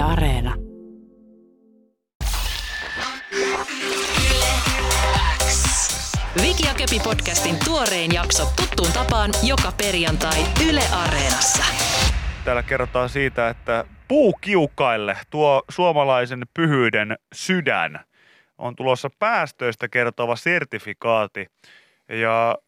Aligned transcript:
Areena. 0.00 0.54
Viki 6.42 6.66
ja 6.66 6.74
Köpi 6.74 7.00
podcastin 7.04 7.56
tuorein 7.64 8.14
jakso 8.14 8.44
tuttuun 8.56 8.92
tapaan 8.92 9.30
joka 9.42 9.72
perjantai 9.78 10.44
Yle 10.68 10.82
Areenassa. 10.92 11.64
Täällä 12.44 12.62
kerrotaan 12.62 13.08
siitä, 13.08 13.48
että 13.48 13.84
puukiukaille 14.08 15.16
tuo 15.30 15.62
suomalaisen 15.70 16.42
pyhyyden 16.54 17.16
sydän 17.32 18.00
on 18.58 18.76
tulossa 18.76 19.10
päästöistä 19.18 19.88
kertova 19.88 20.36
sertifikaati. 20.36 21.46
Ja 22.08 22.58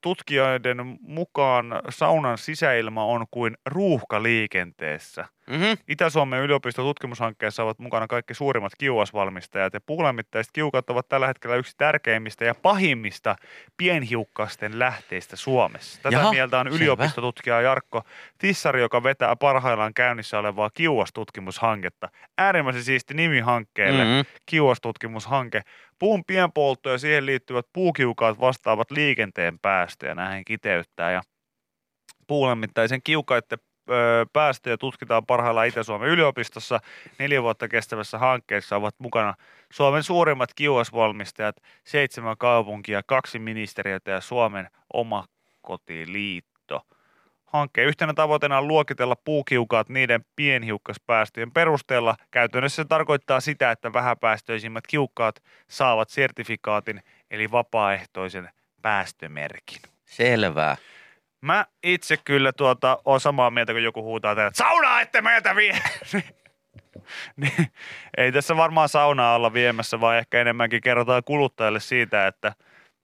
tutkijoiden 0.00 0.98
mukaan 1.00 1.66
saunan 1.88 2.38
sisäilma 2.38 3.04
on 3.04 3.26
kuin 3.30 3.56
ruuhka 3.66 4.22
liikenteessä. 4.22 5.24
Mm-hmm. 5.50 5.76
Itä-Suomen 5.88 6.40
yliopiston 6.40 6.84
tutkimushankkeessa 6.84 7.62
ovat 7.62 7.78
mukana 7.78 8.06
kaikki 8.06 8.34
suurimmat 8.34 8.72
kiuasvalmistajat 8.78 9.74
ja 9.74 9.80
puulämmittäiset 9.80 10.52
kiukat 10.52 10.90
ovat 10.90 11.08
tällä 11.08 11.26
hetkellä 11.26 11.56
yksi 11.56 11.74
tärkeimmistä 11.76 12.44
ja 12.44 12.54
pahimmista 12.54 13.36
pienhiukkasten 13.76 14.78
lähteistä 14.78 15.36
Suomessa. 15.36 16.02
Tätä 16.02 16.16
Jaha, 16.16 16.30
mieltä 16.30 16.58
on 16.58 16.66
selvä. 16.66 16.76
yliopistotutkija 16.76 17.60
Jarkko 17.60 18.02
Tissari, 18.38 18.80
joka 18.80 19.02
vetää 19.02 19.36
parhaillaan 19.36 19.94
käynnissä 19.94 20.38
olevaa 20.38 20.70
kiuastutkimushanketta. 20.74 22.08
Äärimmäisen 22.38 22.84
siisti 22.84 23.14
nimi 23.14 23.40
hankkeelle, 23.40 24.04
Mm-hmm. 24.04 24.24
kiuastutkimushanke. 24.46 25.62
Puun 25.98 26.24
pienpoltto 26.26 26.90
ja 26.90 26.98
siihen 26.98 27.26
liittyvät 27.26 27.66
puukiukaat 27.72 28.40
vastaavat 28.40 28.90
liikenteen 28.90 29.58
päästöjä, 29.58 30.14
näihin 30.14 30.44
kiteyttää. 30.44 31.10
Ja 31.12 31.22
puulämmittäisen 32.26 33.00
kiukaiden 33.04 33.58
päästöjä 34.32 34.76
tutkitaan 34.76 35.26
parhaillaan 35.26 35.66
Itä-Suomen 35.66 36.08
yliopistossa. 36.08 36.80
Neljä 37.18 37.42
vuotta 37.42 37.68
kestävässä 37.68 38.18
hankkeessa 38.18 38.76
ovat 38.76 38.94
mukana 38.98 39.34
Suomen 39.72 40.02
suurimmat 40.02 40.54
kiuasvalmistajat, 40.54 41.56
seitsemän 41.84 42.36
kaupunkia, 42.38 43.02
kaksi 43.06 43.38
ministeriötä 43.38 44.10
ja 44.10 44.20
Suomen 44.20 44.70
omakotiliitto. 44.92 46.86
Hankkeen 47.46 47.86
yhtenä 47.86 48.14
tavoitteena 48.14 48.58
on 48.58 48.68
luokitella 48.68 49.16
puukiukaat 49.16 49.88
niiden 49.88 50.24
pienhiukkaspäästöjen 50.36 51.50
perusteella. 51.50 52.16
Käytännössä 52.30 52.82
se 52.82 52.88
tarkoittaa 52.88 53.40
sitä, 53.40 53.70
että 53.70 53.92
vähäpäästöisimmät 53.92 54.86
kiukkaat 54.86 55.42
saavat 55.68 56.08
sertifikaatin 56.08 57.02
eli 57.30 57.50
vapaaehtoisen 57.50 58.50
päästömerkin. 58.82 59.82
Selvää. 60.04 60.76
Mä 61.40 61.66
itse 61.82 62.16
kyllä 62.16 62.52
tuota, 62.52 62.98
on 63.04 63.20
samaa 63.20 63.50
mieltä, 63.50 63.72
kun 63.72 63.82
joku 63.82 64.02
huutaa 64.02 64.34
täällä, 64.34 64.48
että 64.48 64.58
saunaa 64.58 65.00
ette 65.00 65.20
meiltä 65.22 65.56
vie! 65.56 65.78
niin, 67.36 67.72
ei 68.16 68.32
tässä 68.32 68.56
varmaan 68.56 68.88
saunaa 68.88 69.34
olla 69.34 69.52
viemässä, 69.52 70.00
vaan 70.00 70.18
ehkä 70.18 70.40
enemmänkin 70.40 70.80
kerrotaan 70.80 71.24
kuluttajalle 71.24 71.80
siitä, 71.80 72.26
että 72.26 72.52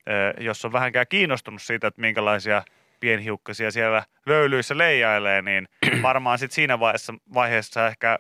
ö, 0.09 0.43
jos 0.43 0.65
on 0.65 0.73
vähänkään 0.73 1.07
kiinnostunut 1.09 1.63
siitä, 1.63 1.87
että 1.87 2.01
minkälaisia 2.01 2.63
pienhiukkasia 3.01 3.71
siellä 3.71 4.03
löylyissä 4.27 4.79
leijailee, 4.79 5.43
niin 5.43 5.69
varmaan 6.03 6.39
sitten 6.39 6.55
siinä 6.55 6.81
vaiheessa, 6.81 7.15
vaiheessa 7.35 7.87
ehkä 7.87 8.19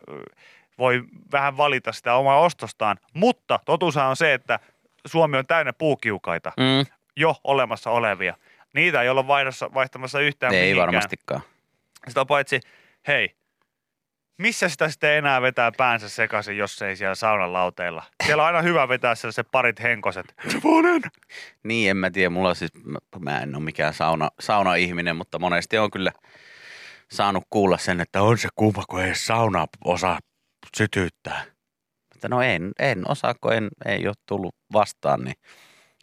voi 0.78 1.04
vähän 1.32 1.56
valita 1.56 1.92
sitä 1.92 2.14
omaa 2.14 2.40
ostostaan. 2.40 2.96
Mutta 3.14 3.60
totuushan 3.64 4.06
on 4.06 4.16
se, 4.16 4.34
että 4.34 4.58
Suomi 5.06 5.36
on 5.38 5.46
täynnä 5.46 5.72
puukiukaita, 5.72 6.52
Mm, 6.56 6.86
jo 7.16 7.34
olemassa 7.44 7.90
olevia. 7.90 8.36
Niitä 8.76 9.02
ei 9.02 9.08
olla 9.08 9.26
vaihdossa, 9.26 9.74
vaihtamassa 9.74 10.20
yhtään 10.20 10.54
ei 10.54 10.60
mihinkään. 10.60 10.86
varmastikaan. 10.86 11.40
Sitä 12.08 12.24
paitsi, 12.24 12.60
hei, 13.06 13.36
missä 14.38 14.68
sitä 14.68 14.88
sitten 14.88 15.10
enää 15.18 15.42
vetää 15.42 15.72
päänsä 15.76 16.08
sekaisin, 16.08 16.56
jos 16.56 16.82
ei 16.82 16.96
siellä 16.96 17.14
saunan 17.14 17.52
lauteilla? 17.52 18.02
Siellä 18.26 18.42
on 18.42 18.46
aina 18.46 18.62
hyvä 18.62 18.88
vetää 18.88 19.14
sellaiset 19.14 19.48
parit 19.52 19.82
henkoset. 19.82 20.34
Sevonen! 20.48 21.02
Niin, 21.62 21.90
en 21.90 21.96
mä 21.96 22.10
tiedä. 22.10 22.30
Mulla 22.30 22.54
siis, 22.54 22.70
mä, 22.84 22.98
mä 23.18 23.40
en 23.40 23.54
ole 23.54 23.64
mikään 23.64 23.94
sauna, 23.94 24.30
sauna-ihminen, 24.40 25.16
mutta 25.16 25.38
monesti 25.38 25.78
on 25.78 25.90
kyllä 25.90 26.12
saanut 27.10 27.44
kuulla 27.50 27.78
sen, 27.78 28.00
että 28.00 28.22
on 28.22 28.38
se 28.38 28.48
kuuma, 28.56 28.82
kun 28.90 29.02
ei 29.02 29.14
sauna 29.14 29.66
osaa 29.84 30.18
sytyttää. 30.76 31.44
Mutta 32.14 32.28
no 32.28 32.42
en, 32.42 32.72
en 32.78 33.10
osaa, 33.10 33.34
kun 33.40 33.52
en, 33.52 33.68
ei 33.86 34.06
ole 34.06 34.14
tullut 34.26 34.54
vastaan, 34.72 35.24
niin 35.24 35.36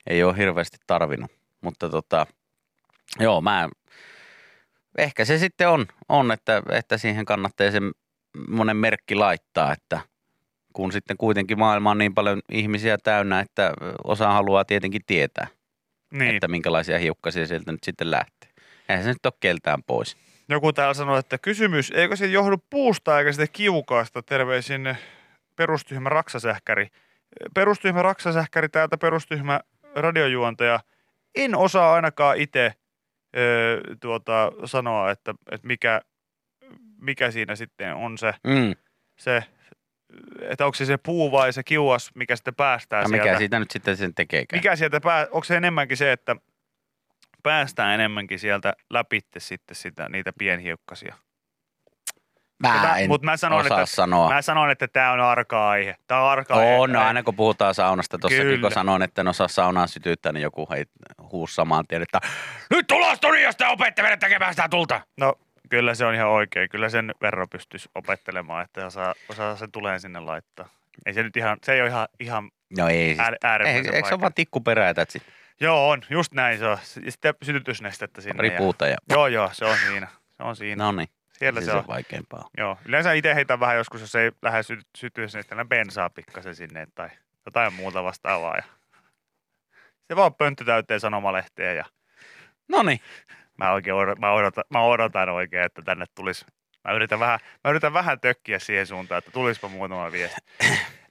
ei 0.08 0.24
ole 0.24 0.38
hirveästi 0.38 0.78
tarvinnut. 0.88 1.31
Mutta 1.62 1.90
tota, 1.90 2.28
joo, 3.19 3.41
mä, 3.41 3.69
ehkä 4.97 5.25
se 5.25 5.38
sitten 5.38 5.69
on, 5.69 5.85
on 6.09 6.31
että, 6.31 6.63
että 6.72 6.97
siihen 6.97 7.25
kannattaa 7.25 7.72
se 7.72 7.79
monen 8.47 8.78
merkki 8.78 9.16
laittaa, 9.16 9.74
että 9.74 10.00
kun 10.74 10.91
sitten 10.91 11.18
kuitenkin 11.18 11.59
maailma 11.59 11.91
on 11.91 11.97
niin 11.97 12.13
paljon 12.13 12.41
ihmisiä 12.52 12.97
täynnä, 12.97 13.40
että 13.40 13.73
osa 14.03 14.31
haluaa 14.31 14.66
tietenkin 14.66 15.02
tietää, 15.07 15.47
niin. 16.13 16.35
että 16.35 16.47
minkälaisia 16.47 17.00
hiukkasia 17.00 17.47
sieltä 17.47 17.72
nyt 17.72 17.84
sitten 17.84 18.12
lähtee. 18.12 18.50
Eihän 18.90 19.03
se 19.03 19.09
nyt 19.09 19.25
ole 19.25 19.34
keltään 19.40 19.84
pois. 19.84 20.18
Joku 20.50 20.73
täällä 20.73 20.94
sanoi, 20.94 21.19
että 21.19 21.38
kysymys, 21.38 21.91
eikö 21.96 22.16
se 22.16 22.25
johdu 22.25 22.57
puusta 22.69 23.19
eikä 23.19 23.31
sitä 23.31 23.47
kiukaasta? 23.47 24.22
Terveisin 24.22 24.97
perustyhmä 25.56 26.09
raksasähkäri. 26.09 26.88
Perustyhmä 27.53 28.02
raksasähkäri 28.02 28.69
täältä 28.69 28.97
perustyhmä 28.97 29.59
radiojuontaja. 29.96 30.79
En 31.35 31.56
osaa 31.56 31.94
ainakaan 31.94 32.38
itse 32.38 32.73
ö, 33.38 33.82
tuota, 34.02 34.52
sanoa, 34.66 35.12
että, 35.12 35.34
että 35.52 35.68
mikä, 35.68 36.02
mikä 37.02 37.32
siinä 37.32 37.56
sitten 37.56 37.96
on 37.96 38.18
se, 38.18 38.34
Mm. 38.48 38.76
se, 39.20 39.44
että 40.42 40.66
onko 40.66 40.76
se 40.76 40.86
se 40.86 40.98
puu 40.98 41.32
vai 41.32 41.54
se 41.54 41.64
kiuas, 41.64 42.12
mikä 42.16 42.36
sitten 42.36 42.56
päästää 42.56 43.02
Ja 43.02 43.08
sieltä. 43.08 43.24
mikä 43.26 43.38
siitä 43.38 43.60
nyt 43.60 43.72
sitten 43.72 43.98
sen 43.98 44.16
tekeekään? 44.16 44.58
Mikä 44.58 44.76
sieltä 44.76 45.02
pää, 45.02 45.24
onko 45.32 45.44
se 45.44 45.58
enemmänkin 45.58 45.98
se, 45.98 46.12
että 46.12 46.36
päästään 47.44 47.94
enemmänkin 47.94 48.40
sieltä 48.40 48.74
läpitte 48.90 49.40
sitten 49.40 49.76
sitä, 49.76 50.10
niitä 50.10 50.34
pienhiukkasia? 50.38 51.16
Mä 52.63 52.81
Mä- 52.81 52.97
en 52.97 53.07
mut 53.07 53.22
mä 53.22 53.38
sanon, 53.38 53.59
osaa 53.66 53.81
että- 53.81 53.96
sanoa. 53.96 54.29
Mä 54.34 54.41
sanon, 54.41 54.69
että 54.72 54.88
tämä 54.88 55.12
on 55.12 55.19
arka 55.19 55.69
aihe. 55.69 55.96
Tämä 56.07 56.22
on 56.22 56.29
arka 56.29 56.53
aihe. 56.56 56.75
On, 56.78 56.91
no 56.91 57.01
aina 57.01 57.24
kun 57.24 57.35
puhutaan 57.35 57.75
saunasta, 57.75 58.18
tuossakin 58.18 58.62
kun 58.62 58.72
sanoin, 58.72 59.01
että 59.01 59.22
en 59.22 59.28
osaa 59.28 59.47
saunaan 59.47 59.88
sytyttää, 59.88 60.31
niin 60.31 60.41
joku 60.41 60.68
hei, 60.72 60.85
huusi 61.31 61.56
samaan 61.56 61.88
tien, 61.88 62.02
että 62.02 62.19
nyt 62.69 62.88
tulos 62.88 63.19
tuli, 63.19 63.44
jos 63.44 63.56
te 63.56 63.68
opette 63.68 64.02
meidät 64.02 64.19
tekemään 64.19 64.53
sitä 64.53 64.69
tulta. 64.69 65.02
No 65.18 65.34
kyllä 65.69 65.96
se 65.96 66.06
on 66.06 66.16
ihan 66.16 66.28
oikein. 66.29 66.69
Kyllä 66.69 66.90
sen 66.90 67.12
verran 67.22 67.50
pystyisi 67.50 67.90
opettelemaan, 67.96 68.63
että 68.63 68.85
osaa, 68.85 69.13
osaa 69.29 69.56
sen 69.56 69.72
tuleen 69.72 70.00
sinne 70.00 70.19
laittaa. 70.19 70.69
Ei 71.06 71.13
se 71.13 71.23
nyt 71.23 71.38
ihan, 71.38 71.57
se 71.63 71.73
ei 71.73 71.81
ole 71.81 71.90
ihan, 71.90 72.07
ihan 72.19 72.52
No 72.78 72.88
ei, 72.88 73.16
äär, 73.19 73.34
ei 73.34 73.38
äärimmäisen 73.44 73.94
eikö 73.96 74.07
se 74.07 74.13
ole 74.13 74.22
vaan 74.22 74.34
tikkuperä 74.34 74.85
ja 74.88 74.94
that's 74.94 75.16
it? 75.16 75.23
Joo, 75.59 75.90
on. 75.90 76.02
Just 76.09 76.34
näin 76.34 76.59
se 76.59 76.66
on. 76.66 76.78
Ja 77.06 77.12
Sitten 77.12 77.34
sytytysnestettä 77.44 78.22
sinne. 78.22 78.35
Pari 78.35 78.52
ja- 78.81 78.88
ja 78.88 78.97
Joo, 79.09 79.28
joo, 79.28 79.50
se 79.53 79.66
on 79.66 79.78
siinä. 79.88 80.07
Se 80.38 80.44
on 80.44 80.56
siinä. 80.56 80.84
no 80.84 80.91
niin, 80.91 81.07
Siellä 81.44 81.62
se, 81.62 81.66
se 81.66 81.72
se 81.72 81.78
on. 81.78 81.88
vaikeampaa. 81.88 82.50
Joo. 82.58 82.78
Yleensä 82.86 83.14
itse 83.14 83.36
heitän 83.36 83.59
vähän 83.59 83.78
joskus, 83.78 84.02
jos 84.02 84.16
ei 84.16 84.31
lähde 84.42 84.64
sy- 84.64 84.81
sytytysnesteellä 84.98 85.66
bensaa 85.66 86.09
pikkasen 86.09 86.56
sinne 86.56 86.88
tai 86.96 87.09
jotain 87.46 87.74
muuta 87.74 88.04
vastaavaa. 88.04 88.56
Ja 88.56 88.64
se 90.08 90.16
vaan 90.16 90.34
pönttö 90.34 90.66
täyteen 90.66 91.00
sanomalehteä 91.00 91.74
ja 91.74 91.86
No 92.68 92.84
niin, 92.84 93.00
Mä, 93.58 93.72
oikein 93.72 93.94
odotan, 93.96 94.22
mä, 94.22 94.32
odotan, 94.32 94.64
mä 94.70 94.84
odotan 94.84 95.30
oikein, 95.30 95.64
että 95.64 95.82
tänne 95.82 96.06
tulisi. 96.16 96.46
Mä 96.84 96.94
yritän 96.94 97.20
vähän, 97.20 97.40
mä 97.64 97.70
yritän 97.72 97.94
vähän 97.94 98.20
tökkiä 98.20 98.59
siihen 98.59 98.88
suuntaan, 98.88 99.20
että 99.20 99.32
tulispa 99.32 99.68
muutama 99.68 100.12
viesti. 100.12 100.42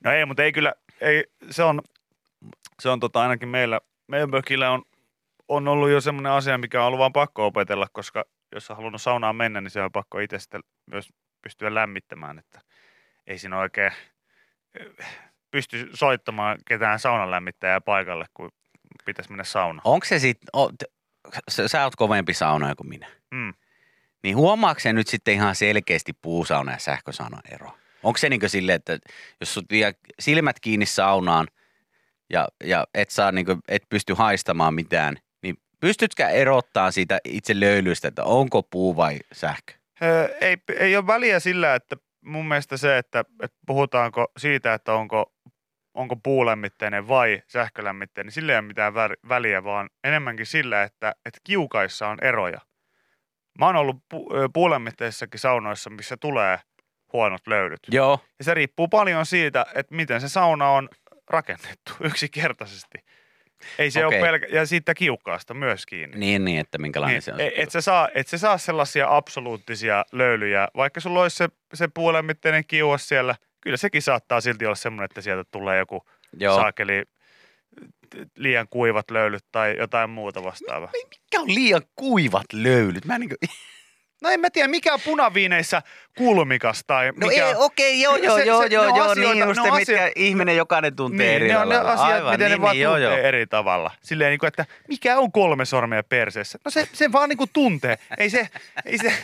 No 0.04 0.12
ei, 0.12 0.26
mutta 0.26 0.42
ei 0.42 0.52
kyllä, 0.52 0.74
ei, 1.00 1.24
se 1.50 1.62
on, 1.62 1.80
se 2.80 2.88
on 2.88 3.00
tota 3.00 3.22
ainakin 3.22 3.48
meillä, 3.48 3.80
meidän 4.08 4.30
mökillä 4.30 4.70
on, 4.70 4.82
on 5.48 5.68
ollut 5.68 5.90
jo 5.90 6.00
semmoinen 6.00 6.32
asia, 6.32 6.58
mikä 6.58 6.80
on 6.80 6.86
ollut 6.86 6.98
vaan 6.98 7.12
pakko 7.12 7.46
opetella, 7.46 7.86
koska 7.92 8.24
jos 8.52 8.70
on 8.70 8.76
halunnut 8.76 9.02
saunaan 9.02 9.36
mennä, 9.36 9.60
niin 9.60 9.70
se 9.70 9.82
on 9.82 9.92
pakko 9.92 10.18
itse 10.18 10.38
sitten 10.38 10.60
myös 10.86 11.08
pystyä 11.42 11.74
lämmittämään, 11.74 12.38
että 12.38 12.60
ei 13.26 13.38
siinä 13.38 13.58
oikein 13.58 13.92
eh, 14.80 15.06
pysty 15.50 15.90
soittamaan 15.94 16.58
ketään 16.66 16.98
saunan 16.98 17.30
lämmittäjää 17.30 17.80
paikalle, 17.80 18.26
kun 18.34 18.50
pitäisi 19.04 19.30
mennä 19.30 19.44
saunaan. 19.44 19.82
onko 19.84 20.06
se 20.06 20.18
sitten, 20.18 20.48
sä, 21.48 21.68
sä 21.68 21.84
oot 21.84 21.96
kovempi 21.96 22.34
saunoja 22.34 22.74
kuin 22.74 22.88
minä. 22.88 23.06
Mm. 23.30 23.54
Niin 24.22 24.36
huomaako 24.36 24.80
se 24.80 24.92
nyt 24.92 25.08
sitten 25.08 25.34
ihan 25.34 25.54
selkeästi 25.54 26.12
puusauna 26.12 26.72
ja 26.72 26.78
sähkösauna 26.78 27.40
ero? 27.50 27.78
Onko 28.02 28.18
se 28.18 28.28
niin 28.28 28.50
silleen, 28.50 28.76
että 28.76 28.98
jos 29.40 29.54
sut 29.54 29.64
vie 29.70 29.94
silmät 30.20 30.60
kiinni 30.60 30.86
saunaan 30.86 31.46
ja, 32.30 32.48
ja 32.64 32.86
et, 32.94 33.10
saa 33.10 33.32
niin 33.32 33.46
et 33.68 33.82
pysty 33.88 34.14
haistamaan 34.14 34.74
mitään, 34.74 35.16
pystytkö 35.82 36.28
erottaa 36.28 36.90
siitä 36.90 37.20
itse 37.24 37.60
löylystä, 37.60 38.08
että 38.08 38.24
onko 38.24 38.62
puu 38.62 38.96
vai 38.96 39.18
sähkö? 39.32 39.72
Öö, 40.02 40.28
ei, 40.40 40.56
ei 40.78 40.96
ole 40.96 41.06
väliä 41.06 41.40
sillä, 41.40 41.74
että 41.74 41.96
mun 42.24 42.48
mielestä 42.48 42.76
se, 42.76 42.98
että, 42.98 43.24
että 43.42 43.58
puhutaanko 43.66 44.32
siitä, 44.36 44.74
että 44.74 44.92
onko, 44.94 45.32
onko 45.94 46.16
puulämmitteinen 46.16 47.08
vai 47.08 47.42
sähkölämmitteinen, 47.48 48.26
niin 48.26 48.34
sillä 48.34 48.52
ei 48.52 48.58
ole 48.58 48.66
mitään 48.66 48.94
väliä, 49.28 49.64
vaan 49.64 49.90
enemmänkin 50.04 50.46
sillä, 50.46 50.82
että, 50.82 51.14
että 51.26 51.40
kiukaissa 51.44 52.08
on 52.08 52.18
eroja. 52.22 52.60
Mä 53.58 53.66
oon 53.66 53.76
ollut 53.76 53.96
pu, 54.08 54.36
ö, 54.36 54.48
puulämmitteisissäkin 54.54 55.40
saunoissa, 55.40 55.90
missä 55.90 56.16
tulee 56.16 56.58
huonot 57.12 57.46
löylyt. 57.46 57.80
Joo, 57.88 58.20
Ja 58.38 58.44
se 58.44 58.54
riippuu 58.54 58.88
paljon 58.88 59.26
siitä, 59.26 59.66
että 59.74 59.94
miten 59.94 60.20
se 60.20 60.28
sauna 60.28 60.68
on 60.68 60.88
rakennettu 61.30 61.92
yksinkertaisesti. 62.10 62.98
Ei 63.78 63.90
se 63.90 64.06
Okei. 64.06 64.18
ole 64.20 64.26
pelkä, 64.26 64.46
ja 64.50 64.66
siitä 64.66 64.94
kiukkaasta 64.94 65.54
myös 65.54 65.86
kiinni. 65.86 66.18
niin, 66.18 66.44
niin 66.44 66.60
että 66.60 66.78
minkälainen 66.78 67.14
Niin, 67.14 67.22
se 67.22 67.32
on. 67.32 67.40
et, 67.40 67.52
et, 67.56 67.70
sä 67.70 67.80
saa, 67.80 68.08
et 68.14 68.28
sä 68.28 68.38
saa 68.38 68.58
sellaisia 68.58 69.16
absoluuttisia 69.16 70.04
löylyjä, 70.12 70.68
vaikka 70.76 71.00
sulla 71.00 71.22
olisi 71.22 71.36
se, 71.36 71.48
se 71.74 71.88
puolenmitteinen 71.94 72.64
kiuas 72.66 73.08
siellä, 73.08 73.34
kyllä 73.60 73.76
sekin 73.76 74.02
saattaa 74.02 74.40
silti 74.40 74.66
olla 74.66 74.74
semmoinen, 74.74 75.04
että 75.04 75.20
sieltä 75.20 75.48
tulee 75.50 75.78
joku 75.78 76.06
Joo. 76.40 76.56
saakeli 76.56 77.02
liian 78.36 78.66
kuivat 78.70 79.10
löylyt 79.10 79.44
tai 79.52 79.76
jotain 79.78 80.10
muuta 80.10 80.44
vastaavaa. 80.44 80.90
Mikä 81.08 81.40
on 81.40 81.54
liian 81.54 81.82
kuivat 81.96 82.46
löylyt? 82.52 83.04
Mä 83.04 83.18
niinku... 83.18 83.36
No 84.22 84.30
en 84.30 84.40
mä 84.40 84.50
tiedä, 84.50 84.68
mikä 84.68 84.94
on 84.94 85.00
punaviineissä 85.04 85.82
kulmikas 86.18 86.84
tai 86.86 87.12
No 87.16 87.26
mikä 87.26 87.46
ei, 87.48 87.54
on... 87.54 87.64
okei, 87.64 88.00
joo, 88.00 88.16
joo, 88.16 88.36
Se- 88.36 88.44
joo, 88.44 88.62
se- 88.62 88.68
joo, 88.70 88.84
joo, 88.84 89.10
asioita- 89.10 89.34
niin 89.34 89.48
just, 89.48 89.60
ne 89.62 89.70
on 89.70 89.76
mitkä 89.78 90.12
ihminen 90.16 90.56
jokainen 90.56 90.96
tuntee 90.96 91.26
Niin, 91.26 91.36
eri 91.36 91.48
ne 91.48 91.58
on 91.58 91.68
ne 91.68 91.76
asiat, 91.76 92.00
Aivan, 92.00 92.32
miten 92.34 92.50
niin, 92.50 92.58
ne 92.58 92.62
vaan 92.62 92.74
niin, 92.76 92.82
joo, 92.82 92.92
tuntee 92.92 93.18
joo. 93.18 93.26
eri 93.28 93.46
tavalla. 93.46 93.90
Silleen, 94.02 94.30
niin 94.30 94.38
kuin, 94.38 94.48
että 94.48 94.66
mikä 94.88 95.18
on 95.18 95.32
kolme 95.32 95.64
sormea 95.64 96.02
perseessä? 96.02 96.58
No 96.64 96.70
se, 96.70 96.88
se 96.92 97.12
vaan 97.12 97.28
niin 97.28 97.36
kuin 97.36 97.50
tuntee. 97.52 97.98
Ei 98.18 98.30
se, 98.30 98.48
ei 98.84 98.98
se... 98.98 99.12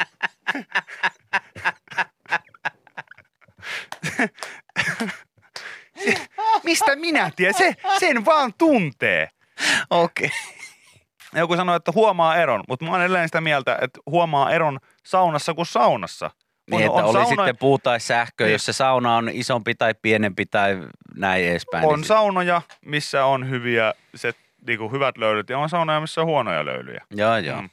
se, 6.05 6.15
mistä 6.65 6.97
minä 6.97 7.31
tiedän? 7.37 7.55
Se, 7.55 7.75
sen 8.01 8.25
vaan 8.25 8.55
tuntee. 8.59 9.29
Okei. 9.91 10.31
Joku 11.35 11.57
sanoi, 11.57 11.77
että 11.77 11.93
huomaa 11.95 12.37
eron, 12.37 12.65
mutta 12.69 12.85
mä 12.85 12.91
oon 12.91 13.01
edelleen 13.01 13.29
sitä 13.29 13.41
mieltä, 13.41 13.79
että 13.81 14.01
huomaa 14.07 14.51
eron 14.51 14.79
saunassa 15.05 15.55
kuin 15.55 15.67
saunassa. 15.67 16.31
Niin, 16.71 16.83
että 16.83 16.93
oli 17.05 17.13
sauna- 17.13 17.27
sitten 17.29 17.57
puu 17.59 17.79
tai 17.79 18.01
sähkö, 18.01 18.45
Niin. 18.45 18.53
jos 18.53 18.67
se 18.67 18.73
sauna 18.73 19.17
on 19.17 19.29
isompi 19.33 19.75
tai 19.75 19.95
pienempi 20.03 20.47
tai 20.47 20.79
näin 21.17 21.45
edespäin. 21.51 21.85
on 21.85 21.95
niin 21.95 22.05
saunoja, 22.05 22.63
missä 22.85 23.25
on 23.25 23.51
hyviä, 23.51 23.95
se, 24.15 24.33
niinku 24.67 24.89
hyvät 24.89 25.19
löylyt, 25.19 25.49
ja 25.51 25.59
on 25.59 25.69
saunoja, 25.69 26.01
missä 26.01 26.21
on 26.21 26.27
huonoja 26.27 26.65
löylyjä. 26.65 27.05
Joo, 27.11 27.37
joo. 27.37 27.63
Mm. 27.63 27.71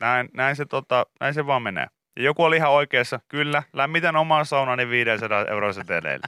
Näin, 0.00 0.28
näin, 0.34 0.56
se, 0.56 0.64
tota, 0.66 1.06
näin 1.20 1.34
se 1.34 1.46
vaan 1.46 1.62
menee. 1.62 1.86
Ja 2.16 2.22
joku 2.22 2.44
oli 2.44 2.56
ihan 2.56 2.70
oikeassa, 2.70 3.20
kyllä, 3.28 3.62
lämmitän 3.72 4.16
oman 4.16 4.46
saunani 4.46 4.88
500 4.88 5.44
euroa 5.44 5.72
seteleillä. 5.72 6.26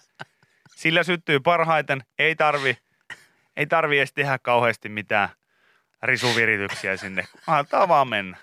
Sillä 0.76 1.02
syttyy 1.02 1.40
parhaiten, 1.40 2.02
ei 2.19 2.37
tarvi, 2.37 2.76
ei 3.56 3.67
tarvi 3.67 3.99
edes 3.99 4.12
tehdä 4.12 4.38
kauheasti 4.38 4.88
mitään 4.88 5.28
risuvirityksiä 6.06 6.96
sinne. 6.96 7.24
Antaa 7.46 7.88
vaan 7.88 8.08
mennä. 8.08 8.36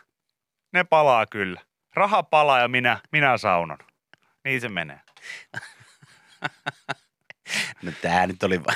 Ne 0.74 0.83
palaa 0.83 1.25
kyllä. 1.25 1.62
Raha 1.94 2.24
palaa 2.24 2.60
ja 2.60 2.68
minä, 2.68 3.00
minä 3.12 3.38
saunon. 3.38 3.77
Niin 4.44 4.62
se 4.62 4.69
menee. 4.69 5.00
No 7.81 7.92
tää 8.01 8.27
nyt 8.27 8.44
oli 8.44 8.63
va- 8.63 8.74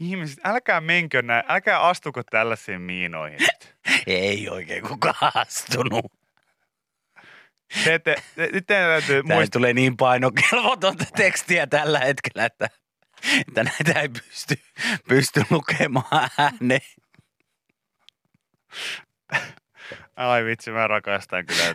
Ihmiset, 0.00 0.38
älkää 0.44 0.80
menkö 0.80 1.22
näin, 1.22 1.44
älkää 1.48 1.80
astuko 1.80 2.22
tällaisiin 2.22 2.80
miinoihin. 2.80 3.38
Ei 4.06 4.48
oikein 4.48 4.88
kukaan 4.88 5.32
astunut. 5.34 6.12
Te, 7.84 7.98
te, 7.98 8.16
te, 8.36 8.48
nyt 8.52 8.66
teidän 8.66 8.88
täytyy 8.90 9.22
Tää 9.22 9.36
muistaa, 9.36 9.58
tulee 9.58 9.72
niin 9.72 9.96
painokelvotonta 9.96 11.04
tekstiä 11.16 11.66
tällä 11.66 11.98
hetkellä, 11.98 12.44
että, 12.44 12.68
että 13.48 13.64
näitä 13.64 14.00
ei 14.00 14.08
pysty, 14.08 14.54
pysty 15.08 15.42
lukemaan 15.50 16.30
ääneen. 16.38 16.80
ai 20.16 20.44
vitsi, 20.44 20.70
mä 20.70 20.86
rakastan 20.86 21.46
kyllä. 21.46 21.74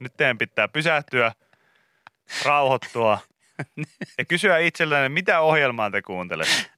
Nyt 0.00 0.16
teidän 0.16 0.38
pitää 0.38 0.68
pysähtyä, 0.68 1.32
rauhoittua 2.44 3.18
ja 4.18 4.24
kysyä 4.24 4.58
itsellenne, 4.58 5.08
mitä 5.08 5.40
ohjelmaa 5.40 5.90
te 5.90 6.02
kuuntelette. 6.02 6.70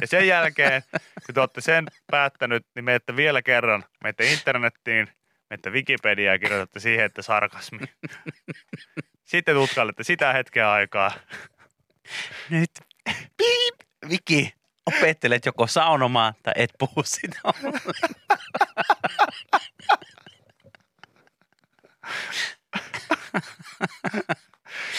Ja 0.00 0.06
sen 0.06 0.26
jälkeen, 0.26 0.82
kun 1.26 1.34
te 1.34 1.40
olette 1.40 1.60
sen 1.60 1.86
päättänyt, 2.10 2.66
niin 2.74 2.84
menette 2.84 3.16
vielä 3.16 3.42
kerran, 3.42 3.84
menette 4.02 4.32
internettiin, 4.32 5.08
menette 5.50 5.70
Wikipediaan 5.70 6.34
ja 6.34 6.38
kirjoitatte 6.38 6.80
siihen, 6.80 7.04
että 7.04 7.22
sarkasmi. 7.22 7.80
Sitten 9.26 9.54
tutkailette 9.54 10.04
sitä 10.04 10.32
hetkeä 10.32 10.72
aikaa. 10.72 11.10
Nyt, 12.50 12.70
piip, 13.36 13.74
Viki, 14.08 14.54
opettelet 14.86 15.46
joko 15.46 15.66
saunomaan 15.66 16.34
tai 16.42 16.52
et 16.56 16.70
puhu 16.78 17.02
sitä. 17.04 17.40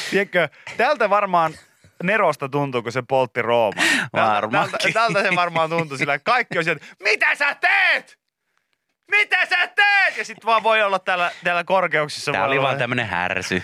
Tiedätkö, 0.10 0.50
tältä 0.78 1.10
varmaan 1.10 1.54
Nerosta 2.04 2.50
tuntuu, 2.50 2.84
kun 2.84 2.92
se 2.92 3.04
poltti 3.08 3.42
Rooma. 3.42 3.82
Tältä, 3.82 4.12
Varmaankin. 4.14 4.72
tältä, 4.80 4.94
tältä 4.94 5.30
se 5.30 5.36
varmaan 5.36 5.70
tuntui 5.70 5.98
sillä, 5.98 6.20
kaikki 6.20 6.58
on 6.58 6.64
sieltä, 6.64 6.86
mitä 7.04 7.36
sä 7.36 7.56
teet? 7.56 8.20
Mitä 9.12 9.46
sä 9.46 9.68
teet? 9.68 10.18
Ja 10.18 10.26
sitten 10.26 10.46
vaan 10.48 10.64
voi 10.64 10.84
olla 10.84 11.00
täällä, 11.00 11.32
täällä 11.44 11.64
korkeuksissa. 11.64 12.32
Tää 12.32 12.46
oli 12.46 12.62
vaan 12.62 12.78
tämmönen 12.78 13.08
härsy. 13.08 13.64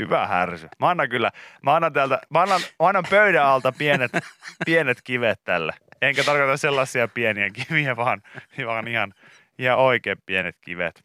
Hyvä 0.00 0.26
härsy. 0.26 0.68
Mä 0.78 0.88
annan 0.90 1.08
kyllä, 1.08 1.30
mä 1.62 1.74
annan, 1.74 1.92
täältä, 1.92 2.18
mä 2.30 2.42
annan, 2.42 2.60
mä 2.60 2.88
annan 2.88 3.04
pöydän 3.10 3.44
alta 3.44 3.72
pienet, 3.72 4.12
pienet 4.66 4.98
kivet 5.04 5.40
tälle. 5.44 5.72
Enkä 6.02 6.24
tarkoita 6.24 6.56
sellaisia 6.56 7.08
pieniä 7.08 7.50
kiviä, 7.50 7.96
vaan, 7.96 8.22
vaan 8.66 8.88
ihan, 8.88 9.14
ihan 9.58 9.78
oikein 9.78 10.18
pienet 10.26 10.56
kivet. 10.60 11.04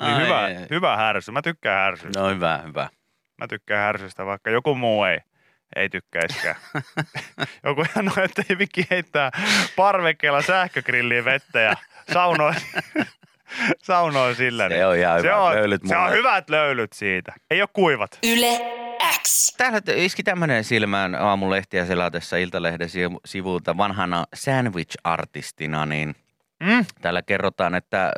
Niin 0.00 0.14
Ai, 0.14 0.24
hyvä, 0.24 0.38
ai, 0.40 0.56
ai. 0.56 0.66
hyvä 0.70 0.96
härsy. 0.96 1.32
Mä 1.32 1.42
tykkään 1.42 1.84
härsystä. 1.84 2.20
No 2.20 2.28
hyvä, 2.28 2.60
hyvä. 2.66 2.88
Mä 3.38 3.48
tykkään 3.48 3.84
härsystä, 3.84 4.26
vaikka 4.26 4.50
joku 4.50 4.74
muu 4.74 5.04
ei, 5.04 5.18
ei 5.76 5.88
tykkäiskään. 5.88 6.56
joku 7.66 7.84
sanoi, 7.94 8.24
että 8.24 8.42
ei 8.50 8.58
Viki 8.58 8.86
heittää 8.90 9.30
parvekkeella 9.76 10.42
sähkögrilliin 10.42 11.24
vettä 11.24 11.60
ja 11.60 11.76
saunoi, 12.12 12.52
saunoi 13.82 14.34
sillä. 14.34 14.68
Se 14.68 14.86
on 14.86 14.96
ihan 14.96 15.20
se 15.20 15.26
hyvät 15.28 15.40
on, 15.40 15.54
löylyt 15.54 15.82
Se 15.86 15.96
on 15.96 16.12
hyvät 16.12 16.50
löylyt 16.50 16.92
siitä. 16.92 17.32
Ei 17.50 17.62
ole 17.62 17.68
kuivat. 17.72 18.18
Yle 18.22 18.60
X. 19.22 19.54
Täällä 19.56 19.80
iski 19.94 20.22
tämmöinen 20.22 20.64
silmään 20.64 21.14
aamulehtiä 21.14 21.86
selatessa 21.86 22.36
Iltalehden 22.36 22.88
sivu- 22.88 23.20
sivulta 23.24 23.76
vanhana 23.76 24.24
sandwich-artistina, 24.36 25.86
niin 25.86 26.14
Mm? 26.60 26.84
täällä 27.00 27.22
kerrotaan, 27.22 27.74
että 27.74 28.04
äh, 28.04 28.12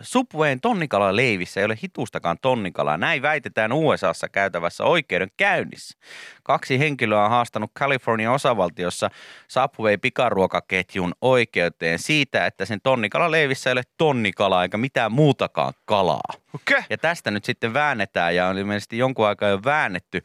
Subwayn 0.00 0.60
tonnikala 0.60 1.16
leivissä 1.16 1.60
ei 1.60 1.64
ole 1.64 1.78
hitustakaan 1.82 2.36
tonnikalaa. 2.42 2.96
Näin 2.96 3.22
väitetään 3.22 3.72
USAssa 3.72 4.28
käytävässä 4.28 4.84
oikeudenkäynnissä. 4.84 5.98
Kaksi 6.42 6.78
henkilöä 6.78 7.24
on 7.24 7.30
haastanut 7.30 7.70
Kalifornian 7.74 8.34
osavaltiossa 8.34 9.10
Subway 9.48 9.96
pikaruokaketjun 9.98 11.12
oikeuteen 11.20 11.98
siitä, 11.98 12.46
että 12.46 12.64
sen 12.64 12.80
tonnikala 12.82 13.30
leivissä 13.30 13.70
ei 13.70 13.72
ole 13.72 13.82
tonnikalaa 13.96 14.62
eikä 14.62 14.76
mitään 14.76 15.12
muutakaan 15.12 15.72
kalaa. 15.84 16.32
Okay. 16.54 16.82
Ja 16.90 16.98
tästä 16.98 17.30
nyt 17.30 17.44
sitten 17.44 17.74
väännetään 17.74 18.36
ja 18.36 18.46
on 18.46 18.58
ilmeisesti 18.58 18.98
jonkun 18.98 19.26
aikaa 19.26 19.48
jo 19.48 19.60
väännetty. 19.64 20.22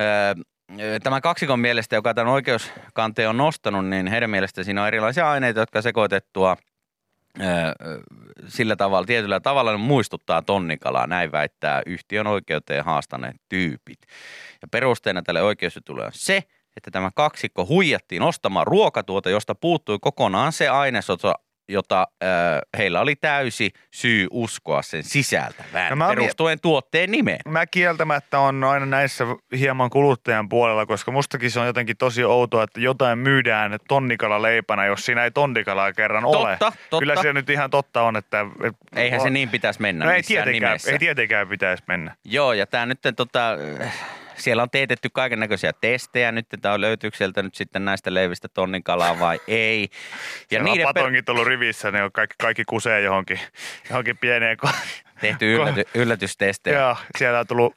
Öö, 0.00 0.44
Tämän 1.02 1.22
kaksikon 1.22 1.60
mielestä, 1.60 1.96
joka 1.96 2.14
tämän 2.14 2.32
oikeuskanteen 2.32 3.28
on 3.28 3.36
nostanut, 3.36 3.86
niin 3.86 4.06
heidän 4.06 4.30
mielestä 4.30 4.62
siinä 4.62 4.82
on 4.82 4.88
erilaisia 4.88 5.30
aineita, 5.30 5.60
jotka 5.60 5.82
sekoitettua 5.82 6.56
sillä 8.48 8.76
tavalla, 8.76 9.06
tietyllä 9.06 9.40
tavalla 9.40 9.72
ne 9.72 9.78
muistuttaa 9.78 10.42
tonnikalaa, 10.42 11.06
näin 11.06 11.32
väittää 11.32 11.82
yhtiön 11.86 12.26
oikeuteen 12.26 12.84
haastaneet 12.84 13.36
tyypit. 13.48 13.98
Ja 14.62 14.68
perusteena 14.70 15.22
tälle 15.22 15.42
oikeusjutulle 15.42 16.04
on 16.04 16.12
se, 16.14 16.42
että 16.76 16.90
tämä 16.90 17.10
kaksikko 17.14 17.66
huijattiin 17.66 18.22
ostamaan 18.22 18.66
ruokatuote, 18.66 19.30
josta 19.30 19.54
puuttui 19.54 19.98
kokonaan 20.00 20.52
se 20.52 20.68
ainesosa, 20.68 21.34
jota 21.68 22.06
äh, 22.22 22.28
heillä 22.78 23.00
oli 23.00 23.16
täysi 23.16 23.70
syy 23.94 24.26
uskoa 24.30 24.82
sen 24.82 25.02
sisältä, 25.04 25.64
No 25.90 25.96
mä 25.96 26.08
perustuen 26.08 26.60
tuotteen 26.60 27.10
nimeen. 27.10 27.40
Mä 27.48 27.66
kieltämättä 27.66 28.38
on 28.38 28.64
aina 28.64 28.86
näissä 28.86 29.26
hieman 29.58 29.90
kuluttajan 29.90 30.48
puolella, 30.48 30.86
koska 30.86 31.10
mustakin 31.10 31.50
se 31.50 31.60
on 31.60 31.66
jotenkin 31.66 31.96
tosi 31.96 32.24
outoa, 32.24 32.62
että 32.62 32.80
jotain 32.80 33.18
myydään 33.18 33.78
tonnikala 33.88 34.42
leipänä, 34.42 34.86
jos 34.86 35.04
siinä 35.06 35.24
ei 35.24 35.30
tonnikalaa 35.30 35.92
kerran 35.92 36.24
ole. 36.24 36.48
Totta, 36.56 36.72
totta. 36.90 36.98
Kyllä 36.98 37.22
se 37.22 37.32
nyt 37.32 37.50
ihan 37.50 37.70
totta 37.70 38.02
on, 38.02 38.16
että... 38.16 38.46
Eihän 38.96 39.20
se 39.20 39.30
niin 39.30 39.48
pitäisi 39.48 39.80
mennä 39.80 40.04
No 40.04 40.10
ei 40.10 40.22
tietenkään, 40.22 40.70
nimessä. 40.70 40.90
ei 40.92 40.98
tietenkään 40.98 41.48
pitäisi 41.48 41.82
mennä. 41.86 42.16
Joo, 42.24 42.52
ja 42.52 42.66
tämä 42.66 42.86
nyt 42.86 42.98
tota, 43.16 43.56
siellä 44.38 44.62
on 44.62 44.70
teetetty 44.70 45.08
kaiken 45.12 45.40
näköisiä 45.40 45.72
testejä 45.80 46.32
nyt, 46.32 46.46
että 46.52 46.72
on 46.72 46.80
löytyykö 46.80 47.16
sieltä 47.16 47.42
nyt 47.42 47.54
sitten 47.54 47.84
näistä 47.84 48.14
leivistä 48.14 48.48
tonnikalaa 48.48 49.18
vai 49.18 49.40
ei. 49.48 49.88
Ja 50.50 50.62
niiden 50.62 50.86
on 50.86 50.94
patongit 50.94 51.28
ollut 51.28 51.46
rivissä, 51.46 51.90
ne 51.90 52.02
on 52.02 52.12
kaikki, 52.12 52.34
kaikki 52.38 52.64
kusee 52.64 53.00
johonkin, 53.00 53.40
johonkin 53.88 54.18
pieneen 54.18 54.58
tehty 55.20 55.54
ylläty, 55.54 55.84
yllätystestejä. 55.94 56.78
Joo, 56.78 56.96
siellä 57.18 57.38
on 57.40 57.46
tullut 57.46 57.76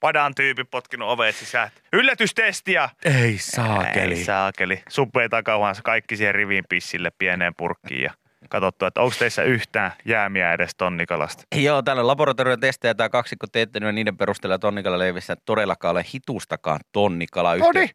padan 0.00 0.34
tyyppi 0.34 0.64
potkinut 0.64 1.08
ovet 1.08 1.36
sisään. 1.36 1.70
Yllätystestiä! 1.92 2.88
Ei 3.04 3.38
saakeli. 3.38 4.14
Ei 4.14 4.24
saakeli. 4.24 4.82
Suppe 4.88 5.28
takauhan 5.28 5.74
kaikki 5.84 6.16
siihen 6.16 6.34
riviin 6.34 6.64
pissille 6.68 7.10
pieneen 7.18 7.54
purkkiin 7.56 8.02
ja 8.02 8.12
katsottu, 8.48 8.84
että 8.84 9.00
onko 9.00 9.14
teissä 9.18 9.42
yhtään 9.42 9.92
jäämiä 10.04 10.52
edes 10.52 10.70
tonnikalasta. 10.76 11.42
Joo, 11.54 11.82
täällä 11.82 12.06
laboratoriotestejä 12.06 12.94
tämä 12.94 13.08
kaksikko 13.08 13.46
teettänyt 13.52 13.86
ja 13.86 13.92
niiden 13.92 14.16
perusteella 14.16 14.58
tonnikalaleivissä 14.58 15.32
ei 15.32 15.42
todellakaan 15.44 15.92
ole 15.92 16.04
hitustakaan 16.14 16.80
tonnikala. 16.92 17.54
Niin. 17.54 17.90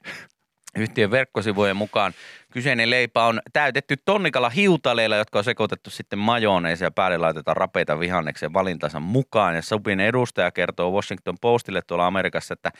Yhtiön 0.76 1.12
verkkosivujen 1.12 1.76
mukaan 1.76 2.14
kyseinen 2.52 2.90
leipä 2.90 3.24
on 3.24 3.42
täytetty 3.54 3.96
tonnikala 4.06 4.50
hiutaleilla, 4.50 5.16
jotka 5.16 5.38
on 5.38 5.44
sekoitettu 5.44 5.90
sitten 5.90 6.20
majoneeseen 6.20 6.88
ja 6.88 6.92
päälle 6.92 7.18
laitetaan 7.18 7.58
rapeita 7.58 8.00
vihanneksen 8.00 8.54
valintansa 8.54 9.00
mukaan. 9.00 9.56
Ja 9.56 9.62
Subin 9.62 10.00
edustaja 10.00 10.52
kertoo 10.52 10.92
Washington 10.92 11.38
Postille 11.42 11.82
tuolla 11.88 12.08
Amerikassa, 12.08 12.54
että 12.54 12.72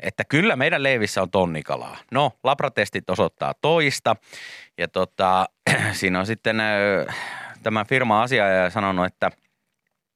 että 0.00 0.24
kyllä 0.24 0.56
meidän 0.56 0.82
leivissä 0.82 1.22
on 1.22 1.30
tonnikalaa. 1.30 1.96
No, 2.10 2.32
labratestit 2.44 3.10
osoittaa 3.10 3.54
toista. 3.62 4.16
Ja 4.78 4.88
tota, 4.88 5.46
siinä 5.92 6.18
on 6.18 6.26
sitten 6.26 6.60
ö, 6.60 7.06
tämä 7.62 7.84
firma 7.84 8.22
asiaaja 8.22 8.70
sanonut, 8.70 9.06
että 9.06 9.30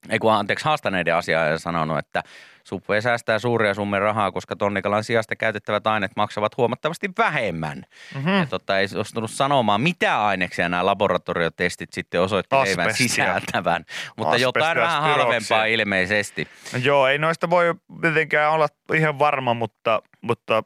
ei 0.09 0.19
kun 0.19 0.33
anteeksi, 0.33 0.64
haastaneiden 0.64 1.14
asiaaja 1.14 1.59
sanonut, 1.59 1.99
että 1.99 2.23
Subway 2.64 3.00
säästää 3.00 3.38
suuria 3.38 3.75
summia 3.75 4.00
rahaa, 4.00 4.33
koska 4.33 4.57
tonnikalan 4.57 5.05
sijasta 5.05 5.37
käytettävät 5.37 5.87
aineet 5.87 6.12
maksavat 6.17 6.57
huomattavasti 6.57 7.11
vähemmän. 7.19 7.83
Mm-hmm. 8.14 8.38
Ja 8.38 8.47
tota, 8.47 8.79
ei 8.79 8.88
suostunut 8.88 9.31
sanomaan, 9.31 9.81
mitä 9.81 10.26
aineksia 10.26 10.69
nämä 10.69 10.87
laboratoriotestit 10.87 11.93
sitten 11.93 12.21
osoitti 12.21 12.57
leivän 12.57 12.87
Asbestia. 12.87 13.09
sisältävän. 13.09 13.85
Mutta 14.17 14.29
Asbestia 14.29 14.47
jotain 14.47 14.76
vähän 14.76 15.02
halvempaa 15.02 15.64
ilmeisesti. 15.64 16.49
Joo, 16.83 17.07
ei 17.07 17.19
noista 17.19 17.50
voi 17.50 17.75
mitenkään 18.02 18.52
olla 18.52 18.69
ihan 18.95 19.19
varma, 19.19 19.55
mutta, 19.55 20.02
mutta 20.21 20.62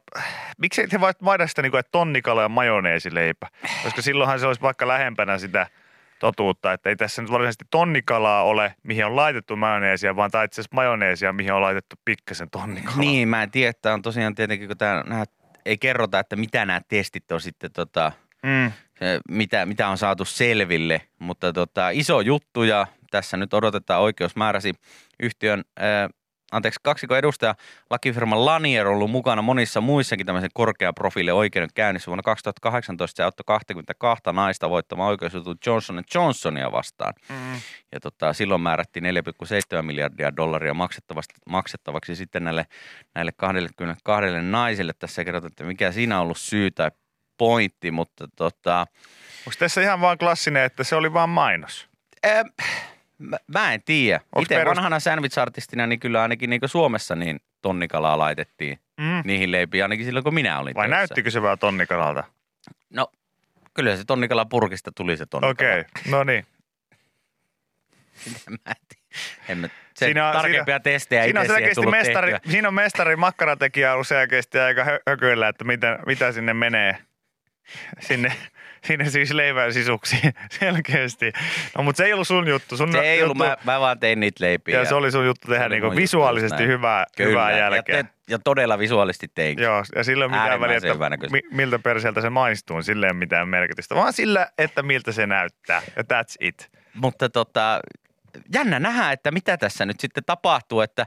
miksei 0.57 0.87
te 0.87 0.99
voit 0.99 1.21
maida 1.21 1.47
sitä, 1.47 1.61
niin 1.61 1.71
kuin, 1.71 1.79
että 1.79 1.91
tonnikala 1.91 2.41
ja 2.41 2.49
majoneesileipä? 2.49 3.47
Koska 3.83 4.01
silloinhan 4.01 4.39
se 4.39 4.47
olisi 4.47 4.61
vaikka 4.61 4.87
lähempänä 4.87 5.37
sitä 5.37 5.67
totuutta, 6.19 6.73
että 6.73 6.89
ei 6.89 6.95
tässä 6.95 7.21
nyt 7.21 7.31
varsinaisesti 7.31 7.65
tonnikalaa 7.71 8.43
ole, 8.43 8.75
mihin 8.83 9.05
on 9.05 9.15
laitettu 9.15 9.55
majoneesia, 9.55 10.15
vaan 10.15 10.31
tämä 10.31 10.43
itse 10.43 10.61
asiassa 10.61 10.75
majoneesia, 10.75 11.33
mihin 11.33 11.53
on 11.53 11.61
laitettu 11.61 11.95
pikkasen 12.05 12.49
tonnikalaa. 12.49 12.99
Niin, 12.99 13.27
mä 13.27 13.43
en 13.43 13.51
tiedä, 13.51 13.69
että 13.69 13.93
on 13.93 14.01
tosiaan 14.01 14.35
tietenkin, 14.35 14.67
kun 14.67 14.77
tää, 14.77 15.03
nää, 15.03 15.25
ei 15.65 15.77
kerrota, 15.77 16.19
että 16.19 16.35
mitä 16.35 16.65
nämä 16.65 16.81
testit 16.87 17.31
on 17.31 17.41
sitten, 17.41 17.71
tota, 17.71 18.11
Mm. 18.43 18.71
se, 18.99 19.19
mitä, 19.29 19.65
mitä 19.65 19.87
on 19.87 19.97
saatu 19.97 20.25
selville, 20.25 21.01
mutta 21.19 21.53
tota, 21.53 21.89
iso 21.89 22.21
juttu 22.21 22.63
ja 22.63 22.87
tässä 23.11 23.37
nyt 23.37 23.53
odotetaan 23.53 24.01
oikeus 24.01 24.35
määräsi 24.35 24.73
yhtiön, 25.19 25.63
ää, 25.77 26.09
anteeksi, 26.55 26.79
kaksiko 26.83 27.15
edustaja, 27.15 27.55
lakifirman 27.89 28.45
Lanier 28.45 28.87
on 28.87 28.93
ollut 28.93 29.11
mukana 29.11 29.41
monissa 29.41 29.81
muissakin 29.81 30.25
tämmöisen 30.25 30.49
korkeaprofiilin 30.53 31.33
oikeudenkäynnissä. 31.33 32.07
Vuonna 32.07 32.23
2018 32.23 33.17
se 33.17 33.23
auttoi 33.23 33.43
22 33.47 34.23
naista 34.33 34.69
voittamaan 34.69 35.09
oikeusjutun 35.09 35.57
Johnson 35.65 36.03
Johnsonia 36.15 36.71
vastaan. 36.71 37.13
Mm. 37.29 37.53
Ja 37.91 37.99
tota, 37.99 38.33
silloin 38.33 38.61
määrättiin 38.61 39.05
4,7 39.05 39.81
miljardia 39.81 40.35
dollaria 40.35 40.73
maksettavaksi, 40.73 41.33
maksettavaksi 41.49 42.15
sitten 42.15 42.43
näille, 42.43 42.65
näille 43.15 43.31
22 43.37 44.29
naisille. 44.41 44.93
Tässä 44.99 45.21
ei 45.21 45.25
kerrota, 45.25 45.47
että 45.47 45.63
mikä 45.63 45.91
siinä 45.91 46.17
on 46.17 46.23
ollut 46.23 46.37
syy 46.37 46.71
tai 46.71 46.91
pointti, 47.37 47.91
mutta 47.91 48.27
tota, 48.35 48.79
Onko 49.39 49.55
tässä 49.59 49.81
ihan 49.81 50.01
vaan 50.01 50.17
klassinen, 50.17 50.63
että 50.63 50.83
se 50.83 50.95
oli 50.95 51.13
vaan 51.13 51.29
mainos? 51.29 51.87
ää, 52.23 52.43
mä, 53.17 53.37
mä 53.47 53.73
en 53.73 53.81
tiedä. 53.83 54.19
Itse 54.41 54.55
perus- 54.55 54.75
vanhana 54.75 54.97
sandwich-artistina, 54.99 55.87
niin 55.87 55.99
kyllä 55.99 56.21
ainakin 56.21 56.49
niin 56.49 56.61
Suomessa 56.65 57.15
niin 57.15 57.39
tonnikalaa 57.61 58.17
laitettiin 58.17 58.79
Mm. 58.97 59.21
niihin 59.25 59.51
leipiin, 59.51 59.83
ainakin 59.83 60.05
silloin 60.05 60.23
kun 60.23 60.33
minä 60.33 60.59
olin 60.59 60.75
Vai 60.75 60.83
töissä. 60.87 60.97
näyttikö 60.97 61.31
se 61.31 61.41
vaan 61.41 61.59
tonnikalalta? 61.59 62.23
No, 62.89 63.11
kyllä 63.73 63.95
se 63.97 64.03
tonnikala 64.05 64.45
purkista 64.45 64.91
tuli 64.91 65.17
se 65.17 65.25
tonnikala. 65.25 65.51
Okei, 65.51 65.79
okay. 65.79 66.11
no 66.11 66.23
niin. 66.23 66.45
Mä 68.49 68.57
en 68.67 68.75
tiedä. 68.89 69.05
En 69.49 69.57
mä, 69.57 69.67
se 69.67 70.05
Siinä 70.05 70.27
on- 70.27 70.33
tarkempia 70.33 70.63
siinä- 70.65 70.79
testejä 70.79 71.23
Siinä 71.23 71.39
on, 71.41 71.47
selkeästi 71.47 71.85
mestari, 71.85 72.31
tehtyä. 72.31 72.51
siinä 72.51 72.67
on 72.67 72.73
mestari 72.73 73.15
makkaratekijä 73.15 73.93
ollut 73.93 74.07
selkeästi 74.07 74.59
aika 74.59 74.83
hö- 74.83 74.99
hököillä, 75.07 75.47
että 75.47 75.63
mitä, 75.63 75.99
mitä 76.05 76.31
sinne 76.31 76.53
menee. 76.53 76.97
Sinne, 78.07 78.31
sinne 78.87 79.09
siis 79.09 79.31
leivän 79.31 79.73
sisuksiin 79.73 80.33
selkeästi. 80.59 81.31
No 81.77 81.83
mutta 81.83 81.97
se 81.97 82.05
ei 82.05 82.13
ollut 82.13 82.27
sun 82.27 82.47
juttu. 82.47 82.77
Sun 82.77 82.91
Se 82.91 82.99
ei 82.99 83.23
ollut, 83.23 83.37
juttu, 83.37 83.57
mä, 83.65 83.73
mä 83.73 83.79
vaan 83.79 83.99
tein 83.99 84.19
niitä 84.19 84.43
leipiä. 84.43 84.79
ja 84.79 84.85
se 84.85 84.95
oli 84.95 85.11
sun 85.11 85.25
juttu 85.25 85.47
tehdä 85.47 85.69
niinku 85.69 85.85
juttu 85.87 85.97
visuaalisesti 85.97 86.57
näin. 86.57 86.69
hyvää, 86.69 87.05
Kyllä, 87.17 87.29
hyvää 87.29 87.51
ja, 87.51 87.57
jälkeä. 87.57 88.03
te, 88.03 88.09
ja 88.29 88.39
todella 88.39 88.79
visuaalisesti 88.79 89.27
teinkin. 89.35 89.63
Joo, 89.63 89.83
ja 89.95 90.03
sillä 90.03 90.25
ei 90.25 90.27
ole 90.27 90.37
mitään 90.37 90.59
väliä, 90.59 90.77
että 90.77 91.27
mi, 91.31 91.41
miltä 91.51 91.79
perseeltä 91.79 92.21
se 92.21 92.29
maistuu, 92.29 92.75
niin 92.75 92.83
sillä 92.83 93.05
ei 93.05 93.11
ole 93.11 93.17
mitään 93.17 93.47
merkitystä, 93.47 93.95
vaan 93.95 94.13
sillä, 94.13 94.47
että 94.57 94.83
miltä 94.83 95.11
se 95.11 95.27
näyttää. 95.27 95.81
Ja 95.95 96.03
that's 96.03 96.35
it. 96.39 96.69
Mutta 96.93 97.29
tota, 97.29 97.79
jännä 98.53 98.79
nähdä, 98.79 99.11
että 99.11 99.31
mitä 99.31 99.57
tässä 99.57 99.85
nyt 99.85 99.99
sitten 99.99 100.23
tapahtuu, 100.25 100.81
että, 100.81 101.05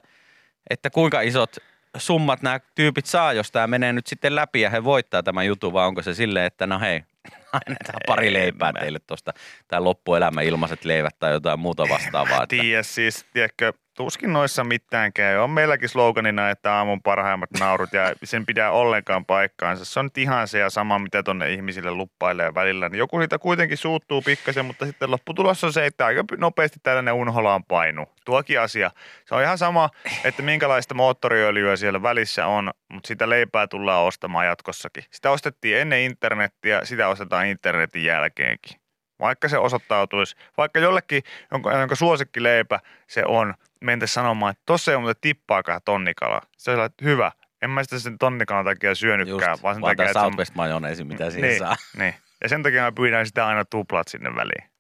että 0.71 0.91
kuinka 0.91 1.21
isot 1.21 1.57
summat 1.97 2.43
nämä 2.43 2.61
tyypit 2.75 3.07
saa, 3.07 3.33
jos 3.33 3.51
tämä 3.51 3.67
menee 3.67 3.93
nyt 3.93 4.07
sitten 4.07 4.35
läpi 4.35 4.61
ja 4.61 4.71
he 4.71 4.85
voittaa 4.85 5.23
tämän 5.23 5.47
jutun, 5.47 5.73
vai 5.73 5.87
onko 5.87 6.03
se 6.03 6.15
silleen, 6.15 6.47
että 6.47 6.67
no 6.67 6.81
hei, 6.81 7.03
annetaan 7.67 8.01
pari 8.07 8.33
leipää 8.33 8.73
teille 8.73 8.99
tuosta, 9.07 9.33
tai 9.69 9.81
loppuelämä 9.81 10.43
ilmaiset 10.43 10.85
leivät 10.85 11.19
tai 11.19 11.33
jotain 11.33 11.61
muuta 11.61 11.89
vastaavaa. 11.89 12.43
Että, 12.43 12.57
Tiedä 12.57 12.83
siis, 12.83 13.27
tiedätkö, 13.33 13.73
tuskin 13.99 14.33
noissa 14.33 14.65
mitään 14.65 15.13
käy. 15.13 15.37
On 15.37 15.51
meilläkin 15.51 15.89
sloganina, 15.89 16.51
että 16.51 16.75
aamun 16.75 17.03
parhaimmat 17.03 17.51
naurut 17.61 17.93
ja 17.93 18.13
sen 18.25 18.47
pitää 18.47 18.71
ollenkaan 18.71 19.25
paikkaansa. 19.25 19.85
Se 19.85 20.01
on 20.01 20.11
ihan 20.17 20.49
se 20.49 20.59
ja 20.59 20.71
sama, 20.71 20.99
mitä 20.99 21.23
tonne 21.23 21.53
ihmisille 21.53 21.91
luppailee 21.91 22.55
välillä. 22.55 22.89
Niin 22.89 22.99
joku 22.99 23.19
siitä 23.19 23.39
kuitenkin 23.39 23.79
suuttuu 23.79 24.23
pikkasen, 24.23 24.65
mutta 24.65 24.87
sitten 24.87 25.11
lopputulos 25.11 25.65
on 25.65 25.73
se, 25.73 25.87
että 25.87 26.07
aika 26.07 26.25
nopeasti 26.37 26.81
tällainen 26.83 27.15
unholaan 27.15 27.65
painu. 27.65 28.07
Tuokin 28.25 28.61
asia. 28.61 28.91
Se 29.25 29.35
on 29.35 29.43
ihan 29.43 29.59
sama, 29.59 29.91
että 30.25 30.43
minkälaista 30.43 30.95
moottoriöljyä 30.95 31.77
siellä 31.77 32.03
välissä 32.03 32.47
on, 32.47 32.71
mutta 32.93 33.09
sitä 33.09 33.29
leipää 33.29 33.67
tullaan 33.67 34.05
ostamaan 34.05 34.47
jatkossakin. 34.47 35.05
Sitä 35.11 35.31
ostettiin 35.31 35.79
ennen 35.79 36.01
internettiä, 36.01 36.85
sitä 36.85 37.09
ostetaan 37.09 37.47
internetin 37.47 38.05
jälkeenkin. 38.05 38.81
Vaikka 39.21 39.49
se 39.49 39.59
osoittautuisi, 39.59 40.37
vaikka 40.57 40.81
jollekin, 40.81 41.23
jonka, 41.53 41.73
jonka 41.73 41.95
suosikkileipä 41.95 42.81
se 43.07 43.25
on, 43.25 43.55
mentäisiin 43.81 44.15
sanomaan, 44.15 44.51
että 44.51 44.63
tossa 44.67 44.91
ei 44.93 44.95
ole 44.97 45.03
muuten 45.03 45.21
tippaakaan 45.21 45.81
tonnikala. 45.85 46.41
Se 46.57 46.71
on 46.71 46.91
hyvä. 47.03 47.33
En 47.63 47.71
mä 47.71 47.83
sitä 47.83 47.99
sen 47.99 48.19
tonnikalan 48.19 48.65
takia 48.65 48.95
syönytkään, 48.95 49.51
just, 49.51 49.63
vaan 49.63 49.75
sen 49.75 49.83
vaan 49.83 49.97
takia, 49.97 50.11
että 50.11 50.21
se 50.21 50.27
on- 50.27 50.33
Southwest 50.33 50.55
majoneesi, 50.55 51.05
mitä 51.05 51.31
siihen 51.31 51.49
niin, 51.49 51.59
saa. 51.59 51.77
niin. 51.99 52.15
Ja 52.43 52.49
sen 52.49 52.63
takia 52.63 52.83
mä 52.83 52.93
pyydän 52.93 53.27
sitä 53.27 53.47
aina 53.47 53.65
tuplat 53.65 54.09
sinne 54.09 54.35
väliin. 54.35 54.71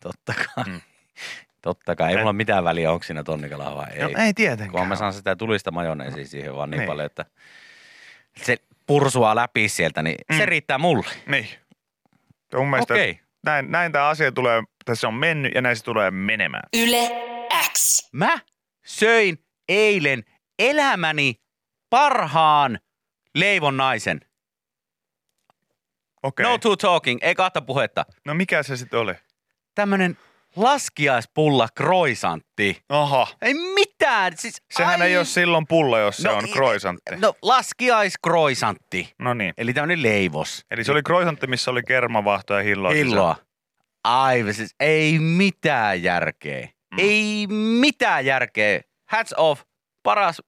Totta 0.00 0.34
kai. 0.34 0.64
Mm. 0.64 0.80
Totta 1.62 1.96
kai. 1.96 2.08
Ei 2.08 2.14
En- 2.14 2.20
mulla 2.20 2.32
mitään 2.32 2.64
väliä, 2.64 2.92
onko 2.92 3.02
siinä 3.02 3.22
tonnikalaa 3.24 3.76
vai 3.76 3.86
ei. 3.92 4.02
No, 4.02 4.10
ei 4.24 4.34
tietenkään. 4.34 4.70
Kun 4.70 4.88
mä 4.88 4.96
saan 4.96 5.12
sitä 5.12 5.36
tulista 5.36 5.70
majoneesia 5.70 6.26
siihen 6.26 6.56
vaan 6.56 6.70
niin, 6.70 6.78
Niin. 6.78 6.86
paljon, 6.88 7.06
että 7.06 7.24
se 8.36 8.56
pursuaa 8.86 9.34
läpi 9.36 9.68
sieltä, 9.68 10.02
niin 10.02 10.16
mm. 10.30 10.36
se 10.36 10.46
riittää 10.46 10.78
mulle. 10.78 11.06
Niin. 11.26 11.48
Ja 12.52 12.58
mun 12.58 12.70
mielestä 12.70 12.94
Okei. 12.94 13.20
näin, 13.46 13.70
näin 13.70 13.92
tämä 13.92 14.08
asia 14.08 14.32
tulee, 14.32 14.62
tässä 14.84 15.08
on 15.08 15.14
mennyt 15.14 15.52
ja 15.54 15.62
näin 15.62 15.76
se 15.76 15.84
tulee 15.84 16.10
menemään. 16.10 16.62
Yle 16.76 17.10
X. 17.78 18.08
Mä 18.12 18.38
söin 18.86 19.44
eilen 19.68 20.24
elämäni 20.58 21.34
parhaan 21.90 22.78
leivon 23.34 23.76
naisen. 23.76 24.20
Okei. 26.22 26.44
No 26.46 26.58
to 26.58 26.76
talking, 26.76 27.18
ei 27.22 27.34
kahta 27.34 27.62
puhetta. 27.62 28.06
no 28.24 28.34
mikä 28.34 28.62
se 28.62 28.76
sitten 28.76 29.00
oli? 29.00 29.14
Tämmönen 29.74 30.18
laskiaispulla 30.56 31.68
kroisantti. 31.74 32.82
Aha. 32.88 33.26
Ei 33.42 33.54
mitään. 33.54 34.36
Siis, 34.36 34.62
Sehän 34.70 35.02
ai- 35.02 35.08
ei 35.08 35.16
ole 35.16 35.24
silloin 35.24 35.66
pulla, 35.66 35.98
jos 35.98 36.16
se 36.16 36.28
No 36.28 36.34
on 36.36 36.48
i- 36.48 36.52
kroisantti. 36.52 37.16
No 37.16 37.34
laskiaiskroisantti. 37.42 39.14
No 39.18 39.34
niin. 39.34 39.54
Eli 39.58 39.72
tämmönen 39.74 40.02
leivos. 40.02 40.64
Eli 40.70 40.84
se 40.84 40.92
oli 40.92 41.02
kroisantti, 41.02 41.46
missä 41.46 41.70
oli 41.70 41.82
kermavahto 41.82 42.54
ja 42.54 42.62
hilloa. 42.62 42.90
Hilloa. 42.92 43.36
Aivan 44.04 44.54
siis 44.54 44.74
ei 44.80 45.18
mitään 45.18 46.02
järkeä. 46.02 46.68
Mm. 46.94 46.98
Ei 46.98 47.46
mitään 47.80 48.26
järkeä. 48.26 48.80
Hats 49.08 49.34
off. 49.36 49.62
Paras 50.02 50.42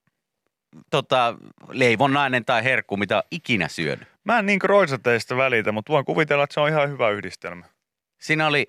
tota, 0.90 1.34
leivonnainen 1.68 2.44
tai 2.44 2.64
herkku, 2.64 2.96
mitä 2.96 3.22
ikinä 3.30 3.68
syönyt. 3.68 4.08
Mä 4.24 4.38
en 4.38 4.46
niin 4.46 4.58
kroisanteista 4.58 5.36
välitä, 5.36 5.72
mutta 5.72 5.92
voin 5.92 6.04
kuvitella, 6.04 6.44
että 6.44 6.54
se 6.54 6.60
on 6.60 6.68
ihan 6.68 6.90
hyvä 6.90 7.10
yhdistelmä. 7.10 7.64
Siinä 8.20 8.46
oli, 8.46 8.66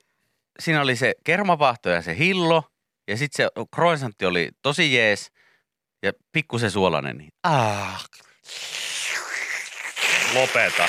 siinä 0.60 0.81
oli 0.81 0.96
se 0.96 1.15
kermavahto 1.24 1.89
ja 1.89 2.01
se 2.01 2.17
hillo. 2.17 2.63
Ja 3.07 3.17
sitten 3.17 3.46
se 3.46 3.65
croissantti 3.75 4.25
oli 4.25 4.50
tosi 4.62 4.96
jees. 4.96 5.31
Ja 6.03 6.12
pikkusen 6.31 6.72
suolainen. 6.72 7.17
Niin. 7.17 7.29
Ah, 7.43 8.05
Lopeta. 10.34 10.88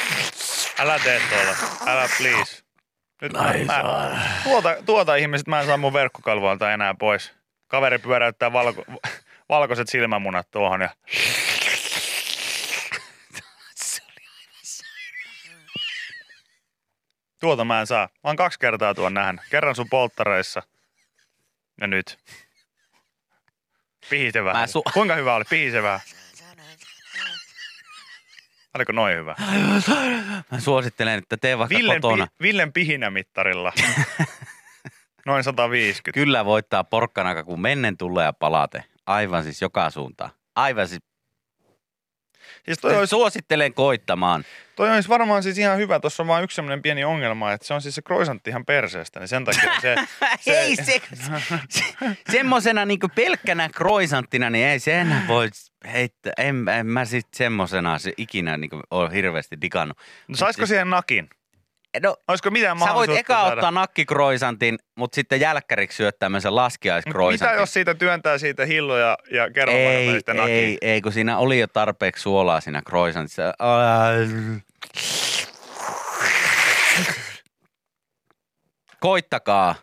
Älä 0.79 0.99
tee 0.99 1.21
tuolla. 1.29 1.57
Älä 1.87 2.09
please. 2.19 2.68
Nyt 3.23 3.33
mä, 3.33 3.53
mä, 3.67 3.83
tuota, 4.45 4.77
tuota 4.87 5.15
ihmiset 5.15 5.47
mä 5.47 5.61
en 5.61 5.67
saa 5.67 5.77
mun 5.77 5.93
verkkokalvoilta 5.93 6.73
enää 6.73 6.95
pois. 6.95 7.33
Kaveri 7.69 7.99
pyöräyttää 7.99 8.53
valko, 8.53 8.85
valkoiset 9.49 9.89
silmämunat 9.89 10.51
tuohon 10.51 10.81
ja 10.81 10.91
Tuota 17.41 17.65
mä 17.65 17.81
en 17.81 17.87
saa. 17.87 18.09
Mä 18.25 18.31
oon 18.31 18.37
kaksi 18.37 18.59
kertaa 18.59 18.95
tuon 18.95 19.15
nähnyt. 19.15 19.41
Kerran 19.51 19.75
sun 19.75 19.89
polttareissa. 19.91 20.63
Ja 21.81 21.87
nyt. 21.87 22.19
Pihisevää. 24.11 24.67
Su- 24.67 24.93
Kuinka 24.93 25.15
hyvä 25.15 25.35
oli? 25.35 25.45
Pihisevää. 25.51 26.01
Oliko 28.75 28.93
noin 28.93 29.17
hyvä? 29.17 29.35
Mä 30.53 30.61
suosittelen, 30.61 31.19
että 31.19 31.37
tee 31.37 31.59
vaikka 31.59 31.77
Villen, 31.77 32.01
kotona. 32.01 32.27
pi- 32.27 32.33
Villen 32.43 32.73
pihinämittarilla. 32.73 33.73
Noin 35.27 35.45
150. 35.45 36.15
Kyllä 36.21 36.45
voittaa 36.45 36.85
porkkana, 36.85 37.45
kun 37.45 37.61
mennen 37.61 37.97
tulee 37.97 38.25
ja 38.25 38.33
palate. 38.33 38.85
Aivan 39.07 39.45
siis 39.45 39.63
joka 39.63 39.91
suuntaan. 39.91 40.31
Aivan 40.57 40.89
siis. 40.89 41.01
Siis 42.69 42.79
toi 42.79 42.97
olisi, 42.97 43.11
Suosittelen 43.11 43.75
koittamaan. 43.75 44.45
toi 44.77 44.91
olisi 44.91 45.09
varmaan 45.09 45.43
siis 45.43 45.59
ihan 45.59 45.79
hyvä. 45.79 46.01
Tuossa 46.01 46.23
on 46.23 46.27
vain 46.27 46.45
yksi 46.45 46.55
sellainen 46.55 46.83
pieni 46.83 47.05
ongelma, 47.05 47.53
että 47.53 47.67
se 47.67 47.75
on 47.75 47.83
siis 47.83 47.95
se 47.95 48.03
croissantti 48.03 48.51
ihan 48.51 48.65
perseestä. 48.65 49.21
Niin 49.21 49.29
sen 49.29 49.45
takia 49.45 49.81
se... 49.81 49.97
se 50.41 50.61
ei 50.61 50.77
se, 50.77 51.01
se 51.69 51.85
semmosena 52.31 52.85
niinku 52.85 53.09
pelkkänä 53.15 53.69
kroisanttina, 53.69 54.51
niin 54.51 54.67
ei 54.67 54.79
se 54.79 55.01
enää 55.01 55.25
voi 55.29 55.49
heittää. 55.93 56.33
En, 56.39 56.69
en 56.69 56.87
mä 56.87 57.05
sit 57.05 57.27
semmosena 57.35 57.99
se 57.99 58.13
ikinä 58.17 58.57
niinku 58.57 58.81
ole 58.91 59.13
hirveästi 59.13 59.61
digannut. 59.61 59.99
No 60.29 60.37
saisiko 60.37 60.67
siihen 60.67 60.91
nakin? 60.91 61.29
No, 62.03 62.17
Olisiko 62.29 62.51
mitään 62.51 62.79
sä 62.79 62.95
voit 62.95 63.11
eka 63.11 63.35
saada? 63.35 63.53
ottaa 63.55 63.71
nakkikroisantin, 63.71 64.79
mutta 64.97 65.15
sitten 65.15 65.41
jälkkäriksi 65.41 65.97
syöttää 65.97 66.27
tämmöisen 66.27 66.49
Mut 66.51 66.55
Mitä 66.55 66.63
laskiaiskroisantin. 66.63 67.59
jos 67.61 67.73
siitä 67.73 67.95
työntää 67.95 68.39
siitä 68.39 68.65
hillo 68.67 68.99
ja, 68.99 69.19
kerran 69.55 69.77
ei, 69.77 70.09
välistä 70.09 70.35
nakin? 70.35 70.55
ei, 70.55 70.79
ei, 70.83 71.01
kun 71.01 71.13
siinä 71.13 71.39
oli 71.39 71.59
jo 71.59 71.67
tarpeeksi 71.67 72.23
suolaa 72.23 72.61
siinä 72.61 72.83
croissantissa. 72.89 73.43
Koittakaa, 79.01 79.75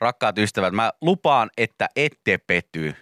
rakkaat 0.00 0.38
ystävät. 0.38 0.74
Mä 0.74 0.92
lupaan, 1.00 1.50
että 1.56 1.88
ette 1.96 2.38
pety. 2.38 2.94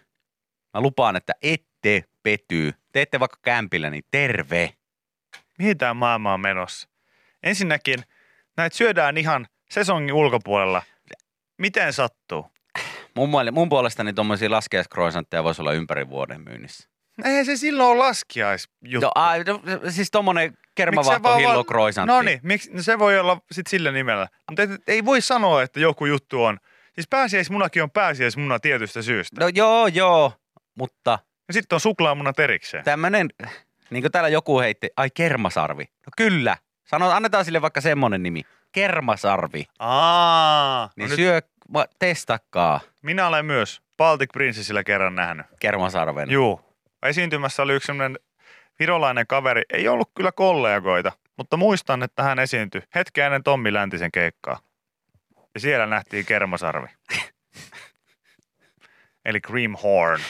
Mä 0.75 0.81
lupaan, 0.81 1.17
että 1.17 1.33
ette 1.43 2.05
pety. 2.23 2.75
Teette 2.93 3.21
vaikka 3.21 3.39
kämpillä, 3.43 3.91
niin 3.91 4.05
terve. 4.11 4.73
Mihin 5.59 5.79
tämä 5.79 5.95
maailma 5.95 6.35
on 6.35 6.41
menossa? 6.41 6.89
Ensinnäkin 7.43 7.99
näitä 8.57 8.77
syödään 8.77 9.17
ihan 9.17 9.47
sesongin 9.71 10.15
ulkopuolella. 10.15 10.83
Miten 11.59 11.93
sattuu? 11.93 12.47
Mun, 13.17 13.31
mun 13.53 13.69
puolestani 13.69 14.13
tuommoisia 14.13 14.51
laskiaiskroisantteja 14.51 15.45
voisi 15.45 15.63
olla 15.63 15.73
ympäri 15.73 16.09
vuoden 16.09 16.41
myynnissä. 16.41 16.89
Eihän 17.25 17.47
se 17.47 17.57
silloin 17.57 17.89
ole 17.91 17.99
laskiaisjuttu. 17.99 19.01
No, 19.01 19.11
ai, 19.15 19.45
no, 19.45 19.61
siis 19.91 20.11
tommonen 20.11 20.51
Miksi 20.51 20.61
se 20.67 20.73
kermavahto 20.75 21.23
vaan- 21.23 21.39
hillo 21.41 21.65
kroisantti. 21.65 22.13
No 22.13 22.23
niin, 22.23 22.41
miksi, 22.43 22.71
no 22.73 22.83
se 22.83 22.99
voi 22.99 23.19
olla 23.19 23.39
sit 23.53 23.67
sillä 23.67 23.93
nimellä. 23.93 24.29
Mutta 24.51 24.63
ei, 24.63 24.69
ei 24.87 25.05
voi 25.05 25.21
sanoa, 25.21 25.63
että 25.63 25.81
joku 25.81 26.07
juttu 26.07 26.45
on. 26.45 26.59
Siis 26.95 27.07
pääsiäismunakin 27.11 27.83
on 27.83 27.91
pääsiäismuna 27.91 28.59
tietystä 28.59 29.03
syystä. 29.03 29.41
No 29.41 29.49
joo, 29.55 29.87
joo, 29.87 30.33
mutta 30.75 31.19
Ja 31.49 31.55
sitten 31.55 31.77
on 31.77 31.81
suklaamunat 31.81 32.39
erikseen. 32.39 32.85
tämmönen, 32.85 33.29
niin 33.91 34.03
kuin 34.03 34.13
täällä 34.13 34.29
joku 34.29 34.61
heitti, 34.61 34.91
ai 34.97 35.09
kermasarvi. 35.15 35.85
No 35.85 36.11
kyllä, 36.17 36.57
sano, 36.85 37.11
annetaan 37.11 37.45
sille 37.45 37.63
vaikka 37.63 37.81
semmonen 37.81 38.23
nimi. 38.23 38.43
Kermasarvi. 38.73 39.65
Aa, 39.79 40.91
Niin 40.97 41.05
no 41.05 41.09
nyt 41.09 41.17
syö, 41.17 41.41
va- 41.73 41.87
testakkaa 41.99 42.81
minä 43.03 43.27
olen 43.27 43.47
myös 43.47 43.83
Baltic 43.97 44.31
Princessillä 44.33 44.85
kerran 44.85 45.15
nähnyt. 45.15 45.47
kermasarven. 45.61 46.31
Juu. 46.31 46.61
Esiintymässä 47.03 47.63
oli 47.63 47.73
yksi 47.75 47.87
semmoinen 47.87 48.19
virolainen 48.79 49.27
kaveri. 49.27 49.63
Ei 49.73 49.89
ollut 49.89 50.11
kyllä 50.15 50.33
kollegoita, 50.33 51.13
mutta 51.37 51.57
muistan, 51.57 52.03
että 52.03 52.23
hän 52.23 52.39
esiintyi 52.39 52.83
hetken 52.95 53.25
ennen 53.25 53.43
Tommi 53.43 53.73
Läntisen 53.73 54.13
keikkaa. 54.13 54.59
Ja 55.55 55.61
siellä 55.61 55.87
nähtiin 55.87 56.27
kermasarvi. 56.27 56.87
Eli 59.25 59.41
Cream 59.41 59.77
Horn. 59.83 60.21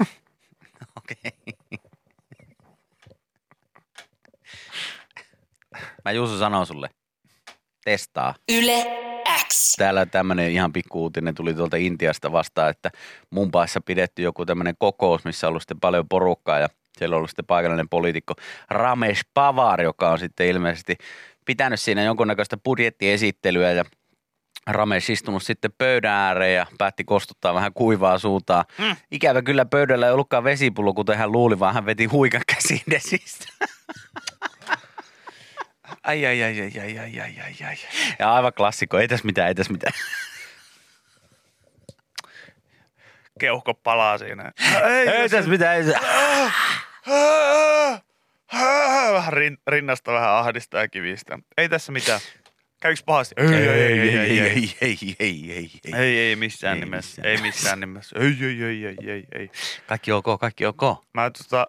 Okei. 0.96 1.51
Mä 6.04 6.12
Juuso 6.12 6.38
sanon 6.38 6.66
sulle, 6.66 6.88
testaa. 7.84 8.34
Yle 8.52 8.86
X. 9.48 9.74
Täällä 9.76 10.06
tämmöinen 10.06 10.50
ihan 10.50 10.72
pikku 10.72 11.02
uutinen 11.02 11.34
tuli 11.34 11.54
tuolta 11.54 11.76
Intiasta 11.76 12.32
vastaan, 12.32 12.70
että 12.70 12.90
Mumpaissa 13.30 13.80
pidetty 13.80 14.22
joku 14.22 14.46
tämmöinen 14.46 14.74
kokous, 14.78 15.24
missä 15.24 15.46
on 15.46 15.48
ollut 15.48 15.62
sitten 15.62 15.80
paljon 15.80 16.08
porukkaa 16.08 16.58
ja 16.58 16.68
siellä 16.98 17.14
on 17.14 17.16
ollut 17.16 17.30
sitten 17.30 17.46
paikallinen 17.46 17.88
poliitikko 17.88 18.34
Ramesh 18.70 19.24
Pavar, 19.34 19.82
joka 19.82 20.10
on 20.10 20.18
sitten 20.18 20.46
ilmeisesti 20.46 20.96
pitänyt 21.44 21.80
siinä 21.80 22.02
jonkunnäköistä 22.02 22.56
budjettiesittelyä 22.56 23.72
ja 23.72 23.84
Ramesh 24.66 25.10
istunut 25.10 25.42
sitten 25.42 25.72
pöydän 25.78 26.12
ääreen 26.12 26.54
ja 26.54 26.66
päätti 26.78 27.04
kostuttaa 27.04 27.54
vähän 27.54 27.72
kuivaa 27.72 28.18
suutaan. 28.18 28.64
Mm. 28.78 28.96
Ikävä 29.10 29.42
kyllä 29.42 29.64
pöydällä 29.64 30.06
ei 30.06 30.12
ollutkaan 30.12 30.44
vesipullo, 30.44 30.94
kuten 30.94 31.18
hän 31.18 31.32
luuli, 31.32 31.58
vaan 31.58 31.74
hän 31.74 31.86
veti 31.86 32.04
huikan 32.04 32.42
käsin 32.54 32.80
desistä. 32.90 33.46
Ai, 36.02 36.26
ai, 36.26 36.42
ai, 36.42 36.60
ai, 36.60 36.80
ai, 36.80 36.98
ai, 36.98 37.20
ai, 37.20 37.40
ai, 37.40 37.66
ai. 37.68 37.76
Ja 38.18 38.34
aivan 38.34 38.52
klassikko, 38.52 38.98
ei 38.98 39.08
tässä 39.08 39.26
mitään, 39.26 39.48
ei 39.48 39.54
tässä 39.54 39.72
mitään. 39.72 39.92
Keuhko 43.40 43.74
palaa 43.74 44.18
siinä. 44.18 44.52
Ei 45.12 45.28
tässä 45.28 45.50
mitään, 45.50 45.76
ei. 45.76 45.84
Vähän 49.12 49.32
rin, 49.32 49.58
rinnasta 49.66 50.12
vähän 50.12 50.30
ahdistaa 50.30 50.80
ja 50.80 50.88
kivistä. 50.88 51.38
Ei 51.56 51.68
tässä 51.68 51.92
mitään. 51.92 52.20
Käykö 52.82 53.02
pahasti? 53.06 53.34
Ei, 53.38 53.46
ei, 53.46 53.68
ei, 53.68 53.98
ei, 54.00 54.18
ei, 54.18 54.40
ei, 54.40 54.76
ei, 54.80 55.16
ei, 55.18 55.52
ei. 55.52 55.70
Ei, 55.94 56.18
ei 56.18 56.36
missään 56.36 56.74
Ei 56.74 56.80
nimessä. 56.80 57.22
Ei 57.24 57.36
missään 57.36 57.80
nimessä. 57.80 58.16
Ei, 58.18 58.36
ei, 58.40 58.62
ei, 58.62 58.86
ei, 58.86 59.10
ei, 59.10 59.24
ei. 59.32 59.50
Kaikki 59.86 60.12
ok, 60.12 60.40
kaikki 60.40 60.66
ok. 60.66 60.82
Mä 61.14 61.30
tota, 61.30 61.66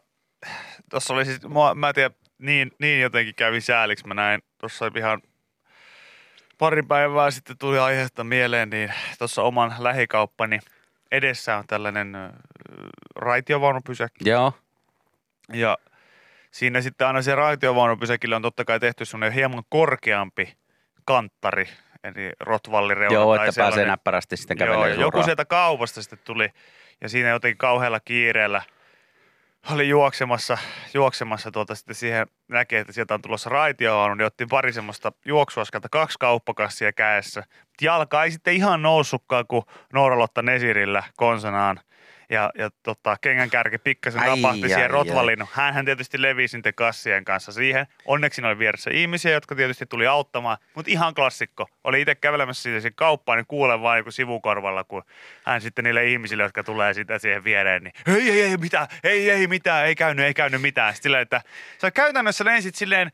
tossa 0.89 1.13
oli 1.13 1.25
siis, 1.25 1.41
mua, 1.43 1.75
mä 1.75 1.89
en 1.89 1.95
tiedä, 1.95 2.15
niin, 2.37 2.71
niin 2.79 3.01
jotenkin 3.01 3.35
kävi 3.35 3.61
sääliksi. 3.61 4.07
Mä 4.07 4.13
näin 4.13 4.41
tuossa 4.57 4.91
ihan 4.97 5.21
pari 6.57 6.83
päivää 6.83 7.31
sitten 7.31 7.57
tuli 7.57 7.79
aiheesta 7.79 8.23
mieleen, 8.23 8.69
niin 8.69 8.93
tuossa 9.19 9.41
oman 9.41 9.75
lähikauppani 9.79 10.59
edessä 11.11 11.57
on 11.57 11.63
tällainen 11.67 12.17
raitiovaunupysäkki. 13.15 14.29
Joo, 14.29 14.53
Ja 15.53 15.77
siinä 16.51 16.81
sitten 16.81 17.07
aina 17.07 17.21
se 17.21 17.35
raitiovaunupysäkillä 17.35 18.35
on 18.35 18.41
totta 18.41 18.65
kai 18.65 18.79
tehty 18.79 19.05
semmoinen 19.05 19.33
hieman 19.33 19.63
korkeampi 19.69 20.53
kanttari, 21.05 21.69
eli 22.03 22.31
rotvallireuna. 22.39 23.13
joo, 23.13 23.35
että 23.35 23.51
pääsee 23.57 23.85
näppärästi 23.85 24.37
sitten 24.37 24.57
Joo, 24.57 24.67
kävelemään 24.67 24.99
ja 24.99 25.01
joku 25.01 25.23
sieltä 25.23 25.45
kaupasta 25.45 26.01
sitten 26.01 26.19
tuli 26.25 26.49
ja 27.01 27.09
siinä 27.09 27.29
jotenkin 27.29 27.57
kauhealla 27.57 27.99
kiireellä 27.99 28.61
oli 29.71 29.89
juoksemassa, 29.89 30.57
juoksemassa 30.93 31.51
tuolta 31.51 31.75
sitten 31.75 31.95
siihen 31.95 32.27
näkee, 32.47 32.79
että 32.79 32.93
sieltä 32.93 33.13
on 33.13 33.21
tulossa 33.21 33.49
raitiovaunu, 33.49 34.15
niin 34.15 34.25
otti 34.25 34.45
pari 34.45 34.73
semmoista 34.73 35.11
juoksuaskelta, 35.25 35.89
kaksi 35.89 36.19
kauppakassia 36.19 36.93
kädessä. 36.93 37.43
Jalka 37.81 38.23
ei 38.23 38.31
sitten 38.31 38.53
ihan 38.53 38.81
noussutkaan 38.81 39.47
kuin 39.47 39.63
Nooralotta 39.93 40.41
Nesirillä 40.41 41.03
konsanaan. 41.17 41.79
Ja, 42.29 42.51
ja 42.57 42.69
tota, 42.83 43.17
kengän 43.21 43.49
kärki 43.49 43.77
pikkasen 43.77 44.21
Ai, 44.21 44.27
napahti 44.27 44.63
ai, 44.63 44.69
siihen 44.69 44.81
ai. 44.81 44.87
rotvaliin. 44.87 45.39
Hänhän 45.51 45.85
tietysti 45.85 46.21
levisi 46.21 46.57
niiden 46.57 46.73
kassien 46.73 47.25
kanssa 47.25 47.51
siihen. 47.51 47.87
Onneksi 48.05 48.45
oli 48.45 48.59
vieressä 48.59 48.89
ihmisiä, 48.93 49.31
jotka 49.31 49.55
tietysti 49.55 49.85
tuli 49.85 50.07
auttamaan. 50.07 50.57
Mutta 50.75 50.91
ihan 50.91 51.13
klassikko. 51.13 51.67
Oli 51.83 52.01
itse 52.01 52.15
kävelemässä 52.15 52.63
siitä 52.63 52.79
siihen 52.79 52.95
kauppaan, 52.95 53.37
niin 53.37 53.47
kuulen 53.47 53.81
vaan 53.81 53.97
joku 53.97 54.11
sivukorvalla, 54.11 54.83
kun 54.83 55.03
hän 55.45 55.61
sitten 55.61 55.83
niille 55.83 56.05
ihmisille, 56.05 56.43
jotka 56.43 56.63
tulee 56.63 56.93
sitä 56.93 57.19
siihen 57.19 57.43
viereen, 57.43 57.83
niin 57.83 57.93
ei, 58.07 58.31
ei, 58.31 58.41
ei, 58.41 58.57
mitään, 58.57 58.87
ei, 59.03 59.29
ei, 59.29 59.47
mitään, 59.47 59.85
ei 59.85 59.95
käynyt, 59.95 60.25
ei 60.25 60.33
käynyt 60.33 60.61
mitään. 60.61 60.93
Sitten 60.93 61.09
silleen, 61.09 61.21
että 61.21 61.41
sä 61.81 61.91
käytännössä 61.91 62.45
lensit 62.45 62.75
silleen 62.75 63.11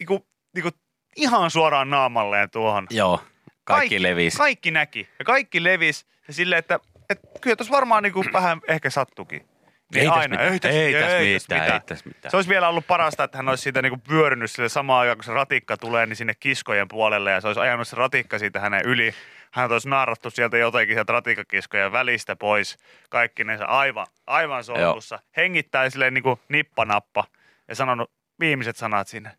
niinku, 0.00 0.26
niinku, 0.54 0.70
ihan 1.16 1.50
suoraan 1.50 1.90
naamalleen 1.90 2.50
tuohon. 2.50 2.86
Joo, 2.90 3.24
kaikki, 3.64 4.02
levisi. 4.02 4.38
Kaikki 4.38 4.70
näki. 4.70 5.08
Ja 5.18 5.24
kaikki 5.24 5.64
levisi. 5.64 6.06
Ja 6.28 6.34
silleen, 6.34 6.58
että, 6.58 6.80
että 7.10 7.28
kyllä 7.40 7.56
tuossa 7.56 7.72
varmaan 7.72 8.02
niinku 8.02 8.24
vähän 8.32 8.60
ehkä 8.68 8.90
sattukin. 8.90 9.48
Niin 9.94 10.02
ei 10.02 10.08
aina, 10.08 10.50
mitään, 10.50 10.54
ei 10.54 10.60
tässä 10.60 10.78
ei 10.78 10.92
tässä 10.92 11.16
ei 11.16 11.34
tässä 11.34 11.54
mitään, 11.54 11.72
ei 11.72 11.80
tässä 11.80 12.08
mitään. 12.08 12.30
Se 12.30 12.36
olisi 12.36 12.50
vielä 12.50 12.68
ollut 12.68 12.86
parasta, 12.86 13.24
että 13.24 13.38
hän 13.38 13.48
olisi 13.48 13.62
siitä 13.62 13.82
niinku 13.82 13.98
pyörinyt 14.08 14.50
sille 14.50 14.68
samaan 14.68 15.00
aikaan, 15.00 15.16
kun 15.16 15.24
se 15.24 15.32
ratikka 15.32 15.76
tulee, 15.76 16.06
niin 16.06 16.16
sinne 16.16 16.34
kiskojen 16.40 16.88
puolelle 16.88 17.30
ja 17.30 17.40
se 17.40 17.46
olisi 17.46 17.60
ajanut 17.60 17.88
se 17.88 17.96
ratikka 17.96 18.38
siitä 18.38 18.60
hänen 18.60 18.80
yli. 18.84 19.14
Hän 19.52 19.72
olisi 19.72 19.88
naarattu 19.88 20.30
sieltä 20.30 20.58
jotenkin 20.58 20.96
sieltä 20.96 21.12
ratikkakiskojen 21.12 21.92
välistä 21.92 22.36
pois. 22.36 22.78
Kaikkinensa 23.10 23.64
aivan, 23.64 24.06
aivan 24.26 24.64
solmussa. 24.64 25.18
Hengittää 25.36 25.90
silleen 25.90 26.14
niinku 26.14 26.40
nippanappa 26.48 27.24
ja 27.68 27.74
sanonut 27.74 28.10
viimeiset 28.40 28.76
sanat 28.76 29.08
sinne. 29.08 29.30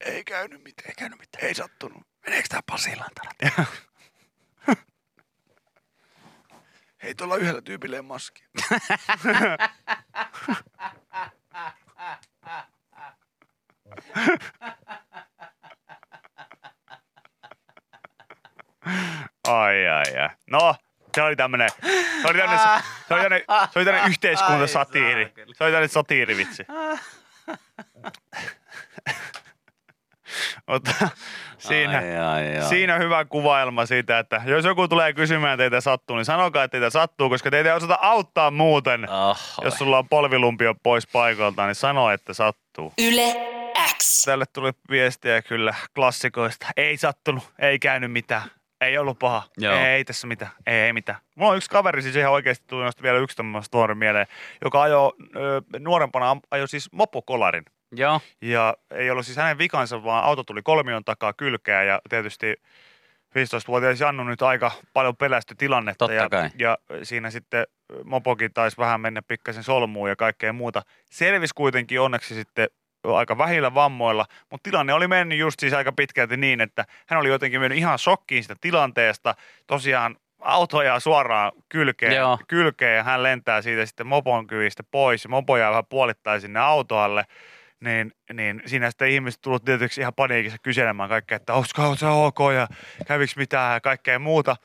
Ei 0.00 0.24
käynyt 0.24 0.64
mitään, 0.64 0.88
ei 0.88 0.94
käynyt 0.98 1.18
mitään, 1.18 1.44
ei 1.44 1.54
sattunut. 1.54 2.02
Meneekö 2.26 2.48
tää 2.48 2.60
Pasilaan 2.66 3.10
tällä? 3.14 3.66
hei 7.02 7.14
tuolla 7.14 7.36
yhdellä 7.36 7.60
tyypillä 7.60 7.96
ei 7.96 8.02
maski. 8.02 8.42
Ai, 19.48 19.88
ai, 19.88 20.18
ai. 20.18 20.28
No, 20.50 20.74
se 21.14 21.22
oli 21.22 21.36
tämmönen, 21.36 21.68
se 22.22 22.28
oli 22.28 22.38
tämmönen, 22.38 22.58
se 23.08 23.14
oli 23.14 23.22
tämmönen, 23.22 23.42
se 23.72 23.78
oli 23.78 23.84
tämmönen 23.84 24.10
yhteiskuntasatiiri. 24.10 25.32
Se 25.36 25.64
oli 25.64 25.72
tämmönen 25.72 25.88
satiirivitsi. 25.88 26.66
Mutta 30.70 30.90
siinä, 31.58 31.98
Ai, 31.98 32.16
ai, 32.16 32.56
ai. 32.58 32.68
siinä 32.68 32.94
on 32.94 33.00
hyvä 33.00 33.24
kuvailma 33.24 33.86
siitä, 33.86 34.18
että 34.18 34.42
jos 34.46 34.64
joku 34.64 34.88
tulee 34.88 35.12
kysymään 35.12 35.58
teitä 35.58 35.80
sattuu, 35.80 36.16
niin 36.16 36.24
sanokaa, 36.24 36.64
että 36.64 36.72
teitä 36.72 36.90
sattuu, 36.90 37.28
koska 37.28 37.50
teitä 37.50 37.68
ei 37.70 37.76
osata 37.76 37.98
auttaa 38.02 38.50
muuten. 38.50 39.10
Oh, 39.10 39.38
Jos 39.62 39.74
sulla 39.74 39.98
on 39.98 40.08
polvilumpio 40.08 40.74
pois 40.82 41.06
paikalta, 41.06 41.66
niin 41.66 41.74
sano, 41.74 42.10
että 42.10 42.34
sattuu. 42.34 42.92
Yle 42.98 43.36
X. 43.98 44.24
Tälle 44.24 44.44
tuli 44.52 44.70
viestiä 44.90 45.42
kyllä 45.42 45.74
klassikoista. 45.94 46.66
Ei 46.76 46.96
sattunut, 46.96 47.52
ei 47.58 47.78
käynyt 47.78 48.12
mitään. 48.12 48.42
Ei 48.80 48.98
ollut 48.98 49.18
paha. 49.18 49.42
Joo. 49.58 49.74
Ei, 49.74 49.84
ei 49.84 50.04
tässä 50.04 50.26
mitään. 50.26 50.50
Ei, 50.66 50.80
ei 50.80 50.92
mitään. 50.92 51.18
Mulla 51.34 51.50
on 51.50 51.56
yksi 51.56 51.70
kaveri, 51.70 52.02
siis 52.02 52.16
ihan 52.16 52.32
oikeasti 52.32 52.64
tuli 52.68 52.90
vielä 53.02 53.18
yksi 53.18 53.36
tämmöinen 53.36 53.62
story 53.62 53.94
mieleen, 53.94 54.26
joka 54.64 54.82
ajoi 54.82 55.12
nuorempana, 55.78 56.36
ajoi 56.50 56.68
siis 56.68 56.92
mopokolarin. 56.92 57.64
Joo. 57.92 58.20
Ja 58.42 58.74
ei 58.90 59.10
ollut 59.10 59.26
siis 59.26 59.36
hänen 59.36 59.58
vikansa, 59.58 60.04
vaan 60.04 60.24
auto 60.24 60.44
tuli 60.44 60.62
kolmion 60.62 61.04
takaa 61.04 61.32
kylkeä 61.32 61.82
ja 61.82 62.00
tietysti 62.08 62.54
15-vuotias 63.30 64.00
Jannu 64.00 64.24
nyt 64.24 64.42
aika 64.42 64.70
paljon 64.92 65.16
pelästy 65.16 65.54
tilannetta. 65.54 65.98
Totta 65.98 66.14
ja, 66.14 66.28
kai. 66.28 66.50
ja 66.58 66.78
siinä 67.02 67.30
sitten 67.30 67.66
mopokin 68.04 68.52
taisi 68.52 68.78
vähän 68.78 69.00
mennä 69.00 69.22
pikkasen 69.22 69.64
solmuun 69.64 70.08
ja 70.08 70.16
kaikkea 70.16 70.52
muuta. 70.52 70.82
Selvisi 71.10 71.54
kuitenkin 71.54 72.00
onneksi 72.00 72.34
sitten 72.34 72.68
aika 73.04 73.38
vähillä 73.38 73.74
vammoilla, 73.74 74.26
mutta 74.50 74.70
tilanne 74.70 74.92
oli 74.92 75.08
mennyt 75.08 75.38
just 75.38 75.60
siis 75.60 75.72
aika 75.72 75.92
pitkälti 75.92 76.36
niin, 76.36 76.60
että 76.60 76.84
hän 77.06 77.20
oli 77.20 77.28
jotenkin 77.28 77.60
mennyt 77.60 77.78
ihan 77.78 77.98
shokkiin 77.98 78.42
sitä 78.44 78.56
tilanteesta. 78.60 79.34
Tosiaan 79.66 80.16
auto 80.40 80.78
ajaa 80.78 81.00
suoraan 81.00 81.52
kylkeen, 81.68 82.16
Joo. 82.16 82.38
kylkeen 82.48 82.96
ja 82.96 83.02
hän 83.02 83.22
lentää 83.22 83.62
siitä 83.62 83.86
sitten 83.86 84.06
mopon 84.06 84.46
kyvistä 84.46 84.82
pois 84.90 85.28
mopo 85.28 85.56
jää 85.56 85.70
vähän 85.70 85.86
puolittain 85.88 86.40
sinne 86.40 86.60
autoalle 86.60 87.24
niin, 87.80 88.12
niin 88.32 88.62
siinä 88.66 88.90
sitten 88.90 89.10
ihmiset 89.10 89.40
tullut 89.40 89.64
tietysti 89.64 90.00
ihan 90.00 90.14
paniikissa 90.14 90.58
kyselemään 90.62 91.08
kaikkea, 91.08 91.36
että 91.36 91.54
onko 91.54 91.96
se 91.96 92.06
ok 92.06 92.38
ja 92.54 92.68
käviks 93.06 93.36
mitään 93.36 93.74
ja 93.74 93.80
kaikkea 93.80 94.18
muuta. 94.18 94.56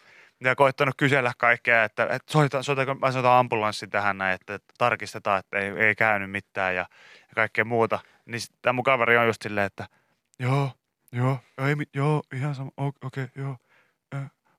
Ja 0.43 0.55
koittanut 0.55 0.95
kysellä 0.97 1.31
kaikkea, 1.37 1.83
että, 1.83 2.03
että 2.03 2.31
soita, 2.31 2.63
soitako, 2.63 2.95
mä 2.95 3.11
soitan 3.11 3.31
ambulanssi 3.31 3.87
tähän 3.87 4.17
näin, 4.17 4.35
että, 4.35 4.53
että 4.53 4.73
tarkistetaan, 4.77 5.39
että 5.39 5.59
ei, 5.59 5.69
ei 5.69 5.95
käynyt 5.95 6.31
mitään 6.31 6.75
ja, 6.75 6.85
ja 7.19 7.35
kaikkea 7.35 7.65
muuta. 7.65 7.99
Niin 8.25 8.41
tämä 8.61 8.73
mun 8.73 8.83
kaveri 8.83 9.17
on 9.17 9.27
just 9.27 9.41
silleen, 9.41 9.65
että 9.65 9.87
joo, 10.39 10.71
joo, 11.11 11.39
ei, 11.57 11.75
joo, 11.93 12.23
ihan 12.33 12.55
sama, 12.55 12.71
okei, 12.77 12.97
okay, 13.03 13.27
joo. 13.35 13.57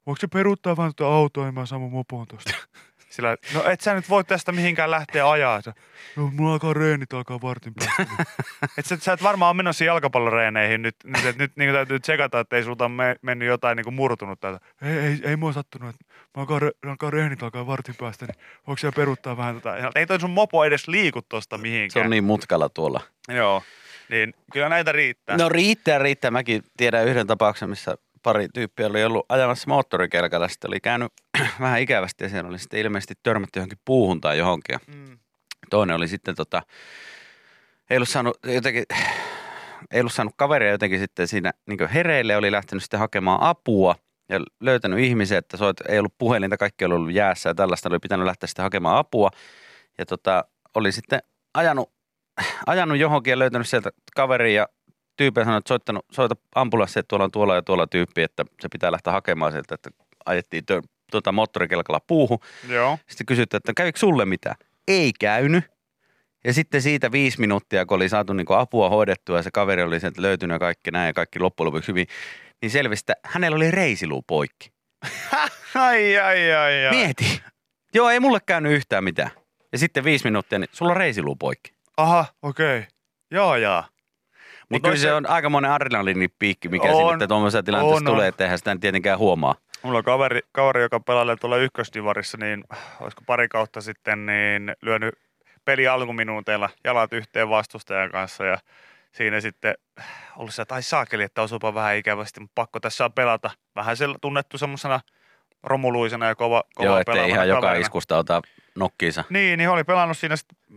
Voiko 0.07 0.21
se 0.21 0.27
peruuttaa 0.27 0.77
vaan 0.77 0.93
tuota 0.97 1.17
autoa, 1.17 1.45
niin 1.45 1.55
mä 1.55 1.67
saan 1.67 1.81
mun 1.81 1.93
mopon 1.93 2.27
tosta. 2.27 2.51
Sillä, 3.11 3.37
no 3.55 3.65
et 3.65 3.81
sä 3.81 3.95
nyt 3.95 4.09
voi 4.09 4.25
tästä 4.25 4.53
mihinkään 4.53 4.91
lähteä 4.91 5.31
ajaa. 5.31 5.63
Se, 5.63 5.73
No, 6.17 6.31
mulla 6.33 6.53
alkaa 6.53 6.75
reenit 6.75 7.13
alkaa 7.13 7.41
vartin 7.43 7.73
päästä. 7.75 8.25
et 8.79 8.87
sä, 8.87 8.97
sä 8.97 9.13
et 9.13 9.23
varmaan 9.23 9.49
ole 9.51 9.57
menossa 9.57 9.85
jalkapalloreeneihin 9.85 10.83
nyt. 10.83 10.97
Nyt, 11.05 11.25
et, 11.25 11.37
nyt 11.37 11.53
niin 11.57 11.73
täytyy 11.73 12.01
tsekata, 12.01 12.41
että 12.41 12.57
ei 12.57 12.65
sulta 12.65 12.85
ole 12.85 12.93
me, 12.93 13.17
mennyt 13.23 13.49
jotain 13.49 13.77
niin 13.77 13.85
kuin 13.85 13.95
murtunut 13.95 14.41
täältä. 14.41 14.61
Ei, 14.83 14.99
ei, 14.99 15.21
ei 15.25 15.37
mua 15.37 15.53
sattunut. 15.53 15.89
Että 15.91 16.05
mä 16.37 16.41
alkaa, 16.41 16.59
re, 16.59 16.71
alkaa 16.87 17.11
reenit 17.11 17.43
alkaa 17.43 17.67
vartin 17.67 17.95
päästä, 17.95 18.27
niin 18.27 18.37
voiko 18.67 18.79
siellä 18.79 18.97
peruuttaa 18.97 19.37
vähän 19.37 19.55
tota. 19.55 19.77
Ja 19.77 19.91
Ei 19.95 20.07
toi 20.07 20.21
sun 20.21 20.31
mopo 20.31 20.65
edes 20.65 20.89
liiku 20.89 21.23
tosta 21.23 21.59
mihinkään. 21.59 21.91
Se 21.91 22.01
on 22.01 22.11
niin 22.11 22.25
mutkalla 22.25 22.69
tuolla. 22.69 23.01
Joo. 23.29 23.63
Niin 24.09 24.35
kyllä 24.53 24.69
näitä 24.69 24.93
riittää. 24.93 25.37
No 25.37 25.49
riittää, 25.49 25.99
riittää. 25.99 26.31
Mäkin 26.31 26.63
tiedän 26.77 27.07
yhden 27.07 27.27
tapauksen, 27.27 27.71
missä 27.71 27.97
pari 28.27 28.49
tyyppiä 28.55 28.87
oli 28.87 29.05
ollut 29.05 29.27
ajamassa 29.29 29.69
moottorikelkalla. 29.69 30.49
Sitten 30.49 30.71
oli 30.71 30.81
käynyt 30.81 31.13
vähän 31.61 31.81
ikävästi 31.81 32.25
ja 32.25 32.29
siellä 32.29 32.49
oli 32.49 32.59
sitten 32.59 32.81
ilmeisesti 32.81 33.15
törmätty 33.23 33.59
johonkin 33.59 33.79
puuhun 33.85 34.21
tai 34.21 34.39
johonkin. 34.39 34.73
Ja 34.73 34.79
Mm. 34.87 35.19
toinen 35.71 35.97
oli 35.97 36.09
sitten 36.09 36.35
tota, 36.35 36.63
ei 37.91 37.97
ollut 37.97 38.09
saanut 38.09 38.39
jotenkin, 38.45 38.85
ei 39.91 40.01
ollut 40.01 40.13
saanut 40.13 40.35
kaveria 40.37 40.71
jotenkin 40.71 40.99
sitten 40.99 41.29
siinä 41.29 41.53
niin 41.67 41.89
hereille, 41.89 42.37
oli 42.37 42.53
lähtenyt 42.53 42.83
sitten 42.83 43.01
hakemaan 43.01 43.43
apua 43.43 43.97
ja 44.29 44.41
löytänyt 44.61 44.99
ihmisiä, 44.99 45.39
että 45.39 45.57
soit, 45.57 45.81
ei 45.89 45.99
ollut 45.99 46.19
puhelinta, 46.19 46.57
kaikki 46.57 46.85
oli 46.85 46.95
ollut 46.95 47.13
jäässä 47.13 47.51
ja 47.51 47.55
tällaista, 47.55 47.89
oli 47.89 47.99
pitänyt 47.99 48.27
lähteä 48.27 48.47
sitten 48.47 48.63
hakemaan 48.63 48.97
apua. 48.97 49.31
Ja 49.99 50.07
tota, 50.07 50.45
oli 50.75 50.93
sitten 50.93 51.21
ajanut, 51.55 51.93
ajanut 52.67 52.99
johonkin 52.99 53.31
ja 53.31 53.39
löytänyt 53.39 53.69
sieltä 53.69 53.91
kaveria 54.17 54.63
ja 54.63 54.69
tyyppi 55.17 55.41
sanoi, 55.45 55.59
että 55.59 55.69
soittanut, 55.69 56.07
soita 56.13 56.37
ambulanssi, 56.55 56.99
että 56.99 57.09
tuolla 57.09 57.25
on 57.25 57.31
tuolla 57.31 57.55
ja 57.55 57.63
tuolla 57.63 57.87
tyyppi, 57.87 58.23
että 58.23 58.45
se 58.61 58.69
pitää 58.73 58.93
lähteä 58.93 59.13
hakemaan 59.13 59.53
sieltä, 59.53 59.75
että 59.75 59.91
ajettiin 60.27 60.65
tö, 60.65 60.83
tuota, 61.11 61.33
moottorikelkalla 61.33 62.01
puuhun. 62.07 62.39
Joo. 62.69 62.99
Sitten 63.09 63.27
kysyttiin, 63.27 63.59
että 63.59 63.73
kävikö 63.77 63.99
sulle 63.99 64.25
mitään? 64.25 64.57
Ei 64.89 65.13
käynyt. 65.21 65.65
Ja 66.45 66.53
sitten 66.53 66.83
siitä 66.83 67.13
viisi 67.13 67.41
minuuttia, 67.41 67.87
kun 67.87 67.97
oli 67.97 68.09
saatu 68.09 68.33
niin 68.33 68.47
apua 68.51 68.89
hoidettua 68.89 69.37
ja 69.37 69.43
se 69.43 69.51
kaveri 69.51 69.83
oli 69.83 70.01
sieltä 70.01 70.23
löytynyt 70.23 70.55
ja 70.55 70.59
kaikki 70.59 70.91
näin 70.91 71.07
ja 71.07 71.13
kaikki 71.13 71.39
loppujen 71.39 71.67
lopuksi 71.67 71.89
hyvin, 71.89 72.07
niin 72.63 72.71
selvisi, 72.71 73.01
että 73.01 73.15
hänellä 73.25 73.57
oli 73.57 73.71
reisiluu 73.71 74.23
poikki. 74.23 74.71
Ai, 75.75 76.19
ai, 76.19 76.53
ai, 76.53 76.87
ai. 76.87 76.97
Mieti. 76.97 77.43
Joo, 77.95 78.11
ei 78.11 78.21
mulle 78.21 78.39
käynyt 78.47 78.73
yhtään 78.73 79.05
mitään. 79.05 79.31
Ja 79.73 79.79
sitten 79.79 80.05
viisi 80.05 80.25
minuuttia, 80.25 80.59
niin 80.59 80.69
sulla 80.73 80.91
on 80.91 80.97
reisiluu 80.97 81.37
poikki. 81.37 81.73
Aha, 81.97 82.25
okei. 82.43 82.79
Okay. 82.79 82.91
Joo, 83.31 83.57
joo. 83.57 83.85
Niin 84.69 84.77
Mut 84.77 84.83
kyllä 84.83 84.93
noissa- 84.93 85.09
se 85.09 85.15
on 85.15 85.31
aikamoinen 85.31 85.71
adrenaliinipiikki, 85.71 86.69
mikä 86.69 86.89
On, 86.89 87.13
sitten 87.13 87.29
tuommoisessa 87.29 87.63
tilanteessa 87.63 87.97
on, 87.97 88.05
tulee, 88.05 88.29
että 88.29 88.45
eihän 88.45 88.59
sitä 88.59 88.75
nyt 88.75 88.81
tietenkään 88.81 89.19
huomaa. 89.19 89.55
Mulla 89.83 89.99
on 89.99 90.05
kaveri, 90.05 90.41
kaveri 90.53 90.83
joka 90.83 91.01
pelailee 91.01 91.37
tuolla 91.37 91.57
ykkösdivarissa, 91.57 92.39
niin 92.39 92.65
olisiko 93.01 93.23
pari 93.27 93.49
kautta 93.49 93.81
sitten, 93.81 94.27
niin 94.27 94.77
lyönyt 94.83 95.15
peli 95.65 95.89
alkuminuuteilla 95.89 96.71
jalat 96.85 97.13
yhteen 97.13 97.49
vastustajan 97.49 98.11
kanssa 98.11 98.45
ja 98.45 98.59
siinä 99.13 99.41
sitten 99.41 99.75
ollut 100.37 100.55
se, 100.55 100.63
että 100.63 100.75
ai 100.75 100.83
saakeli, 100.83 101.23
että 101.23 101.43
osuupa 101.43 101.75
vähän 101.75 101.97
ikävästi, 101.97 102.41
mutta 102.41 102.53
pakko 102.55 102.81
tässä 102.81 103.05
on 103.05 103.13
pelata. 103.13 103.51
Vähän 103.77 103.97
se 103.97 104.07
tunnettu 104.21 104.59
semmoisena 104.59 105.01
romuluisena 105.63 106.27
ja 106.27 106.35
kova, 106.35 106.63
kova 106.75 106.89
Joo, 106.89 106.99
ettei 106.99 107.29
ihan 107.29 107.49
joka 107.49 107.61
kaverina. 107.61 107.83
iskusta 107.83 108.19
ota 108.19 108.43
nokkiinsa. 108.77 109.25
Niin, 109.31 109.59
niin 109.59 109.71
oli 109.71 109.85
pelannut 109.85 110.19
siinä 110.19 110.35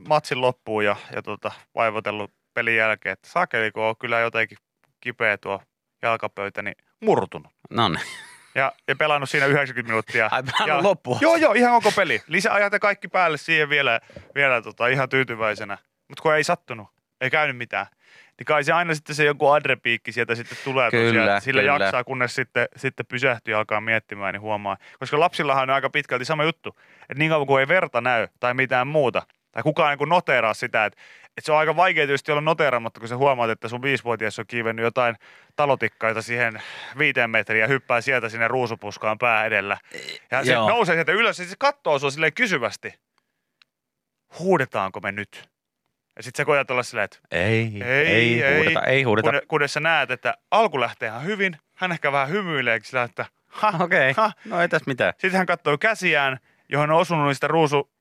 matsin 0.07 0.41
loppuun 0.41 0.85
ja, 0.85 0.95
ja 1.15 1.21
tota, 1.21 1.51
vaivotellut 1.75 2.31
pelin 2.53 2.75
jälkeen, 2.75 3.13
että 3.13 3.29
saakeli, 3.29 3.71
kun 3.71 3.83
on 3.83 3.97
kyllä 3.97 4.19
jotenkin 4.19 4.57
kipeä 5.01 5.37
tuo 5.37 5.61
jalkapöytä, 6.01 6.61
niin 6.61 6.75
murtunut. 6.99 7.51
No 7.69 7.89
niin. 7.89 8.01
Ja, 8.55 8.71
ja 8.87 8.95
pelannut 8.95 9.29
siinä 9.29 9.45
90 9.45 9.91
minuuttia. 9.91 10.29
Ai 10.31 10.43
ja, 10.67 10.83
loppuun. 10.83 11.17
Joo, 11.21 11.35
joo, 11.35 11.53
ihan 11.53 11.73
koko 11.73 11.91
peli. 11.95 12.21
Lisäajat 12.27 12.73
ja 12.73 12.79
kaikki 12.79 13.07
päälle 13.07 13.37
siihen 13.37 13.69
vielä, 13.69 13.99
vielä 14.35 14.61
tota, 14.61 14.87
ihan 14.87 15.09
tyytyväisenä. 15.09 15.77
Mutta 16.07 16.21
kun 16.21 16.35
ei 16.35 16.43
sattunut, 16.43 16.87
ei 17.21 17.29
käynyt 17.29 17.57
mitään. 17.57 17.85
Niin 18.37 18.45
kai 18.45 18.63
se 18.63 18.73
aina 18.73 18.95
sitten 18.95 19.15
se 19.15 19.23
joku 19.23 19.47
adrepiikki 19.47 20.11
sieltä 20.11 20.35
sitten 20.35 20.57
tulee 20.63 20.91
Kyllä, 20.91 21.05
tosiaan, 21.07 21.29
että 21.29 21.39
sillä 21.39 21.61
kyllä. 21.61 21.83
jaksaa, 21.83 22.03
kunnes 22.03 22.35
sitten, 22.35 22.67
sitten 22.75 23.05
pysähtyy 23.05 23.53
ja 23.53 23.57
alkaa 23.57 23.81
miettimään, 23.81 24.33
niin 24.33 24.41
huomaa. 24.41 24.77
Koska 24.99 25.19
lapsillahan 25.19 25.69
on 25.69 25.75
aika 25.75 25.89
pitkälti 25.89 26.25
sama 26.25 26.43
juttu. 26.43 26.75
Että 27.01 27.13
niin 27.17 27.31
kauan 27.31 27.47
kuin 27.47 27.59
ei 27.59 27.67
verta 27.67 28.01
näy 28.01 28.27
tai 28.39 28.53
mitään 28.53 28.87
muuta, 28.87 29.21
tai 29.51 29.63
kukaan 29.63 29.97
niin 29.97 30.09
noteraa 30.09 30.53
sitä, 30.53 30.85
että, 30.85 31.01
että 31.37 31.41
se 31.45 31.51
on 31.51 31.57
aika 31.57 31.75
vaikea 31.75 32.05
tietysti 32.05 32.31
olla 32.31 32.41
noteeraamatta, 32.41 32.99
kun 32.99 33.09
sä 33.09 33.17
huomaat, 33.17 33.49
että 33.49 33.67
sun 33.67 33.81
viisivuotias 33.81 34.39
on 34.39 34.45
kiivennyt 34.47 34.83
jotain 34.83 35.15
talotikkaita 35.55 36.21
siihen 36.21 36.61
viiteen 36.97 37.29
metriä 37.29 37.63
ja 37.63 37.67
hyppää 37.67 38.01
sieltä 38.01 38.29
sinne 38.29 38.47
ruusupuskaan 38.47 39.17
pää 39.17 39.45
edellä. 39.45 39.77
Ja 40.31 40.45
se 40.45 40.51
Joo. 40.53 40.69
nousee 40.69 40.95
sieltä 40.95 41.11
ylös 41.11 41.39
ja 41.39 41.45
se 41.45 41.55
katsoo 41.59 41.99
sua 41.99 42.11
silleen 42.11 42.33
kysyvästi. 42.33 42.93
Huudetaanko 44.39 44.99
me 44.99 45.11
nyt? 45.11 45.49
Ja 46.15 46.23
sitten 46.23 46.37
sä 46.43 46.45
koetat 46.45 46.71
olla 46.71 46.83
silleen, 46.83 47.05
että 47.05 47.17
Ei, 47.31 47.71
Ei, 47.83 47.83
ei, 47.83 48.43
ei. 48.43 48.55
huudeta, 48.57 48.83
ei 48.83 49.03
huudeta. 49.03 49.31
kun, 49.31 49.41
kunnes 49.47 49.73
sä 49.73 49.79
näet, 49.79 50.11
että 50.11 50.33
alku 50.51 50.79
lähtee 50.79 51.09
ihan 51.09 51.23
hyvin, 51.23 51.57
hän 51.75 51.91
ehkä 51.91 52.11
vähän 52.11 52.29
hymyilee 52.29 52.79
sillä, 52.83 53.03
että 53.03 53.25
ha, 53.47 53.73
Okei, 53.79 54.13
ha. 54.17 54.31
no 54.45 54.61
ei 54.61 54.69
tässä 54.69 54.87
mitään. 54.87 55.13
Sitten 55.17 55.37
hän 55.37 55.45
katsoo 55.45 55.77
käsiään, 55.77 56.39
johon 56.69 56.91
on 56.91 56.97
osunut 56.97 57.27
niistä 57.27 57.47
ruusuneulasista 57.47 57.98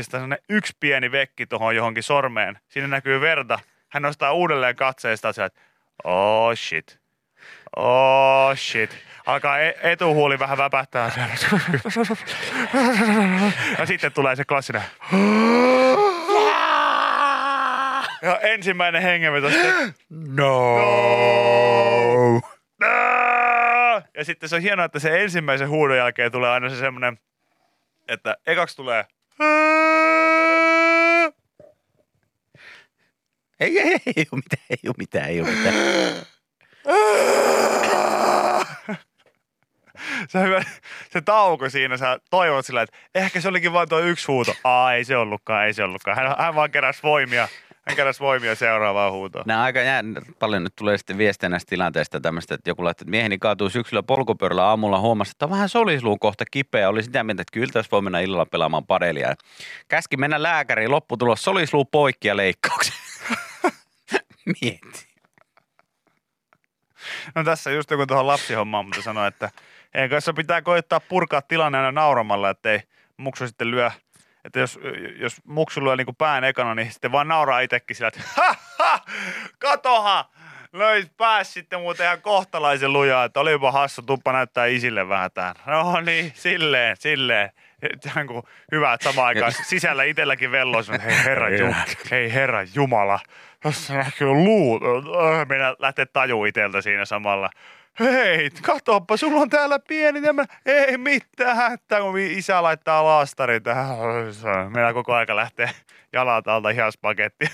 sellainen 0.00 0.38
yksi 0.48 0.72
pieni 0.80 1.12
vekki 1.12 1.46
tuohon 1.46 1.76
johonkin 1.76 2.02
sormeen. 2.02 2.58
Siinä 2.68 2.88
näkyy 2.88 3.20
verta. 3.20 3.58
Hän 3.88 4.02
nostaa 4.02 4.32
uudelleen 4.32 4.76
katseesta 4.76 5.28
että 5.28 5.60
oh 6.04 6.54
shit. 6.56 6.98
Oh 7.76 8.56
shit. 8.56 8.98
Alkaa 9.26 9.58
e- 9.58 9.74
etuhuuli 9.82 10.38
vähän 10.38 10.58
väpähtää. 10.58 11.10
Ja 13.78 13.86
sitten 13.86 14.12
tulee 14.12 14.36
se 14.36 14.44
klassinen. 14.44 14.82
Ja 18.22 18.38
ensimmäinen 18.42 19.02
hengenveto. 19.02 19.48
No. 20.10 20.76
Ää! 22.82 24.02
Ja 24.16 24.24
sitten 24.24 24.48
se 24.48 24.56
on 24.56 24.62
hienoa, 24.62 24.84
että 24.84 24.98
se 24.98 25.22
ensimmäisen 25.22 25.68
huudon 25.68 25.96
jälkeen 25.96 26.32
tulee 26.32 26.50
aina 26.50 26.68
se 26.68 26.76
semmoinen 26.76 27.18
että 28.08 28.36
ekaksi 28.46 28.76
tulee 28.76 29.04
Ei, 33.60 33.80
ei, 33.80 33.98
ei 34.16 34.26
ole 34.32 34.42
mitään, 34.42 34.66
ei 34.70 34.78
ole 34.86 34.94
mitään, 34.98 35.28
ei 35.28 35.40
ole 35.40 35.50
mitään. 35.50 35.74
se, 40.28 40.42
hyvä, 40.42 40.62
se 41.10 41.20
tauko 41.20 41.70
siinä, 41.70 41.96
sä 41.96 42.18
toivot 42.30 42.66
sillä, 42.66 42.82
että 42.82 42.96
ehkä 43.14 43.40
se 43.40 43.48
olikin 43.48 43.72
vain 43.72 43.88
tuo 43.88 43.98
yksi 43.98 44.26
huuto. 44.26 44.54
Aa, 44.64 44.94
ei 44.94 45.04
se 45.04 45.16
ollutkaan, 45.16 45.66
ei 45.66 45.74
se 45.74 45.84
ollutkaan. 45.84 46.16
Hän, 46.16 46.34
hän 46.38 46.54
vaan 46.54 46.70
keräsi 46.70 47.02
voimia, 47.02 47.48
hän 47.86 47.96
keräsi 47.96 48.20
voimia 48.20 48.54
seuraavaan 48.54 49.12
huutoon. 49.12 49.44
Nämä 49.46 49.62
aika 49.62 49.80
jää, 49.80 50.04
paljon 50.38 50.64
nyt 50.64 50.76
tulee 50.76 50.98
sitten 50.98 51.18
viestejä 51.18 51.50
näistä 51.50 51.70
tilanteista 51.70 52.20
tämmöistä, 52.20 52.54
että 52.54 52.70
joku 52.70 52.84
laittaa, 52.84 53.04
että 53.04 53.10
mieheni 53.10 53.38
kaatuu 53.38 53.70
syksyllä 53.70 54.02
polkupyörällä 54.02 54.64
aamulla 54.64 55.00
huomasi, 55.00 55.30
että 55.30 55.44
on 55.44 55.50
vähän 55.50 55.68
solisluun 55.68 56.18
kohta 56.18 56.44
kipeä. 56.50 56.88
Oli 56.88 57.02
sitä 57.02 57.24
mieltä, 57.24 57.42
että 57.42 57.52
kyllä 57.52 57.72
tässä 57.72 57.90
voi 57.90 58.02
mennä 58.02 58.20
illalla 58.20 58.46
pelaamaan 58.46 58.86
padelia. 58.86 59.34
Käski 59.88 60.16
mennä 60.16 60.42
lääkäriin, 60.42 60.90
lopputulos 60.90 61.44
solisluu 61.44 61.84
poikki 61.84 62.28
ja 62.28 62.36
leikkauksen. 62.36 63.03
Mieti. 64.46 65.14
No 67.34 67.44
tässä 67.44 67.70
just 67.70 67.90
joku 67.90 68.06
tuohon 68.06 68.26
lapsihommaan, 68.26 68.84
mutta 68.84 69.02
sanoi, 69.02 69.28
että 69.28 69.50
ei 69.94 70.08
kanssa 70.08 70.32
pitää 70.32 70.62
koittaa 70.62 71.00
purkaa 71.00 71.42
tilanne 71.42 71.78
aina 71.78 71.92
nauramalla, 71.92 72.50
ettei 72.50 72.80
muksu 73.16 73.46
sitten 73.46 73.70
lyö, 73.70 73.90
että 74.44 74.60
jos, 74.60 74.78
jos 75.16 75.36
muksu 75.44 75.84
lyö 75.84 75.96
niin 75.96 76.16
pään 76.18 76.44
ekana, 76.44 76.74
niin 76.74 76.92
sitten 76.92 77.12
vaan 77.12 77.28
nauraa 77.28 77.60
itsekin 77.60 77.96
sillä, 77.96 78.08
että 78.08 78.20
ha, 78.36 78.54
ha, 78.78 79.00
katohan, 79.58 80.24
löi 80.72 81.06
pääs 81.16 81.52
sitten 81.52 81.80
muuten 81.80 82.06
ihan 82.06 82.22
kohtalaisen 82.22 82.92
lujaa, 82.92 83.24
että 83.24 83.40
olipa 83.40 83.72
hassu, 83.72 84.02
tuppa 84.02 84.32
näyttää 84.32 84.66
isille 84.66 85.08
vähän 85.08 85.30
tähän. 85.34 85.54
No 85.66 86.00
niin, 86.00 86.32
silleen, 86.34 86.96
silleen. 86.96 87.50
Ihan 88.06 88.26
kuin 88.26 88.42
hyvä, 88.72 88.92
että 88.92 89.04
samaan 89.04 89.28
aikaan 89.28 89.52
sisällä 89.52 90.04
itselläkin 90.04 90.52
velloisi, 90.52 90.92
hei 91.04 91.24
herra, 91.24 91.46
hei 92.10 92.32
herra 92.32 92.62
Jumala, 92.74 93.20
tässä 93.64 93.94
näkyy 93.94 94.28
luut. 94.28 94.82
Öh, 94.82 95.48
Minä 95.48 95.74
lähtee 95.78 96.06
taju 96.06 96.44
iteltä 96.44 96.80
siinä 96.80 97.04
samalla. 97.04 97.50
Hei, 98.00 98.50
katoppa, 98.62 99.16
sulla 99.16 99.40
on 99.40 99.50
täällä 99.50 99.78
pieni 99.78 100.22
tämä, 100.22 100.44
ei 100.66 100.98
mitään 100.98 101.56
hätää, 101.56 102.00
kun 102.00 102.18
isä 102.18 102.62
laittaa 102.62 103.04
laastarin 103.04 103.62
tähän. 103.62 103.96
Meillä 104.74 104.92
koko 104.92 105.14
aika 105.14 105.36
lähtee 105.36 105.70
jalat 106.12 106.48
alta 106.48 106.70
ihan 106.70 106.92
spaghettia. 106.92 107.48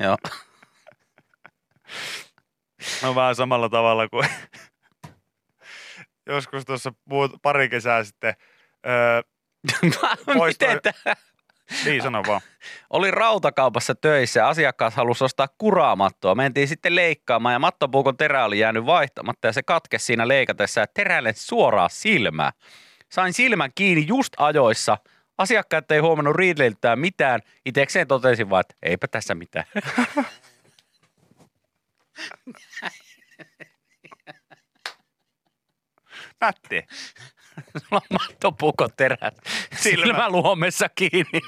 Joo. 0.00 0.16
No 3.02 3.14
vähän 3.14 3.34
samalla 3.34 3.68
tavalla 3.68 4.08
kuin 4.08 4.28
joskus 6.26 6.64
tuossa 6.64 6.92
pari 7.42 7.68
kesää 7.68 8.04
sitten. 8.04 8.34
Öö, 8.86 9.22
Poisto-? 10.38 10.66
Niin, 11.84 12.02
sano 12.02 12.22
vaan. 12.26 12.40
Oli 12.90 13.10
rautakaupassa 13.10 13.94
töissä 13.94 14.40
ja 14.40 14.48
asiakkaat 14.48 14.94
halusi 14.94 15.24
ostaa 15.24 15.48
kuraamattoa. 15.58 16.34
Mentiin 16.34 16.68
sitten 16.68 16.96
leikkaamaan 16.96 17.52
ja 17.52 17.58
mattopuukon 17.58 18.16
terä 18.16 18.44
oli 18.44 18.58
jäänyt 18.58 18.86
vaihtamatta 18.86 19.46
ja 19.46 19.52
se 19.52 19.62
katkesi 19.62 20.04
siinä 20.04 20.28
leikatessa 20.28 20.80
ja 20.80 20.86
terälle 20.86 21.32
suoraan 21.36 21.90
silmää. 21.90 22.52
Sain 23.08 23.32
silmän 23.32 23.70
kiinni 23.74 24.04
just 24.08 24.32
ajoissa. 24.36 24.98
Asiakkaat 25.38 25.90
ei 25.90 25.98
huomannut 25.98 26.36
riideliltään 26.36 26.98
mitään. 26.98 27.40
Itekseen 27.66 28.08
totesin 28.08 28.50
vaan, 28.50 28.60
että 28.60 28.74
eipä 28.82 29.08
tässä 29.08 29.34
mitään. 29.34 29.66
Nätti. 36.40 36.86
Sulla 37.78 38.02
on 38.10 38.18
mattopuukon 38.20 38.90
terä 38.96 39.32
Silmä. 39.82 40.04
silmäluomessa 40.04 40.88
kiinni. 40.94 41.40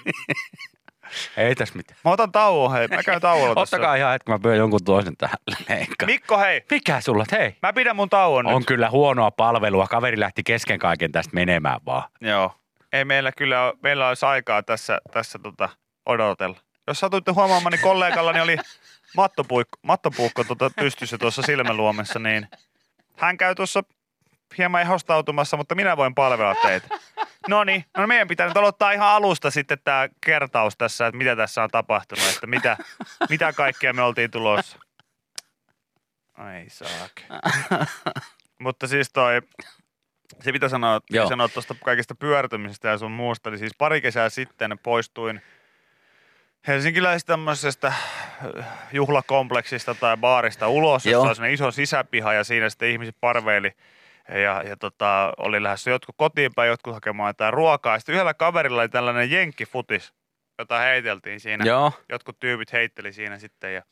ei 1.37 1.55
tässä 1.55 1.75
mitään. 1.77 2.01
Mä 2.05 2.11
otan 2.11 2.33
tauon, 2.33 2.73
hei. 2.73 2.89
Mä 2.89 3.03
käyn 3.03 3.21
tauolla 3.21 3.55
tässä. 3.55 3.77
Ottakaa 3.77 3.95
ihan 3.95 4.13
hetki, 4.13 4.31
mä 4.31 4.39
pyydän 4.39 4.59
jonkun 4.59 4.85
toisen 4.85 5.17
tähän 5.17 5.37
leikkaan. 5.69 6.07
Mikko, 6.07 6.39
hei. 6.39 6.65
Mikä 6.71 7.01
sulla? 7.01 7.25
Hei. 7.33 7.57
Mä 7.63 7.73
pidän 7.73 7.97
mun 7.97 8.09
tauon 8.09 8.47
On 8.47 8.59
nyt. 8.59 8.67
kyllä 8.67 8.91
huonoa 8.91 9.31
palvelua. 9.31 9.87
Kaveri 9.87 10.21
lähti 10.21 10.43
kesken 10.43 10.79
kaiken 10.79 11.13
tästä 11.13 11.35
menemään 11.35 11.81
vaan. 11.87 12.03
Joo. 12.21 12.55
Ei 12.93 13.05
meillä 13.05 13.33
kyllä 13.33 13.65
ole, 13.65 13.75
meillä 13.83 14.09
olisi 14.09 14.27
aikaa 14.27 14.63
tässä, 14.63 14.99
tässä 15.13 15.39
tota, 15.39 15.69
odotella. 16.07 16.57
Jos 16.87 17.01
satuitte 17.01 17.31
huomaamaan, 17.33 17.73
niin 17.73 17.81
kollegallani 17.81 18.41
oli 18.41 18.57
mattopuikko, 19.17 19.79
mattopuukko 19.83 20.45
tota, 20.45 20.71
pystyssä 20.77 21.19
tuossa 21.19 21.43
silmäluomessa, 21.43 22.19
niin 22.19 22.49
hän 23.17 23.37
käy 23.37 23.55
tuossa 23.55 23.83
hieman 24.59 24.81
ehostautumassa, 24.81 25.57
mutta 25.57 25.75
minä 25.75 25.97
voin 25.97 26.15
palvella 26.15 26.55
teitä. 26.63 26.89
No 27.49 27.65
niin, 27.65 27.85
no 27.97 28.07
meidän 28.07 28.29
pitää 28.29 28.49
nyt 28.49 28.57
aloittaa 28.57 28.93
ihan 28.93 29.09
alusta 29.09 29.51
sitten 29.51 29.79
tämä 29.85 30.09
kertaus 30.27 30.77
tässä, 30.77 31.07
että 31.07 31.19
mitä 31.19 31.37
tässä 31.37 31.63
on 31.63 31.71
tapahtunut, 31.71 32.25
että 32.35 32.47
mitä, 32.47 32.77
mitä 33.31 33.53
kaikkea 33.53 33.93
me 33.93 34.03
oltiin 34.03 34.31
tulossa. 34.31 34.79
Ai 36.35 36.65
saake. 36.69 37.23
mutta 38.59 38.87
siis 38.87 39.11
toi, 39.13 39.43
se 40.41 40.53
mitä 40.53 40.69
sanoa, 40.69 41.01
Joo. 41.11 41.29
sanoa 41.29 41.49
tuosta 41.49 41.75
kaikesta 41.85 42.15
pyörtymisestä 42.15 42.89
ja 42.89 42.99
sun 42.99 43.11
muusta, 43.11 43.51
niin 43.51 43.59
siis 43.59 43.73
pari 43.79 44.01
kesää 44.01 44.29
sitten 44.29 44.79
poistuin 44.83 45.43
helsinkiläisestä 46.67 47.33
tämmöisestä 47.33 47.93
juhlakompleksista 48.93 49.95
tai 49.95 50.17
baarista 50.17 50.69
ulos, 50.69 51.07
Joo. 51.07 51.29
jossa 51.29 51.43
on 51.43 51.49
iso 51.49 51.71
sisäpiha 51.71 52.33
ja 52.33 52.45
siinä 52.45 52.69
sitten 52.69 52.91
ihmiset 52.91 53.17
parveili 53.21 53.73
ja, 54.29 54.63
ja 54.63 54.77
tota, 54.77 55.33
oli 55.37 55.63
lähdössä 55.63 55.91
jotkut 55.91 56.15
kotiin 56.19 56.53
päin, 56.55 56.69
jotkut 56.69 56.95
hakemaan 56.95 57.29
jotain 57.29 57.55
ruokaa. 57.55 57.99
Sitten 57.99 58.15
yhdellä 58.15 58.35
kaverilla 58.35 58.81
oli 58.81 58.89
tällainen 58.89 59.31
jenkkifutis, 59.31 60.13
jota 60.59 60.79
heiteltiin 60.79 61.41
siinä. 61.41 61.65
Joo. 61.65 61.93
Jotkut 62.09 62.39
tyypit 62.41 62.73
heitteli 62.73 63.13
siinä 63.13 63.39
sitten 63.39 63.75
ja 63.75 63.83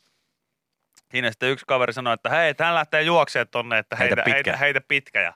siinä 1.11 1.31
sitten 1.31 1.49
yksi 1.49 1.65
kaveri 1.67 1.93
sanoi, 1.93 2.13
että 2.13 2.29
hei, 2.29 2.53
hän 2.59 2.75
lähtee 2.75 3.01
juoksemaan 3.01 3.47
tonne, 3.51 3.77
että 3.77 3.95
Heitä 3.95 4.15
heitä, 4.15 4.23
pitkä. 4.23 4.51
heitä, 4.51 4.57
heitä 4.57 4.81
pitkä. 4.87 5.21
Ja, 5.21 5.33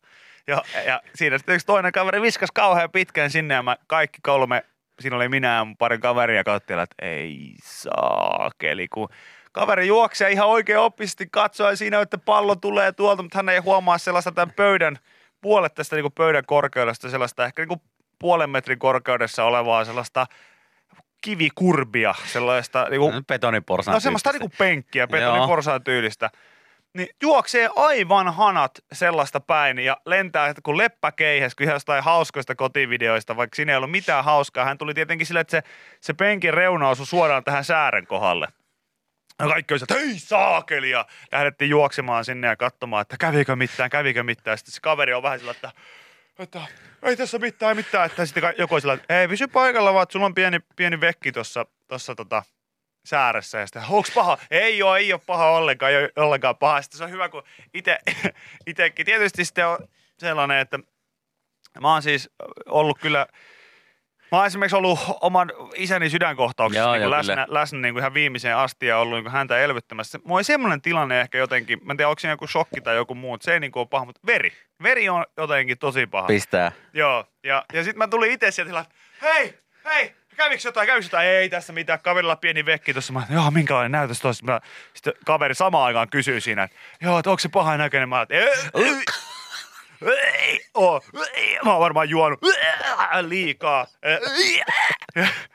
ja, 0.48 0.64
ja 0.86 1.02
siinä 1.16 1.38
sitten 1.38 1.56
yksi 1.56 1.68
toinen 1.68 1.92
kaveri 1.92 2.22
viskas 2.22 2.52
kauhean 2.52 2.92
pitkään 2.92 3.32
sinne 3.32 3.54
ja 3.54 3.64
mä 3.64 3.78
kaikki 3.88 4.20
kolme, 4.24 4.64
siinä 5.00 5.16
oli 5.16 5.30
minä 5.30 5.56
ja 5.56 5.66
mun 5.66 5.78
pari 5.78 5.98
kaveria 5.98 6.44
katsottiin, 6.44 6.80
että 6.80 6.96
ei 7.02 7.56
saakeli, 7.64 8.88
kun 8.88 9.10
kaveri 9.56 9.88
juoksee 9.88 10.32
ihan 10.32 10.48
oikein 10.48 10.80
oppisesti 10.80 11.28
katsoa 11.32 11.76
siinä, 11.76 12.02
että 12.02 12.18
pallo 12.18 12.56
tulee 12.56 12.92
tuolta, 12.92 13.24
mutta 13.24 13.38
hän 13.38 13.50
ei 13.50 13.60
huomaa 13.60 13.98
sellaista 13.98 14.32
tämän 14.32 14.56
pöydän, 14.56 15.00
puolet 15.42 15.74
tästä 15.74 15.96
niin 15.96 16.12
pöydän 16.16 16.46
korkeudesta, 16.46 17.10
sellaista 17.10 17.46
ehkä 17.46 17.66
niin 17.66 17.82
puolen 18.20 18.50
metrin 18.50 18.80
korkeudessa 18.80 19.44
olevaa 19.44 19.86
sellaista 19.86 20.26
kivikurbia, 21.22 22.16
sellaista 22.26 22.88
niin 22.90 23.00
kuin 23.00 23.26
Betoniporsaan 23.26 23.94
No 23.94 24.00
semmoista 24.00 24.32
tyyppistä. 24.32 24.44
niinku 24.44 24.58
penkkiä, 24.58 25.02
Joo. 25.02 25.08
betoniporsaan 25.08 25.84
tyylistä. 25.84 26.30
Niin 26.94 27.08
juoksee 27.22 27.70
aivan 27.76 28.34
hanat 28.34 28.72
sellaista 28.94 29.40
päin 29.40 29.80
ja 29.80 29.98
lentää 30.06 30.48
että 30.48 30.62
kun 30.62 30.78
leppäkeihäs, 30.78 31.56
kun 31.56 31.64
ihan 31.64 31.76
jostain 31.76 32.04
hauskoista 32.04 32.56
kotivideoista, 32.56 33.38
vaikka 33.38 33.56
siinä 33.56 33.72
ei 33.72 33.78
ollut 33.78 33.92
mitään 33.92 34.24
hauskaa. 34.24 34.66
Hän 34.66 34.78
tuli 34.78 34.94
tietenkin 34.94 35.28
sille, 35.28 35.40
että 35.40 35.52
se, 35.52 35.64
se 36.02 36.14
penkin 36.14 36.54
reuna 36.54 36.90
osui 36.90 37.06
suoraan 37.06 37.44
tähän 37.44 37.64
säären 37.64 38.08
kohdalle. 38.08 38.48
Ja 39.40 39.48
kaikki 39.48 39.74
oli 39.74 39.82
että 39.82 39.94
hei 39.94 40.20
saakeli 40.20 40.90
ja 40.90 41.06
lähdettiin 41.32 41.70
juoksemaan 41.70 42.26
sinne 42.26 42.48
ja 42.48 42.56
katsomaan, 42.56 43.02
että 43.02 43.18
kävikö 43.20 43.56
mitään, 43.56 43.90
kävikö 43.90 44.24
mitään. 44.24 44.58
Sitten 44.58 44.74
se 44.74 44.82
kaveri 44.82 45.14
on 45.14 45.24
vähän 45.24 45.40
sillä, 45.40 45.52
että, 45.52 45.72
että 46.40 46.62
ei 47.04 47.18
tässä 47.18 47.40
mitään, 47.40 47.76
mitään. 47.76 48.06
Että 48.06 48.26
sitten 48.26 48.54
joku 48.58 48.80
sillä, 48.80 48.94
että 48.94 49.22
ei 49.22 49.28
pysy 49.28 49.48
paikalla 49.48 49.94
vaan, 49.94 50.08
sulla 50.10 50.26
on 50.26 50.36
pieni, 50.36 50.60
pieni 50.76 51.02
vekki 51.02 51.32
tuossa 51.32 51.66
tossa, 51.88 52.16
tota, 52.16 52.44
sääressä 53.06 53.60
ja 53.60 53.68
sitten, 53.68 53.84
onks 53.90 54.12
paha? 54.12 54.38
Ei 54.52 54.84
oo, 54.84 54.96
ei 54.96 55.14
oo 55.14 55.20
paha 55.20 55.50
ollenkaan, 55.50 55.92
ei 55.92 56.04
oo 56.04 56.26
ollenkaan 56.26 56.58
paha. 56.58 56.82
Sitten 56.82 56.98
se 56.98 57.04
on 57.04 57.12
hyvä, 57.12 57.30
kun 57.30 57.44
ite, 57.74 58.00
itekin. 58.68 59.06
Tietysti 59.06 59.46
sitten 59.46 59.68
on 59.68 59.78
sellainen, 60.20 60.60
että 60.60 60.80
mä 61.82 61.94
oon 61.94 62.02
siis 62.02 62.30
ollut 62.66 63.00
kyllä, 63.00 63.28
mä 64.32 64.38
oon 64.38 64.48
esimerkiksi 64.48 64.76
ollut 64.76 65.00
oman 65.22 65.52
isäni 65.76 66.10
sydänkohtauksessa 66.10 66.84
Joo, 66.84 66.94
niin 66.94 67.02
joo, 67.02 67.12
läsnä, 67.12 67.34
kyllä. 67.36 67.60
läsnä 67.60 67.80
niin 67.80 67.94
kuin 67.94 68.02
ihan 68.02 68.14
viimeiseen 68.14 68.58
asti 68.58 68.86
ja 68.86 68.98
ollut 68.98 69.16
niin 69.16 69.24
kuin 69.24 69.34
häntä 69.34 69.60
elvyttämässä. 69.60 70.20
Mulla 70.24 70.38
oli 70.38 70.44
semmoinen 70.44 70.82
tilanne 70.82 71.22
ehkä 71.22 71.38
jotenkin, 71.38 71.80
mä 71.84 71.94
en 71.94 71.98
tiedä, 71.98 72.10
onko 72.10 72.20
siinä 72.20 72.34
joku 72.34 72.48
shokki 72.48 72.82
tai 72.82 72.96
joku 72.96 73.16
muu, 73.16 73.38
se 73.42 73.54
ei 73.54 73.60
niin 73.60 73.72
kuin 73.72 73.82
ole 73.82 73.88
paha, 73.88 74.06
mutta 74.06 74.22
veri. 74.26 74.54
Veri 74.84 75.10
on 75.10 75.26
jotenkin 75.38 75.78
tosi 75.78 76.08
paha. 76.08 76.28
Pistää. 76.28 76.72
Joo, 76.94 77.26
ja, 77.44 77.66
ja 77.74 77.84
sitten 77.84 77.98
mä 77.98 78.08
tulin 78.08 78.32
itse 78.32 78.52
sieltä 78.52 78.80
että 78.80 78.96
hei, 79.22 79.60
hei, 79.86 80.16
kävikö 80.36 80.68
jotain, 80.68 80.88
kävikö 80.88 81.06
jotain? 81.06 81.28
Ei 81.28 81.50
tässä 81.50 81.74
mitään, 81.74 82.00
kaverilla 82.00 82.36
pieni 82.36 82.66
vekki 82.66 82.94
tuossa. 82.94 83.14
Mä, 83.14 83.24
joo, 83.30 83.52
minkälainen 83.52 83.92
näytös 83.92 84.20
tuossa? 84.22 84.62
Sitten 84.94 85.14
kaveri 85.26 85.56
samaan 85.56 85.86
aikaan 85.86 86.10
kysyy 86.10 86.42
siinä, 86.42 86.64
että 86.64 86.78
joo, 87.02 87.20
että 87.20 87.30
onko 87.30 87.40
se 87.40 87.50
paha 87.50 87.78
näköinen? 87.78 88.10
Mä, 88.10 88.22
että 88.22 88.36
ei, 91.34 91.60
mä 91.64 91.72
oon 91.72 91.80
varmaan 91.80 92.10
juonut 92.10 92.40
liikaa. 93.22 93.86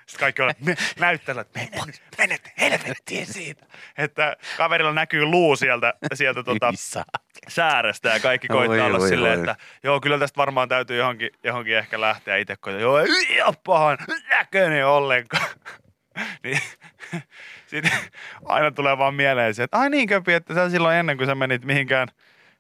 Sitten 0.07 0.21
kaikki 0.21 0.43
on, 0.43 0.53
me, 0.65 0.75
näyttävät, 0.99 1.47
että 1.47 1.61
menet, 1.79 2.03
menet 2.19 2.53
helvettiin 2.61 3.27
siitä. 3.27 3.67
Että 3.99 4.37
kaverilla 4.57 4.93
näkyy 4.93 5.25
luu 5.25 5.57
sieltä, 5.57 5.95
sieltä 6.15 6.43
tota, 6.43 6.73
säärestä 7.49 8.09
ja 8.09 8.21
kaikki 8.21 8.49
koittaa 8.49 8.87
Oi, 8.87 8.93
olla 8.93 9.09
silleen, 9.09 9.39
että 9.39 9.57
joo, 9.83 10.01
kyllä 10.01 10.19
tästä 10.19 10.37
varmaan 10.37 10.69
täytyy 10.69 10.99
johonkin, 10.99 11.31
johonkin 11.45 11.77
ehkä 11.77 12.01
lähteä 12.01 12.37
itse 12.37 12.57
koittaa. 12.57 12.83
Joo, 12.83 12.99
ei 12.99 13.43
ole 13.43 13.55
pahan 13.67 13.99
näköinen 14.31 14.87
ollenkaan. 14.87 15.49
niin, 16.45 16.61
sitten 17.67 17.93
aina 18.45 18.71
tulee 18.71 18.99
vaan 18.99 19.15
mieleen 19.15 19.55
se, 19.55 19.63
että 19.63 19.79
ai 19.79 19.91
niin 19.91 20.09
köpi, 20.09 20.33
että 20.33 20.55
sä 20.55 20.71
silloin 20.71 20.97
ennen 20.97 21.17
kuin 21.17 21.27
sä 21.27 21.35
menit 21.35 21.65
mihinkään, 21.65 22.09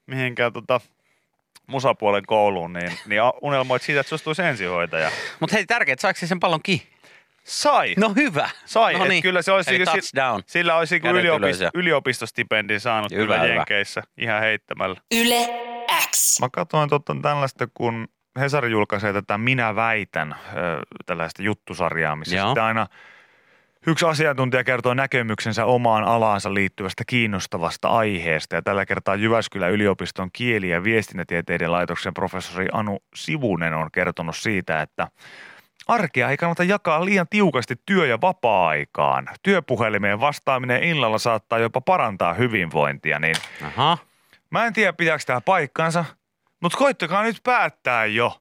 mihinkään 0.07 0.53
tota, 0.53 0.81
musapuolen 1.71 2.23
kouluun, 2.27 2.73
niin, 2.73 2.93
niin 3.07 3.23
unelmoit 3.43 3.83
siitä, 3.83 4.01
että 4.01 4.09
susta 4.09 4.25
tulisi 4.25 4.43
ensihoitaja. 4.43 5.11
Mutta 5.41 5.57
hei, 5.57 5.67
tärkeää, 5.67 5.93
että 5.93 6.03
saako 6.03 6.19
se 6.19 6.27
sen 6.27 6.41
pallon 6.41 6.61
kiinni? 6.63 6.87
Sai! 7.45 7.95
No 7.99 8.13
hyvä. 8.17 8.51
Sai, 8.65 8.95
no 8.99 9.05
niin. 9.05 9.23
kyllä 9.23 9.43
se 9.43 9.53
olisi 9.53 9.71
Eli 9.71 9.79
niinku 9.79 9.91
si- 9.93 9.99
touchdown. 10.17 10.43
Sillä 10.47 10.77
olisi 10.77 10.95
niinku 10.95 11.09
yliopist- 11.09 11.71
yliopistostipendin 11.75 12.81
saanut 12.81 13.11
Hyvä, 13.13 13.23
kyllä 13.23 13.39
hyvä. 13.41 13.55
Jenkeissä 13.55 14.03
ihan 14.19 14.41
heittämällä. 14.41 15.01
Yle 15.15 15.49
X. 16.11 16.41
Mä 16.41 16.49
katsoin 16.53 16.91
totta 16.91 17.17
tällaista, 17.23 17.69
kun 17.75 18.09
Hesari 18.41 18.71
julkaisee 18.71 19.13
tätä 19.13 19.39
Minä 19.39 19.77
väitän, 19.77 20.37
tällaista 21.07 21.43
juttusarjaa, 21.43 22.17
missä 22.17 22.37
Joo. 22.37 22.47
sitten 22.49 22.63
aina 22.63 22.87
yksi 23.87 24.07
asiantuntija 24.07 24.65
kertoo 24.65 24.95
näkemyksensä 24.95 25.65
omaan 25.65 26.05
alaansa 26.05 26.55
liittyvästä 26.55 27.05
kiinnostavasta 27.07 27.89
aiheesta. 27.89 28.55
Ja 28.55 28.63
tällä 28.63 28.87
kertaa 28.87 29.15
Jyväskylän 29.15 29.71
yliopiston 29.71 30.31
kieli- 30.33 30.69
ja 30.69 30.85
viestintätieteiden 30.85 31.73
laitoksen 31.73 32.15
professori 32.15 32.67
Anu 32.73 32.99
Sivunen 33.15 33.75
on 33.75 33.91
kertonut 33.93 34.37
siitä, 34.37 34.83
että 34.83 35.09
Arkea 35.89 36.31
ei 36.31 36.37
kannata 36.37 36.65
jakaa 36.65 37.05
liian 37.05 37.27
tiukasti 37.31 37.75
työ- 37.87 38.07
ja 38.07 38.21
vapaa-aikaan. 38.21 39.29
Työpuhelimeen 39.43 40.21
vastaaminen 40.21 40.83
illalla 40.83 41.19
saattaa 41.19 41.59
jopa 41.59 41.81
parantaa 41.81 42.35
hyvinvointia, 42.35 43.19
niin 43.19 43.37
Aha. 43.63 43.99
Mä 44.51 44.67
en 44.67 44.73
tiedä, 44.73 44.93
pitääkö 44.93 45.25
tämä 45.27 45.41
paikkansa, 45.41 46.05
mutta 46.63 46.79
koittakaa 46.79 47.23
nyt 47.23 47.41
päättää 47.43 48.07
jo. 48.07 48.41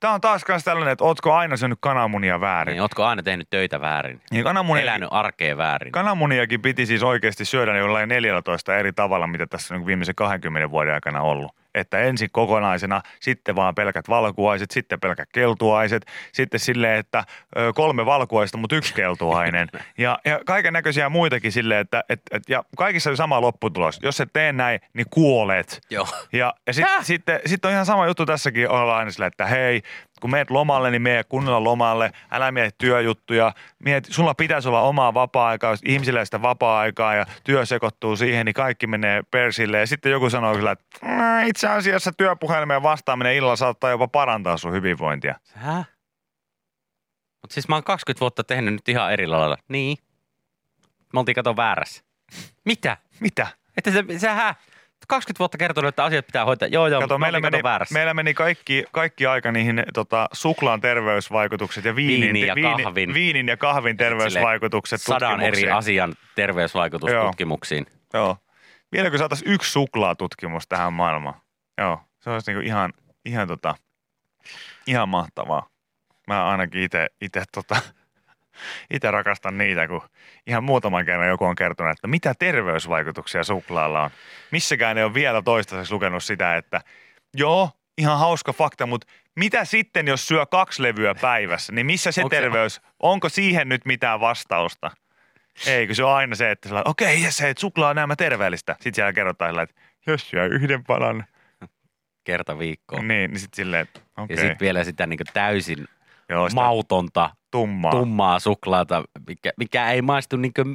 Tämä 0.00 0.14
on 0.14 0.20
taas 0.20 0.44
kans 0.44 0.64
tällainen, 0.64 0.92
että 0.92 1.04
ootko 1.04 1.32
aina 1.32 1.56
syönyt 1.56 1.78
kananmunia 1.80 2.40
väärin. 2.40 2.72
Niin, 2.72 2.82
ootko 2.82 3.04
aina 3.04 3.22
tehnyt 3.22 3.50
töitä 3.50 3.80
väärin? 3.80 4.20
Niin 4.30 4.44
kananmunia, 4.44 4.82
Elänyt 4.82 5.08
arkea 5.12 5.56
väärin? 5.56 5.92
kananmuniakin 5.92 6.62
piti 6.62 6.86
siis 6.86 7.02
oikeasti 7.02 7.44
syödä 7.44 7.76
jollain 7.76 8.08
14 8.08 8.76
eri 8.76 8.92
tavalla, 8.92 9.26
mitä 9.26 9.46
tässä 9.46 9.74
on 9.74 9.86
viimeisen 9.86 10.14
20 10.14 10.70
vuoden 10.70 10.94
aikana 10.94 11.20
ollut. 11.22 11.52
Että 11.74 11.98
ensin 11.98 12.28
kokonaisena, 12.32 13.02
sitten 13.20 13.56
vaan 13.56 13.74
pelkät 13.74 14.08
valkuaiset, 14.08 14.70
sitten 14.70 15.00
pelkät 15.00 15.28
keltuaiset, 15.32 16.06
sitten 16.32 16.60
silleen, 16.60 16.98
että 16.98 17.24
kolme 17.74 18.06
valkuaista, 18.06 18.58
mutta 18.58 18.76
yksi 18.76 18.94
keltuainen. 18.94 19.68
Ja, 19.98 20.18
ja 20.24 20.40
kaiken 20.46 20.72
näköisiä 20.72 21.08
muitakin 21.08 21.52
silleen, 21.52 21.80
että 21.80 22.04
et, 22.08 22.20
et, 22.30 22.42
ja 22.48 22.64
kaikissa 22.76 23.10
on 23.10 23.16
sama 23.16 23.40
lopputulos. 23.40 23.98
Jos 24.02 24.20
et 24.20 24.32
tee 24.32 24.52
näin, 24.52 24.80
niin 24.94 25.06
kuolet. 25.10 25.80
Joo. 25.90 26.06
Ja, 26.32 26.54
ja 26.66 26.72
sitten 26.72 26.96
sit, 27.02 27.22
sit 27.46 27.64
on 27.64 27.70
ihan 27.70 27.86
sama 27.86 28.06
juttu 28.06 28.26
tässäkin 28.26 28.68
olla 28.68 28.96
aina 28.96 29.10
sillä, 29.10 29.26
että 29.26 29.46
hei, 29.46 29.82
kun 30.20 30.30
meet 30.30 30.50
lomalle, 30.50 30.90
niin 30.90 31.02
mene 31.02 31.24
kunnolla 31.24 31.64
lomalle, 31.64 32.12
älä 32.30 32.52
mieti 32.52 32.74
työjuttuja, 32.78 33.52
miet, 33.78 34.06
sulla 34.10 34.34
pitäisi 34.34 34.68
olla 34.68 34.80
omaa 34.80 35.14
vapaa-aikaa, 35.14 35.70
jos 35.70 35.80
ihmisillä 35.84 36.24
sitä 36.24 36.42
vapaa-aikaa 36.42 37.14
ja 37.14 37.26
työ 37.44 37.66
sekoittuu 37.66 38.16
siihen, 38.16 38.46
niin 38.46 38.54
kaikki 38.54 38.86
menee 38.86 39.22
persille. 39.30 39.78
Ja 39.78 39.86
sitten 39.86 40.12
joku 40.12 40.30
sanoo 40.30 40.54
kyllä, 40.54 40.70
että 40.72 40.84
"Mm, 41.02 41.46
itse 41.46 41.68
asiassa 41.68 42.12
työpuhelimeen 42.12 42.82
vastaaminen 42.82 43.34
illalla 43.34 43.56
saattaa 43.56 43.90
jopa 43.90 44.08
parantaa 44.08 44.56
sun 44.56 44.72
hyvinvointia. 44.72 45.34
Hä? 45.54 45.84
Mutta 47.42 47.54
siis 47.54 47.68
mä 47.68 47.74
oon 47.76 47.84
20 47.84 48.20
vuotta 48.20 48.44
tehnyt 48.44 48.74
nyt 48.74 48.88
ihan 48.88 49.12
eri 49.12 49.26
lailla. 49.26 49.56
Niin. 49.68 49.98
Me 51.12 51.20
oltiin 51.20 51.34
kato 51.34 51.56
väärässä. 51.56 52.02
Mitä? 52.64 52.96
Mitä? 53.20 53.46
Että 53.76 53.90
se, 53.90 54.04
se 54.18 54.28
hä? 54.28 54.54
20 55.08 55.38
vuotta 55.38 55.58
kertonut, 55.58 55.88
että 55.88 56.04
asiat 56.04 56.26
pitää 56.26 56.44
hoitaa. 56.44 56.68
Joo, 56.68 56.86
joo, 56.86 57.00
Kato, 57.00 57.18
meillä, 57.18 57.40
meni, 57.40 57.62
väärässä. 57.62 57.92
meillä 57.92 58.14
meni 58.14 58.34
kaikki, 58.34 58.84
kaikki 58.92 59.26
aika 59.26 59.52
niihin 59.52 59.84
tota, 59.94 60.28
suklaan 60.32 60.80
terveysvaikutukset 60.80 61.84
ja 61.84 61.96
viinin, 61.96 62.20
Viinin 62.34 62.46
ja 62.46 62.54
kahvin. 62.82 63.14
viinin 63.14 63.48
ja 63.48 63.56
kahvin 63.56 63.96
terveysvaikutukset 63.96 65.02
Sadan 65.02 65.40
eri 65.40 65.70
asian 65.70 66.14
terveysvaikutustutkimuksiin. 66.34 67.86
Joo. 68.14 68.36
Vieläkö 68.92 69.18
saataisiin 69.18 69.52
yksi 69.52 69.72
suklaatutkimus 69.72 70.68
tähän 70.68 70.92
maailmaan? 70.92 71.40
Joo, 71.78 72.00
se 72.20 72.30
olisi 72.30 72.50
niinku 72.50 72.66
ihan, 72.66 72.92
ihan, 73.24 73.48
tota, 73.48 73.74
ihan 74.86 75.08
mahtavaa. 75.08 75.68
Mä 76.26 76.48
ainakin 76.48 76.82
itse 77.20 77.42
tota, 77.52 77.76
ite 78.90 79.10
rakastan 79.10 79.58
niitä, 79.58 79.88
kun 79.88 80.02
ihan 80.46 80.64
muutaman 80.64 81.04
kerran 81.04 81.28
joku 81.28 81.44
on 81.44 81.56
kertonut, 81.56 81.92
että 81.92 82.08
mitä 82.08 82.34
terveysvaikutuksia 82.38 83.44
suklaalla 83.44 84.02
on. 84.02 84.10
Missäkään 84.50 84.98
ei 84.98 85.04
ole 85.04 85.14
vielä 85.14 85.42
toistaiseksi 85.42 85.92
lukenut 85.94 86.24
sitä, 86.24 86.56
että 86.56 86.80
joo, 87.34 87.70
ihan 87.98 88.18
hauska 88.18 88.52
fakta, 88.52 88.86
mutta 88.86 89.06
mitä 89.36 89.64
sitten, 89.64 90.08
jos 90.08 90.28
syö 90.28 90.46
kaksi 90.46 90.82
levyä 90.82 91.14
päivässä, 91.14 91.72
niin 91.72 91.86
missä 91.86 92.12
se 92.12 92.20
Onko 92.22 92.34
se- 92.36 92.40
terveys, 92.40 92.80
onko 93.00 93.28
siihen 93.28 93.68
nyt 93.68 93.84
mitään 93.84 94.20
vastausta? 94.20 94.90
Ei, 95.66 95.86
kun 95.86 95.96
se 95.96 96.04
on 96.04 96.14
aina 96.14 96.34
se, 96.34 96.50
että 96.50 96.68
okei, 96.84 97.22
jes, 97.22 97.40
hei, 97.40 97.54
suklaa 97.58 97.90
on 97.90 97.96
nämä 97.96 98.16
terveellistä. 98.16 98.72
Sitten 98.72 98.94
siellä 98.94 99.12
kerrotaan 99.12 99.50
sillä, 99.50 99.62
että 99.62 99.80
jos 100.06 100.30
syö 100.30 100.46
yhden 100.46 100.84
palan, 100.84 101.24
Kerta 102.24 102.58
viikkoon. 102.58 103.08
niin, 103.08 103.30
niin 103.30 103.40
sitten 103.40 103.56
silleen, 103.56 103.82
että 103.82 104.00
Ja 104.28 104.36
sitten 104.36 104.56
vielä 104.60 104.84
sitä 104.84 105.06
niin 105.06 105.18
täysin 105.32 105.88
joo, 106.28 106.48
mautonta, 106.54 107.30
tummaa. 107.50 107.90
tummaa 107.90 108.38
suklaata, 108.40 109.02
mikä, 109.26 109.52
mikä 109.56 109.90
ei 109.90 110.02
maistu 110.02 110.36
niin 110.36 110.52
kuin, 110.54 110.74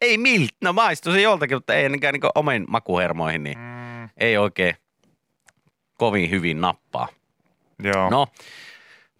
ei 0.00 0.18
miltä, 0.18 0.54
no 0.62 0.72
maistuu 0.72 1.12
se 1.12 1.20
joltakin, 1.20 1.56
mutta 1.56 1.74
ei 1.74 1.82
ainakaan 1.84 2.12
niin 2.14 2.22
omiin 2.34 2.64
makuhermoihin, 2.68 3.42
niin 3.42 3.58
Mm, 3.58 4.08
ei 4.16 4.36
oikein 4.38 4.74
kovin 5.98 6.30
hyvin 6.30 6.60
nappaa. 6.60 7.08
joo, 7.82 8.10
No, 8.10 8.26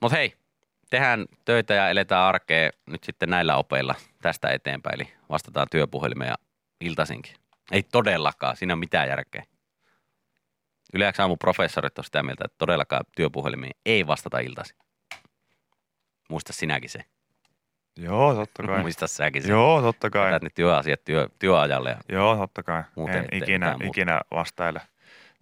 mutta 0.01 0.17
hei, 0.17 0.35
tehdään 0.91 1.27
töitä 1.45 1.75
ja 1.75 1.89
eletään 1.91 2.23
arkea 2.25 2.71
nyt 2.87 3.05
sitten 3.05 3.31
näillä 3.31 3.57
opeilla 3.57 3.95
tästä 4.23 4.49
eteenpäin. 4.49 4.95
Eli 5.01 5.13
vastataan 5.31 5.67
työpuhelimeen 5.71 6.29
ja 6.29 6.35
iltaisinkin. 6.81 7.35
Ei 7.73 7.83
todellakaan, 7.83 8.57
siinä 8.57 8.73
on 8.73 8.79
mitään 8.79 9.09
järkeä. 9.09 9.43
Yleensä 10.95 11.23
aamu 11.23 11.37
professorit 11.37 11.99
on 11.99 12.05
sitä 12.05 12.23
mieltä, 12.23 12.45
että 12.45 12.59
todellakaan 12.59 13.05
työpuhelimiin 13.17 13.77
ei 13.87 14.07
vastata 14.07 14.39
iltaisin. 14.39 14.77
Muista 16.29 16.53
sinäkin 16.53 16.91
se. 16.91 17.05
joo, 17.97 18.35
totta 18.35 18.63
kai. 18.63 18.81
Muista 18.83 19.07
säkin 19.07 19.43
se. 19.43 19.49
Joo, 19.49 19.83
totta 19.83 20.11
kai. 20.11 20.27
Jätät 20.27 20.43
ne 20.43 20.51
työasiat 20.55 21.05
työ, 21.05 21.29
työajalle. 21.39 21.91
Ja 21.91 21.99
Joo, 22.09 22.37
totta 22.37 22.63
kai. 22.63 22.83
Muuten 22.97 23.29
en 23.33 23.43
ikinä, 23.43 23.77
ikinä 23.85 24.21
vastaile 24.31 24.81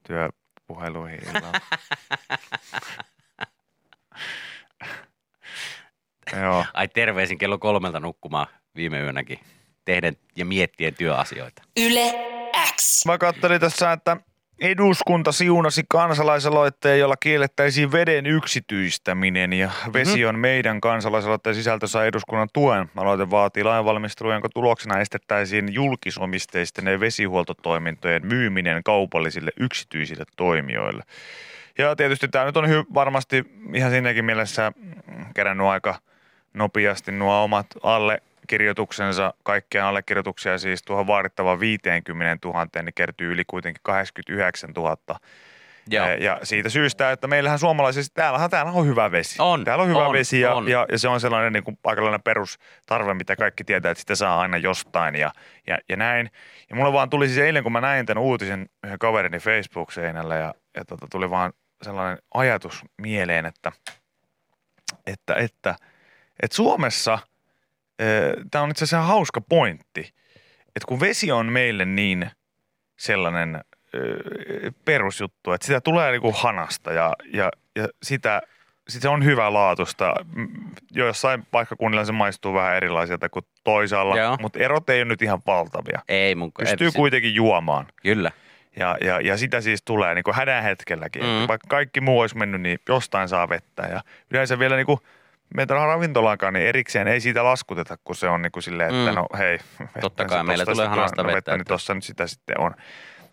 työpuheluihin 0.07 1.21
illalla. 1.29 1.61
Joo. 6.43 6.65
ai 6.75 6.89
terveisin 6.89 7.39
kello 7.39 7.59
kolmelta 7.59 8.01
nukkumaan 8.01 8.47
viime 8.77 9.01
yönäkin. 9.01 9.41
Tehden 9.85 10.17
ja 10.37 10.45
miettien 10.45 10.95
työasioita. 10.95 11.63
Yle 11.77 12.13
X. 12.77 13.07
Mä 13.07 13.19
katselin 13.19 13.61
tässä, 13.61 13.93
että 13.93 14.17
eduskunta 14.61 15.33
siunasi 15.33 15.83
kansalaisaloitteen, 15.89 16.99
jolla 16.99 17.17
kiellettäisiin 17.17 17.93
veden 17.93 18.27
yksityistäminen 18.27 19.53
ja 19.53 19.71
vesi 19.93 20.27
on 20.27 20.39
meidän 20.39 20.81
kansalaisaloitteen 20.81 21.57
sisältö 21.57 21.87
saa 21.87 22.05
eduskunnan 22.05 22.49
tuen. 22.53 22.91
Aloite 22.97 23.31
vaatii 23.31 23.65
lainvalmistelua, 23.65 24.33
jonka 24.33 24.49
tuloksena 24.49 25.01
estettäisiin 25.01 25.75
julkisomisteisten 25.75 27.01
vesihuoltotoimintojen 27.01 28.27
myyminen 28.27 28.83
kaupallisille 28.83 29.51
yksityisille 29.61 30.25
toimijoille. 30.37 31.05
Ja 31.79 31.97
tietysti 31.97 32.29
tämä 32.29 32.45
nyt 32.45 32.57
on 32.57 32.65
hy- 32.65 32.95
varmasti 32.95 33.45
ihan 33.75 33.91
siinäkin 33.91 34.25
mielessä 34.25 34.73
kerännyt 35.35 35.67
aika 35.67 35.95
nopeasti 36.55 37.13
nuo 37.13 37.43
omat 37.45 37.67
allekirjoituksensa, 38.45 39.35
kaikkia 39.43 39.89
allekirjoituksia 39.89 40.59
siis 40.59 40.83
tuohon 40.83 41.07
vaadittavaan 41.07 41.61
50 41.61 42.49
000, 42.49 42.67
niin 42.83 42.95
kertyy 42.95 43.33
yli 43.33 43.45
kuitenkin 43.47 43.81
89 43.83 44.71
000. 44.71 44.97
Joo. 45.91 46.07
Ja, 46.07 46.15
ja 46.15 46.41
siitä 46.43 46.69
syystä, 46.69 47.13
että 47.13 47.27
meillähän 47.27 47.59
suomalaisissa, 47.59 48.15
täällähän, 48.15 48.51
täällä 48.51 48.73
on 48.73 48.87
hyvä 48.87 49.11
vesi. 49.11 49.37
On, 49.39 49.65
Täällä 49.65 49.83
on 49.83 49.89
hyvä 49.89 50.07
on, 50.07 50.13
vesi 50.13 50.41
ja, 50.41 50.55
on. 50.55 50.69
ja, 50.69 50.87
ja, 50.93 50.99
se 50.99 51.09
on 51.09 51.21
sellainen 51.21 51.53
niin 51.53 51.65
kuin 51.65 51.79
aikalainen 51.85 52.23
perustarve, 52.23 53.15
mitä 53.15 53.37
kaikki 53.37 53.65
tietää, 53.65 53.91
että 53.91 54.01
sitä 54.01 54.15
saa 54.15 54.41
aina 54.41 54.57
jostain 54.57 55.15
ja, 55.15 55.33
ja, 55.67 55.79
ja 55.89 55.97
näin. 55.97 56.31
Ja 56.71 56.77
mulla 56.77 56.93
vaan 56.93 57.11
tuli 57.11 57.27
siis 57.27 57.39
eilen, 57.39 57.63
kun 57.63 57.73
mä 57.73 57.81
näin 57.81 58.07
tämän 58.07 58.23
uutisen 58.23 58.69
yhden 58.85 58.99
kaverini 58.99 59.39
Facebook-seinällä 59.39 60.37
ja, 60.37 60.55
ja 60.77 60.85
tota, 60.85 61.07
tuli 61.11 61.31
vaan 61.31 61.53
sellainen 61.83 62.19
ajatus 62.35 62.83
mieleen, 62.99 63.47
että, 63.47 63.73
että, 65.07 65.35
että, 65.35 65.75
että 66.43 66.57
Suomessa, 66.57 67.19
tämä 68.51 68.65
on 68.65 68.71
itse 68.71 68.85
asiassa 68.85 69.07
hauska 69.07 69.41
pointti, 69.41 70.01
että 70.67 70.87
kun 70.89 71.01
vesi 71.01 71.33
on 71.33 71.47
meille 71.47 71.85
niin 71.85 72.31
sellainen 72.99 73.61
perusjuttu, 74.85 75.53
että 75.53 75.67
sitä 75.67 75.81
tulee 75.81 76.11
niinku 76.11 76.33
hanasta 76.33 76.93
ja, 76.93 77.13
ja, 77.33 77.51
ja 77.77 77.89
sitä 78.03 78.43
sit 78.89 79.03
se 79.03 79.09
on 79.09 79.25
hyvä 79.25 79.53
laatusta. 79.53 80.15
Jossain 80.93 81.47
paikkakunnilla 81.51 82.05
se 82.05 82.13
maistuu 82.13 82.55
vähän 82.55 82.77
erilaiselta 82.77 83.29
kuin 83.29 83.45
toisaalla, 83.65 84.19
Joo. 84.19 84.37
mutta 84.41 84.59
erot 84.59 84.91
ei 84.91 84.99
ole 84.99 85.05
nyt 85.05 85.23
ihan 85.23 85.43
valtavia. 85.47 86.01
Ei 86.09 86.35
mun 86.35 86.53
Pystyy 86.59 86.87
et- 86.87 86.95
kuitenkin 86.95 87.35
juomaan. 87.35 87.87
Kyllä. 88.03 88.31
Ja, 88.77 88.97
ja, 89.01 89.21
ja 89.21 89.37
sitä 89.37 89.61
siis 89.61 89.83
tulee 89.83 90.15
niin 90.15 90.25
kuin 90.25 90.35
hädän 90.35 90.63
hetkelläkin. 90.63 91.23
Mm. 91.23 91.49
Vaikka 91.49 91.67
kaikki 91.69 92.01
muu 92.01 92.21
olisi 92.21 92.37
mennyt, 92.37 92.61
niin 92.61 92.79
jostain 92.89 93.29
saa 93.29 93.49
vettä. 93.49 93.83
Ja 93.83 94.01
yleensä 94.31 94.59
vielä 94.59 94.77
niin 94.77 94.87
kuin 94.87 94.99
meitä 95.55 95.75
ravintolaankaan, 95.75 96.55
niin 96.55 96.67
erikseen 96.67 97.09
ei 97.09 97.21
siitä 97.21 97.45
laskuteta, 97.45 97.97
kun 98.05 98.17
se 98.17 98.29
on 98.29 98.43
niin 98.43 98.53
kuin 98.53 98.63
silleen, 98.63 98.95
että 98.95 99.11
Mm. 99.13 99.17
no 99.17 99.27
hei. 99.39 99.59
Totta 100.01 100.23
vettä 100.23 100.35
kai, 100.35 100.45
meillä 100.45 100.65
tulee 100.67 100.87
hanasta 100.89 101.23
on, 101.23 101.29
no, 101.29 101.35
vettä, 101.35 101.53
Niin 101.53 101.61
että- 101.61 101.75
tossa 101.75 101.95
nyt 101.95 102.05
sitä 102.05 102.27
sitten 102.27 102.61
on. 102.61 102.75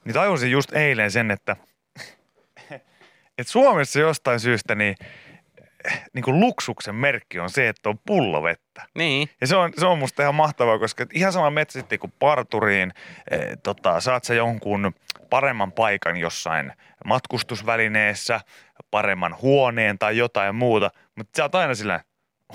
Niin 0.06 0.14
tajusin 0.14 0.52
just 0.52 0.74
eilen 0.74 1.12
sen, 1.12 1.32
että, 1.32 1.56
että 3.38 3.52
Suomessa 3.52 4.00
jostain 4.00 4.40
syystä 4.40 4.76
niin, 4.76 4.96
niin 6.14 6.24
kuin 6.24 6.40
luksuksen 6.40 6.96
merkki 6.96 7.40
on 7.40 7.50
se, 7.50 7.68
että 7.70 7.90
on 7.90 8.00
pullovettä. 8.06 8.88
Niin. 8.96 9.30
Ja 9.42 9.48
se 9.48 9.56
on, 9.56 9.72
se 9.78 9.86
on 9.86 10.00
musta 10.00 10.22
ihan 10.22 10.36
mahtavaa, 10.36 10.80
koska 10.80 11.06
ihan 11.14 11.34
sama 11.34 11.50
metsä 11.50 11.80
sitten 11.80 12.00
kuin 12.00 12.14
parturiin, 12.20 12.94
e, 13.32 13.38
tota, 13.64 14.00
saat 14.00 14.24
sä 14.24 14.34
jonkun 14.34 14.94
paremman 15.30 15.72
paikan 15.72 16.18
jossain 16.18 16.74
matkustusvälineessä, 17.06 18.40
paremman 18.92 19.36
huoneen 19.42 20.00
tai 20.00 20.18
jotain 20.18 20.56
muuta, 20.56 20.92
mutta 21.18 21.38
sä 21.38 21.44
oot 21.44 21.56
aina 21.56 21.76
sillä, 21.76 22.00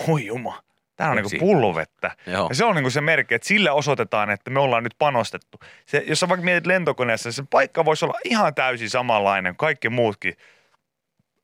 oi 0.09 0.26
juma, 0.26 0.62
tää 0.97 1.11
on 1.11 1.18
Yksi. 1.18 1.36
niinku 1.36 1.47
pullovettä. 1.47 2.16
Joo. 2.26 2.47
Ja 2.49 2.55
se 2.55 2.64
on 2.64 2.74
niinku 2.74 2.90
se 2.90 3.01
merkki, 3.01 3.34
että 3.34 3.49
sillä 3.49 3.72
osoitetaan, 3.72 4.30
että 4.30 4.51
me 4.51 4.61
ollaan 4.61 4.82
nyt 4.82 4.94
panostettu. 4.99 5.59
Se, 5.86 6.05
jos 6.07 6.20
sä 6.20 6.28
vaikka 6.28 6.44
mietit 6.44 6.66
lentokoneessa, 6.66 7.32
se 7.32 7.42
paikka 7.51 7.84
voisi 7.84 8.05
olla 8.05 8.18
ihan 8.24 8.55
täysin 8.55 8.90
samanlainen, 8.90 9.57
kaikki 9.57 9.88
muutkin 9.88 10.34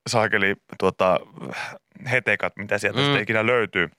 saakeli 0.06 0.54
tuota, 0.78 1.20
hetekat, 2.10 2.56
mitä 2.56 2.78
sieltä 2.78 2.98
Mm. 2.98 3.04
sitten 3.04 3.22
ikinä 3.22 3.46
löytyy. 3.46 3.90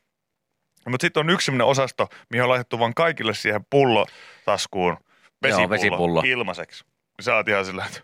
Mutta 0.89 1.03
sitten 1.05 1.21
on 1.21 1.29
yksi 1.29 1.45
sellainen 1.45 1.67
osasto, 1.67 2.09
mihin 2.29 2.43
on 2.43 2.49
laitettu 2.49 2.79
vaan 2.79 2.93
kaikille 2.93 3.33
siihen 3.33 3.65
pullotaskuun 3.69 4.97
vesipullo, 5.41 5.69
vesipullo. 5.69 6.21
ilmaiseksi. 6.25 6.83
Sä 7.21 7.35
oot 7.35 7.47
ihan 7.47 7.65
sillä, 7.65 7.85
että 7.85 8.01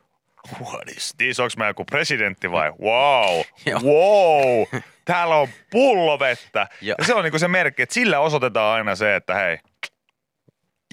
what 0.61 0.89
is 0.97 1.13
this? 1.17 1.39
Onks 1.39 1.57
mä 1.57 1.67
joku 1.67 1.85
presidentti 1.85 2.51
vai? 2.51 2.71
Wow, 2.71 3.41
Joo. 3.65 3.79
wow, 3.83 4.81
täällä 5.09 5.35
on 5.35 5.47
pullovettä. 5.71 6.67
Joo. 6.81 6.95
Ja 6.99 7.05
se 7.05 7.13
on 7.13 7.23
niinku 7.23 7.39
se 7.39 7.47
merkki, 7.47 7.81
että 7.81 7.93
sillä 7.93 8.19
osoitetaan 8.19 8.75
aina 8.75 8.95
se, 8.95 9.15
että 9.15 9.35
hei, 9.35 9.57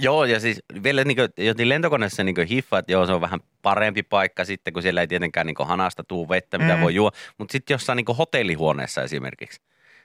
Joo, 0.02 0.24
ja 0.24 0.40
siis 0.40 0.62
vielä 0.82 1.04
niin 1.04 1.16
kuin, 1.16 1.28
jotin 1.38 1.68
lentokoneessa 1.68 2.24
niin 2.24 2.46
hiffa, 2.48 2.78
että 2.78 2.92
joo, 2.92 3.06
se 3.06 3.12
on 3.12 3.20
vähän 3.20 3.40
parempi 3.62 4.02
paikka 4.02 4.44
sitten, 4.44 4.72
kun 4.72 4.82
siellä 4.82 5.00
ei 5.00 5.06
tietenkään 5.06 5.46
niin 5.46 5.56
hanasta 5.64 6.04
tuu 6.04 6.28
vettä, 6.28 6.58
mitä 6.58 6.76
Mm. 6.76 6.82
voi 6.82 6.94
juo. 6.94 7.10
Mutta 7.38 7.52
sitten 7.52 7.74
jossain 7.74 7.96
niin 7.96 8.16
hotellihuoneessa 8.18 9.02
esimerkiksi, 9.02 9.60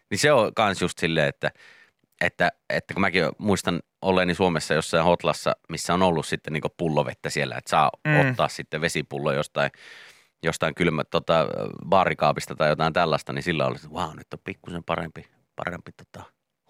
niin 0.10 0.20
se 0.20 0.32
on 0.32 0.54
kans 0.54 0.82
just 0.82 1.00
silleen, 1.00 1.28
että, 1.28 1.52
että, 2.22 2.52
että 2.70 2.94
kun 2.94 3.02
mäkin 3.02 3.24
muistan 3.38 3.80
olleeni 4.02 4.36
Suomessa 4.36 4.74
jossain 4.74 5.04
hotlassa, 5.04 5.56
missä 5.70 5.94
on 5.94 6.04
ollut 6.04 6.26
sitten 6.26 6.54
niin 6.54 6.64
pullovettä 6.78 7.30
siellä, 7.30 7.56
että 7.58 7.70
saa. 7.70 7.92
Mm. 8.08 8.20
ottaa 8.20 8.48
sitten 8.48 8.82
vesipullo 8.82 9.34
jostain, 9.34 9.72
jostain 10.44 10.76
kylmä, 10.76 11.04
tota, 11.04 11.48
baarikaapista 11.90 12.56
tai 12.56 12.70
jotain 12.70 12.94
tällaista, 12.94 13.34
niin 13.34 13.44
sillä 13.44 13.66
oli, 13.66 13.76
että 13.76 13.88
wow, 13.90 14.16
nyt 14.18 14.34
on 14.34 14.40
pikkusen 14.44 14.84
parempi, 14.84 15.26
parempi 15.56 15.92
tota, 15.92 16.26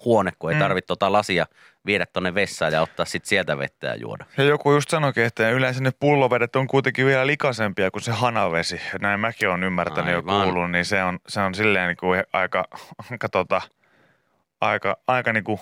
huone, 0.06 0.32
kun 0.40 0.50
ei 0.52 0.56
Mm. 0.56 0.60
tarvitse 0.60 0.88
tota 0.88 1.12
lasia 1.12 1.46
viedä 1.86 2.06
tonne 2.06 2.34
vessaan 2.34 2.74
ja 2.74 2.82
ottaa 2.82 3.06
sitten 3.06 3.30
sieltä 3.30 3.58
vettä 3.58 3.88
ja 3.88 3.96
juoda. 3.96 4.26
Ja 4.38 4.44
joku 4.44 4.72
just 4.74 4.90
sanoikin, 4.90 5.24
että 5.26 5.50
yleensä 5.50 5.82
ne 5.84 5.92
pullovedet 6.00 6.56
on 6.56 6.68
kuitenkin 6.68 7.06
vielä 7.06 7.28
likaisempia 7.28 7.92
kuin 7.92 8.02
se 8.02 8.12
hanavesi. 8.12 8.82
Näin 9.02 9.20
mäkin 9.20 9.50
olen 9.50 9.64
ymmärtänyt 9.64 10.12
ja 10.12 10.18
Aivan. 10.18 10.44
kuullut, 10.44 10.72
niin 10.72 10.86
se 10.86 11.04
on, 11.04 11.20
se 11.28 11.40
on 11.42 11.56
silleen 11.56 11.88
niin 11.88 11.98
kuin 11.98 12.24
aika, 12.34 12.66
aika, 13.12 13.30
tota, 13.30 13.62
aika, 14.62 14.98
aika 15.08 15.34
niin 15.34 15.44
kuin 15.44 15.60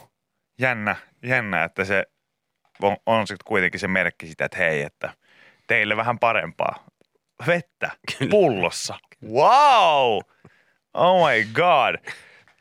jännä, 0.60 0.96
jännä, 1.24 1.64
että 1.64 1.86
se 1.86 2.04
on, 2.82 2.98
on 3.06 3.28
sitten 3.28 3.46
kuitenkin 3.48 3.80
se 3.80 3.88
merkki 3.88 4.28
sitä, 4.28 4.46
että 4.46 4.58
hei, 4.58 4.82
että 4.82 5.14
teille 5.68 5.98
vähän 5.98 6.20
parempaa. 6.20 6.84
Vettä 7.48 7.92
pullossa. 8.30 8.98
Wow! 9.32 10.20
Oh 10.94 11.30
my 11.30 11.46
god. 11.54 11.96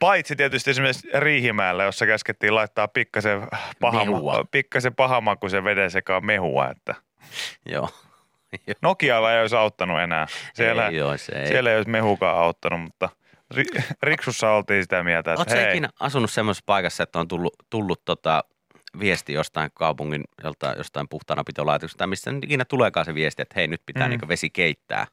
Paitsi 0.00 0.36
tietysti 0.36 0.70
esimerkiksi 0.70 1.08
Riihimäellä, 1.14 1.84
jossa 1.84 2.06
käskettiin 2.06 2.54
laittaa 2.54 2.88
pikkasen 2.88 3.48
paha, 3.80 4.04
Mehua. 4.04 4.44
pikkasen 4.50 4.94
pahamakuisen 4.94 5.64
veden 5.64 5.90
sekaan 5.90 6.26
mehua, 6.26 6.70
että 6.70 6.94
Joo. 7.66 7.88
Nokialla 8.82 9.32
ei 9.34 9.40
olisi 9.40 9.56
auttanut 9.56 10.00
enää. 10.00 10.26
Siellä, 10.54 10.88
ei 10.88 10.96
joo, 10.96 11.16
se 11.16 11.32
ei. 11.32 11.46
siellä 11.46 11.70
ei 11.70 11.76
olisi 11.76 11.90
mehukaan 11.90 12.38
auttanut, 12.38 12.80
mutta 12.80 13.08
ri, 13.54 13.64
Riksussa 14.02 14.50
oltiin 14.50 14.82
sitä 14.82 15.02
mieltä, 15.02 15.32
että 15.32 15.40
Oletko 15.40 15.54
hei, 15.54 15.70
ikinä 15.70 15.88
asunut 16.00 16.30
semmoisessa 16.30 16.64
paikassa, 16.66 17.02
että 17.02 17.18
on 17.18 17.28
tullut, 17.28 17.54
tullut 17.70 18.04
tota 18.04 18.44
viesti 19.00 19.32
jostain 19.32 19.70
kaupungin 19.74 20.24
joltain, 20.44 20.78
jostain 20.78 21.08
puhtaanapitolaitoksesta, 21.08 22.06
missä 22.06 22.32
nyt 22.32 22.44
ikinä 22.44 22.64
tuleekaan 22.64 23.06
se 23.06 23.14
viesti, 23.14 23.42
että 23.42 23.54
hei 23.56 23.66
nyt 23.66 23.82
pitää 23.86 24.06
mm. 24.06 24.10
Niin 24.10 24.28
vesi 24.28 24.50
keittää. 24.50 25.06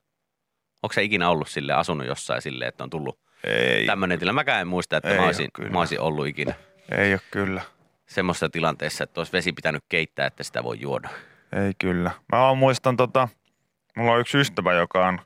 Onko 0.84 0.94
se 0.94 1.04
ikinä 1.04 1.30
ollut 1.30 1.50
sille 1.50 1.74
asunut 1.74 2.08
jossain 2.08 2.42
silleen, 2.42 2.70
että 2.70 2.84
on 2.84 2.90
tullut 2.90 3.20
ei, 3.44 3.86
tämmöinen 3.86 4.20
tilanne? 4.20 4.40
Mäkään 4.40 4.62
en 4.62 4.68
muista, 4.68 4.98
että 4.98 5.10
Ei 5.10 5.18
mä 5.18 5.26
olisin, 5.26 5.50
mä 5.72 5.80
olisin 5.80 6.00
ollut 6.00 6.28
ikinä 6.28 6.54
ei 6.92 7.14
ole 7.14 7.22
kyllä. 7.32 7.62
semmoisessa 8.06 8.50
tilanteessa, 8.50 9.04
että 9.04 9.20
olisi 9.20 9.34
vesi 9.34 9.54
pitänyt 9.54 9.84
keittää, 9.90 10.28
että 10.28 10.44
sitä 10.44 10.64
voi 10.64 10.80
juoda. 10.80 11.10
Ei 11.54 11.72
kyllä. 11.80 12.12
Mä 12.32 12.40
vaan 12.40 12.58
muistan, 12.58 12.98
tota, 12.98 13.28
mulla 13.98 14.12
on 14.12 14.20
yksi 14.20 14.38
ystävä, 14.38 14.74
joka 14.74 15.08
on, 15.08 15.20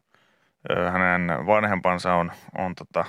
hänen 0.92 1.48
vanhempansa 1.48 2.14
on, 2.14 2.32
on, 2.58 2.76
tota, 2.76 3.06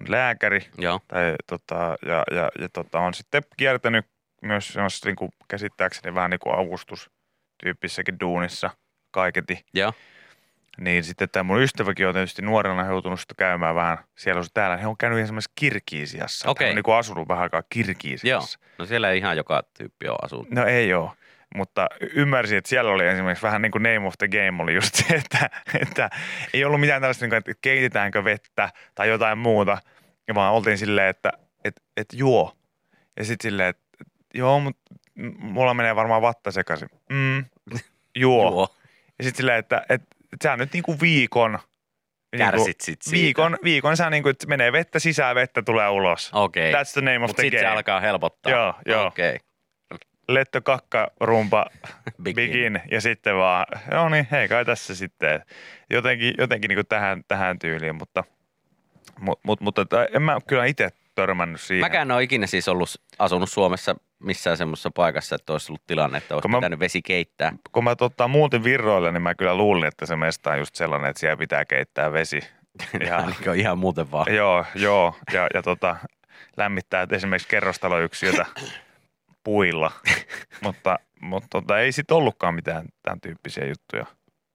on 0.00 0.10
lääkäri 0.10 0.60
Joo, 0.78 1.00
tai, 1.08 1.34
tota, 1.46 1.96
ja, 2.06 2.24
ja, 2.30 2.50
ja 2.58 2.68
tota, 2.68 2.98
on 2.98 3.14
sitten 3.14 3.42
kiertänyt 3.56 4.06
myös 4.40 4.68
semmoisessa 4.68 5.08
niin 5.08 5.16
kuin 5.16 5.30
käsittääkseni 5.48 6.14
vähän 6.14 6.30
niin 6.30 6.40
kuin 6.40 6.58
avustustyyppissäkin 6.58 8.20
duunissa 8.20 8.70
kaiketi. 9.10 9.64
joo, 9.74 9.92
Niin 10.78 11.04
sitten 11.04 11.28
tämä 11.28 11.42
mun 11.42 11.62
ystäväkin 11.62 12.06
on 12.06 12.14
tietysti 12.14 12.42
nuorena 12.42 12.86
joutunut 12.86 13.20
sitten 13.20 13.36
käymään 13.36 13.74
vähän 13.74 13.98
siellä 14.16 14.42
sun 14.42 14.50
täällä. 14.54 14.76
He 14.76 14.86
on 14.86 14.96
käynyt 14.96 15.18
esimerkiksi 15.18 15.52
Kirkiisiassa. 15.54 16.50
Okei. 16.50 16.66
Hän 16.66 16.72
on 16.72 16.76
niin 16.76 16.82
kuin 16.82 16.96
asunut 16.96 17.28
vähän 17.28 17.42
aikaa 17.42 17.58
joo. 17.58 17.66
Kirkiisiassa. 17.70 18.58
No 18.78 18.86
siellä 18.86 19.10
ei 19.10 19.18
ihan 19.18 19.36
joka 19.36 19.62
tyyppi 19.78 20.08
ole 20.08 20.18
asunut. 20.22 20.50
No 20.50 20.64
ei 20.64 20.94
ole. 20.94 21.10
Mutta 21.54 21.88
ymmärsin, 22.14 22.58
että 22.58 22.68
siellä 22.68 22.90
oli 22.90 23.06
esimerkiksi 23.06 23.42
vähän 23.42 23.62
niin 23.62 23.72
kuin 23.72 23.82
name 23.82 24.06
of 24.06 24.14
the 24.18 24.28
game 24.28 24.62
oli 24.62 24.74
just 24.74 24.94
se, 24.94 25.14
että, 25.24 25.50
että 25.80 26.10
ei 26.54 26.64
ollut 26.64 26.80
mitään 26.80 27.02
tällaista, 27.02 27.24
niin 27.24 27.30
kuin, 27.30 27.38
että 27.38 27.52
keitetäänkö 27.60 28.24
vettä 28.24 28.70
tai 28.94 29.08
jotain 29.08 29.38
muuta, 29.38 29.78
ja 30.28 30.34
vaan 30.34 30.52
oltiin 30.52 30.78
silleen, 30.78 31.08
että 31.08 31.32
et, 31.64 31.82
et 31.96 32.06
juo. 32.12 32.56
Ja 33.16 33.24
sitten 33.24 33.50
silleen, 33.50 33.68
että 33.68 33.82
et, 33.89 33.89
joo, 34.34 34.60
mutta 34.60 34.82
mulla 35.38 35.74
menee 35.74 35.96
varmaan 35.96 36.22
vatta 36.22 36.50
sekaisin. 36.50 36.88
Mm, 37.10 37.44
juo. 38.16 38.50
Juo. 38.50 38.68
Ja 39.18 39.24
sitten 39.24 39.36
silleen, 39.36 39.58
että 39.58 39.82
et, 39.88 40.02
et 40.32 40.42
sä 40.42 40.56
nyt 40.56 40.72
niinku 40.72 41.00
viikon, 41.00 41.58
niinku, 42.32 42.50
Kärsit 42.56 42.80
sit 42.80 43.02
siitä. 43.02 43.16
viikon, 43.22 43.58
viikon 43.64 43.96
sä 43.96 44.10
niinku, 44.10 44.28
että 44.28 44.46
menee 44.46 44.72
vettä 44.72 44.98
sisään, 44.98 45.34
vettä 45.34 45.62
tulee 45.62 45.88
ulos. 45.88 46.30
Okei. 46.34 46.72
That's 46.72 46.92
the 46.92 47.00
name 47.00 47.16
of 47.16 47.28
Mutta 47.28 47.42
the 47.42 47.50
se 47.50 47.56
game. 47.56 47.68
alkaa 47.68 48.00
helpottaa. 48.00 48.52
Joo, 48.52 48.74
joo. 48.86 49.06
Okei. 49.06 49.38
Letto 50.28 50.60
kakka 50.60 51.10
rumpa 51.20 51.66
Begin. 52.22 52.34
begin 52.34 52.80
ja 52.90 53.00
sitten 53.00 53.36
vaan, 53.36 53.66
no 53.90 54.08
niin, 54.08 54.28
hei 54.30 54.48
kai 54.48 54.64
tässä 54.64 54.94
sitten. 54.94 55.42
Jotenkin, 55.90 56.34
jotenkin 56.38 56.68
niinku 56.68 56.84
tähän, 56.84 57.22
tähän 57.28 57.58
tyyliin, 57.58 57.94
mutta, 57.94 58.24
mut, 59.20 59.40
mut, 59.42 59.60
mutta 59.60 59.86
en 60.14 60.22
mä 60.22 60.38
kyllä 60.46 60.64
itse 60.64 60.88
törmännyt 61.14 61.60
siihen. 61.60 61.80
Mäkään 61.80 62.10
en 62.10 62.14
ole 62.14 62.22
ikinä 62.22 62.46
siis 62.46 62.68
ollut 62.68 62.90
asunut 63.18 63.50
Suomessa 63.50 63.96
missään 64.18 64.56
semmoisessa 64.56 64.90
paikassa, 64.94 65.34
että 65.36 65.52
olisi 65.52 65.72
ollut 65.72 65.86
tilanne, 65.86 66.18
että 66.18 66.34
olisi 66.34 66.42
Kun 66.42 66.50
mä- 66.50 66.56
pitänyt 66.58 66.78
vesi 66.78 67.02
keittää. 67.02 67.52
Kun 67.72 67.84
mä 67.84 67.96
tota, 67.96 68.28
muutin 68.28 68.64
Virroille, 68.64 69.12
niin 69.12 69.22
mä 69.22 69.34
kyllä 69.34 69.54
luulin, 69.54 69.88
että 69.88 70.06
se 70.06 70.16
mesta 70.16 70.50
on 70.50 70.58
just 70.58 70.74
sellainen, 70.74 71.10
että 71.10 71.20
siellä 71.20 71.36
pitää 71.36 71.64
keittää 71.64 72.12
vesi. 72.12 72.40
Ihan, 73.04 73.26
niin 73.26 73.44
kuin 73.44 73.60
ihan 73.60 73.78
muuten 73.78 74.10
vaan. 74.10 74.34
Joo, 74.34 74.64
joo. 74.74 75.16
Ja, 75.32 75.46
ja 75.54 75.62
tota, 75.62 75.96
lämmittää 76.56 77.06
esimerkiksi 77.12 77.48
kerrostaloyksiötä 77.48 78.46
puilla. 79.44 79.92
mutta 80.64 80.98
mutta 81.20 81.48
tota, 81.50 81.78
ei 81.78 81.92
sitten 81.92 82.16
ollutkaan 82.16 82.54
mitään 82.54 82.86
tämän 83.02 83.20
tyyppisiä 83.20 83.66
juttuja 83.66 84.06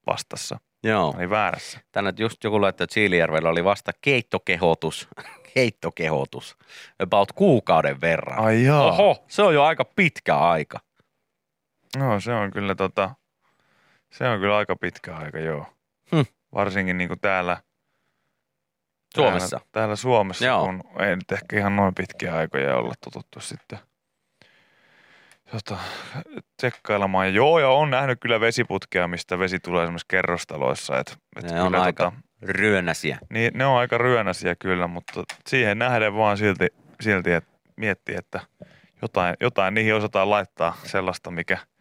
vastassa. 0.08 0.60
Joo. 0.84 1.14
Oli 1.18 1.30
väärässä. 1.30 1.80
Tänne 1.92 2.14
just 2.18 2.44
joku 2.44 2.62
laittoi, 2.62 2.84
että 2.84 2.94
Siilijärvellä 2.94 3.50
oli 3.50 3.64
vasta 3.64 3.92
keittokehotus. 4.02 5.08
Keittokehotus. 5.56 6.58
About 7.00 7.32
kuukauden 7.32 8.02
verran. 8.02 8.40
Ai 8.40 8.64
joo. 8.64 8.88
Oho, 8.88 9.24
se 9.28 9.44
on 9.44 9.54
jo 9.54 9.64
aika 9.64 9.86
pitkä 9.86 10.38
aika. 10.38 10.80
No 11.98 12.20
se 12.20 12.34
on 12.34 12.52
kyllä 12.52 12.76
tota, 12.76 13.16
se 14.12 14.28
on 14.28 14.40
kyllä 14.40 14.58
aika 14.58 14.76
pitkä 14.76 15.16
aika, 15.16 15.40
joo. 15.40 15.66
Hm. 16.16 16.22
Varsinkin 16.54 16.98
niin 16.98 17.08
kuin 17.08 17.20
täällä, 17.20 17.58
Suomessa. 19.16 19.50
Täällä, 19.50 19.70
täällä 19.72 19.96
Suomessa, 19.96 20.46
Joo. 20.46 20.66
kun 20.66 20.84
ei 21.00 21.16
nyt 21.16 21.32
ehkä 21.32 21.58
ihan 21.58 21.76
noin 21.76 21.96
pitkiä 21.96 22.36
aikoja 22.36 22.78
olla 22.78 22.94
tututtu 23.04 23.40
sitten 23.40 23.80
tota, 25.52 25.78
tsekkailemaan. 26.58 27.34
Joo, 27.34 27.60
ja 27.60 27.70
on 27.70 27.90
nähnyt 27.90 28.20
kyllä 28.22 28.40
vesiputkea, 28.40 29.08
mistä 29.08 29.40
vesi 29.40 29.60
tulee 29.60 29.84
esimerkiksi 29.84 30.06
kerrostaloissa. 30.08 31.00
Et, 31.00 31.18
et 31.36 31.52
Ne 31.52 31.62
on 31.62 31.68
kyllä 31.72 31.84
aika 31.84 32.04
Tota, 32.04 32.22
Ryönäsiä. 32.48 33.18
Niin 33.30 33.52
ne 33.56 33.66
on 33.66 33.78
aika 33.78 33.98
ryönäisiä 33.98 34.56
kyllä, 34.56 34.88
mutta 34.88 35.24
siihen 35.48 35.80
nähden 35.80 36.16
vaan 36.16 36.38
silti, 36.38 36.68
silti 37.02 37.32
että 37.32 37.52
miettii, 37.76 38.16
että 38.16 38.40
jotain, 39.02 39.36
jotain 39.40 39.74
niihin 39.74 39.96
osataan 39.96 40.30
laittaa 40.30 40.78
sellaista, 40.84 41.32
mikä– 41.32 41.58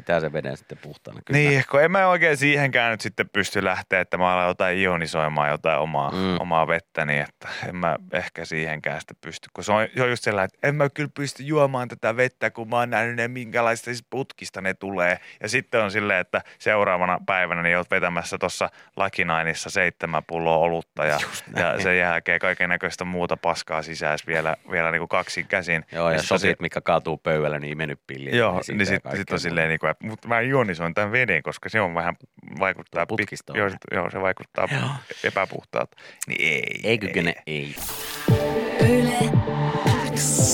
Pitää 0.00 0.20
se 0.20 0.32
veden 0.32 0.56
sitten 0.56 0.78
puhtaana. 0.82 1.20
Kyllä. 1.24 1.38
Niin, 1.38 1.64
kun 1.70 1.82
en 1.82 1.90
mä 1.90 2.06
oikein 2.06 2.36
siihenkään 2.36 2.90
nyt 2.90 3.00
sitten 3.00 3.28
pysty 3.28 3.64
lähteä, 3.64 4.00
että 4.00 4.18
mä 4.18 4.34
alan 4.34 4.48
jotain 4.48 4.78
ionisoimaan 4.78 5.50
jotain 5.50 5.78
omaa, 5.78 6.10
mm. 6.10 6.40
omaa 6.40 6.66
vettä, 6.66 7.04
niin 7.04 7.20
että 7.20 7.48
en 7.68 7.76
mä 7.76 7.96
ehkä 8.12 8.44
siihenkään 8.44 9.00
sitten 9.00 9.16
pysty. 9.20 9.48
Kun 9.52 9.64
se 9.64 9.72
on, 9.72 9.88
se 9.96 10.02
on 10.02 10.10
just 10.10 10.24
sellainen, 10.24 10.50
että 10.54 10.68
en 10.68 10.74
mä 10.74 10.88
kyllä 10.90 11.10
pysty 11.14 11.42
juomaan 11.42 11.88
tätä 11.88 12.16
vettä, 12.16 12.50
kun 12.50 12.68
mä 12.68 12.76
oon 12.76 12.90
nähnyt 12.90 13.16
ne, 13.16 13.28
minkälaista 13.28 13.84
siis 13.84 14.04
putkista 14.10 14.60
ne 14.60 14.74
tulee. 14.74 15.18
Ja 15.42 15.48
sitten 15.48 15.82
on 15.82 15.90
silleen, 15.90 16.20
että 16.20 16.42
seuraavana 16.58 17.18
päivänä 17.26 17.62
niin 17.62 17.76
oot 17.76 17.90
vetämässä 17.90 18.38
tuossa 18.38 18.70
Lakinainissa 18.96 19.70
seitsemän 19.70 20.22
pulloa 20.26 20.56
olutta 20.56 21.04
ja, 21.04 21.18
ja 21.56 21.80
sen 21.80 21.98
jälkeen 21.98 22.40
kaiken 22.40 22.68
näköistä 22.68 23.04
muuta 23.04 23.36
paskaa 23.36 23.82
sisäis 23.82 24.26
vielä, 24.26 24.56
vielä 24.70 24.90
niin 24.90 25.00
kuin 25.00 25.08
kaksin 25.08 25.46
käsin. 25.46 25.84
Joo, 25.92 26.10
ja, 26.10 26.16
ja 26.16 26.22
sosit, 26.22 26.60
mikä 26.60 26.80
kaatuu 26.80 27.16
pöydällä, 27.16 27.58
niin 27.58 27.72
imennyt 27.72 28.00
pilliä. 28.06 28.36
Joo, 28.36 28.60
niin 28.68 28.86
sitten 28.86 29.16
sit 29.16 29.30
on 29.30 29.40
silleen, 29.40 29.68
niin 29.68 29.80
kuin, 29.80 29.89
mutta 30.02 30.28
mä 30.28 30.40
ionisoin 30.40 30.94
tämän 30.94 31.12
veden, 31.12 31.42
koska 31.42 31.68
se 31.68 31.80
on 31.80 31.94
vähän, 31.94 32.16
vaikuttaa, 32.58 33.06
Putkista 33.06 33.52
joo, 33.56 33.70
joo, 33.92 34.10
se 34.10 34.20
vaikuttaa 34.20 34.68
Joo. 34.72 34.90
epäpuhtaalta. 35.24 35.96
Niin 36.26 36.40
ei. 36.40 36.80
Eikö 36.84 37.22
ne? 37.22 37.34
Ei. 37.46 37.74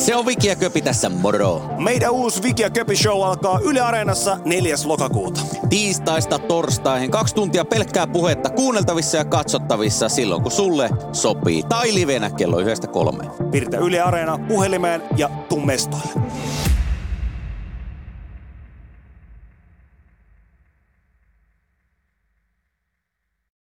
Se 0.06 0.14
on 0.14 0.26
Viki 0.26 0.48
ja 0.48 0.56
Köpi 0.56 0.82
tässä, 0.82 1.08
moro! 1.08 1.62
Meidän 1.78 2.10
uusi 2.10 2.42
Viki 2.42 2.62
ja 2.62 2.70
Köpi 2.70 2.96
Show 2.96 3.24
alkaa 3.24 3.60
Yle 3.64 3.80
Areenassa 3.80 4.38
4. 4.44 4.74
lokakuuta. 4.84 5.40
Tiistaista 5.68 6.38
torstaihin 6.38 7.10
kaksi 7.10 7.34
tuntia 7.34 7.64
pelkkää 7.64 8.06
puhetta 8.06 8.50
kuunneltavissa 8.50 9.16
ja 9.16 9.24
katsottavissa 9.24 10.08
silloin 10.08 10.42
kun 10.42 10.50
sulle 10.50 10.90
sopii. 11.12 11.62
Tai 11.62 11.94
livenä 11.94 12.30
kello 12.30 12.58
yhdestä 12.58 12.86
kolmeen. 12.86 13.30
Virtä 13.52 13.78
Yle 13.78 14.00
Areena 14.00 14.38
puhelimeen 14.38 15.02
ja 15.16 15.28
tuu 15.48 15.60
mestoille. 15.60 16.12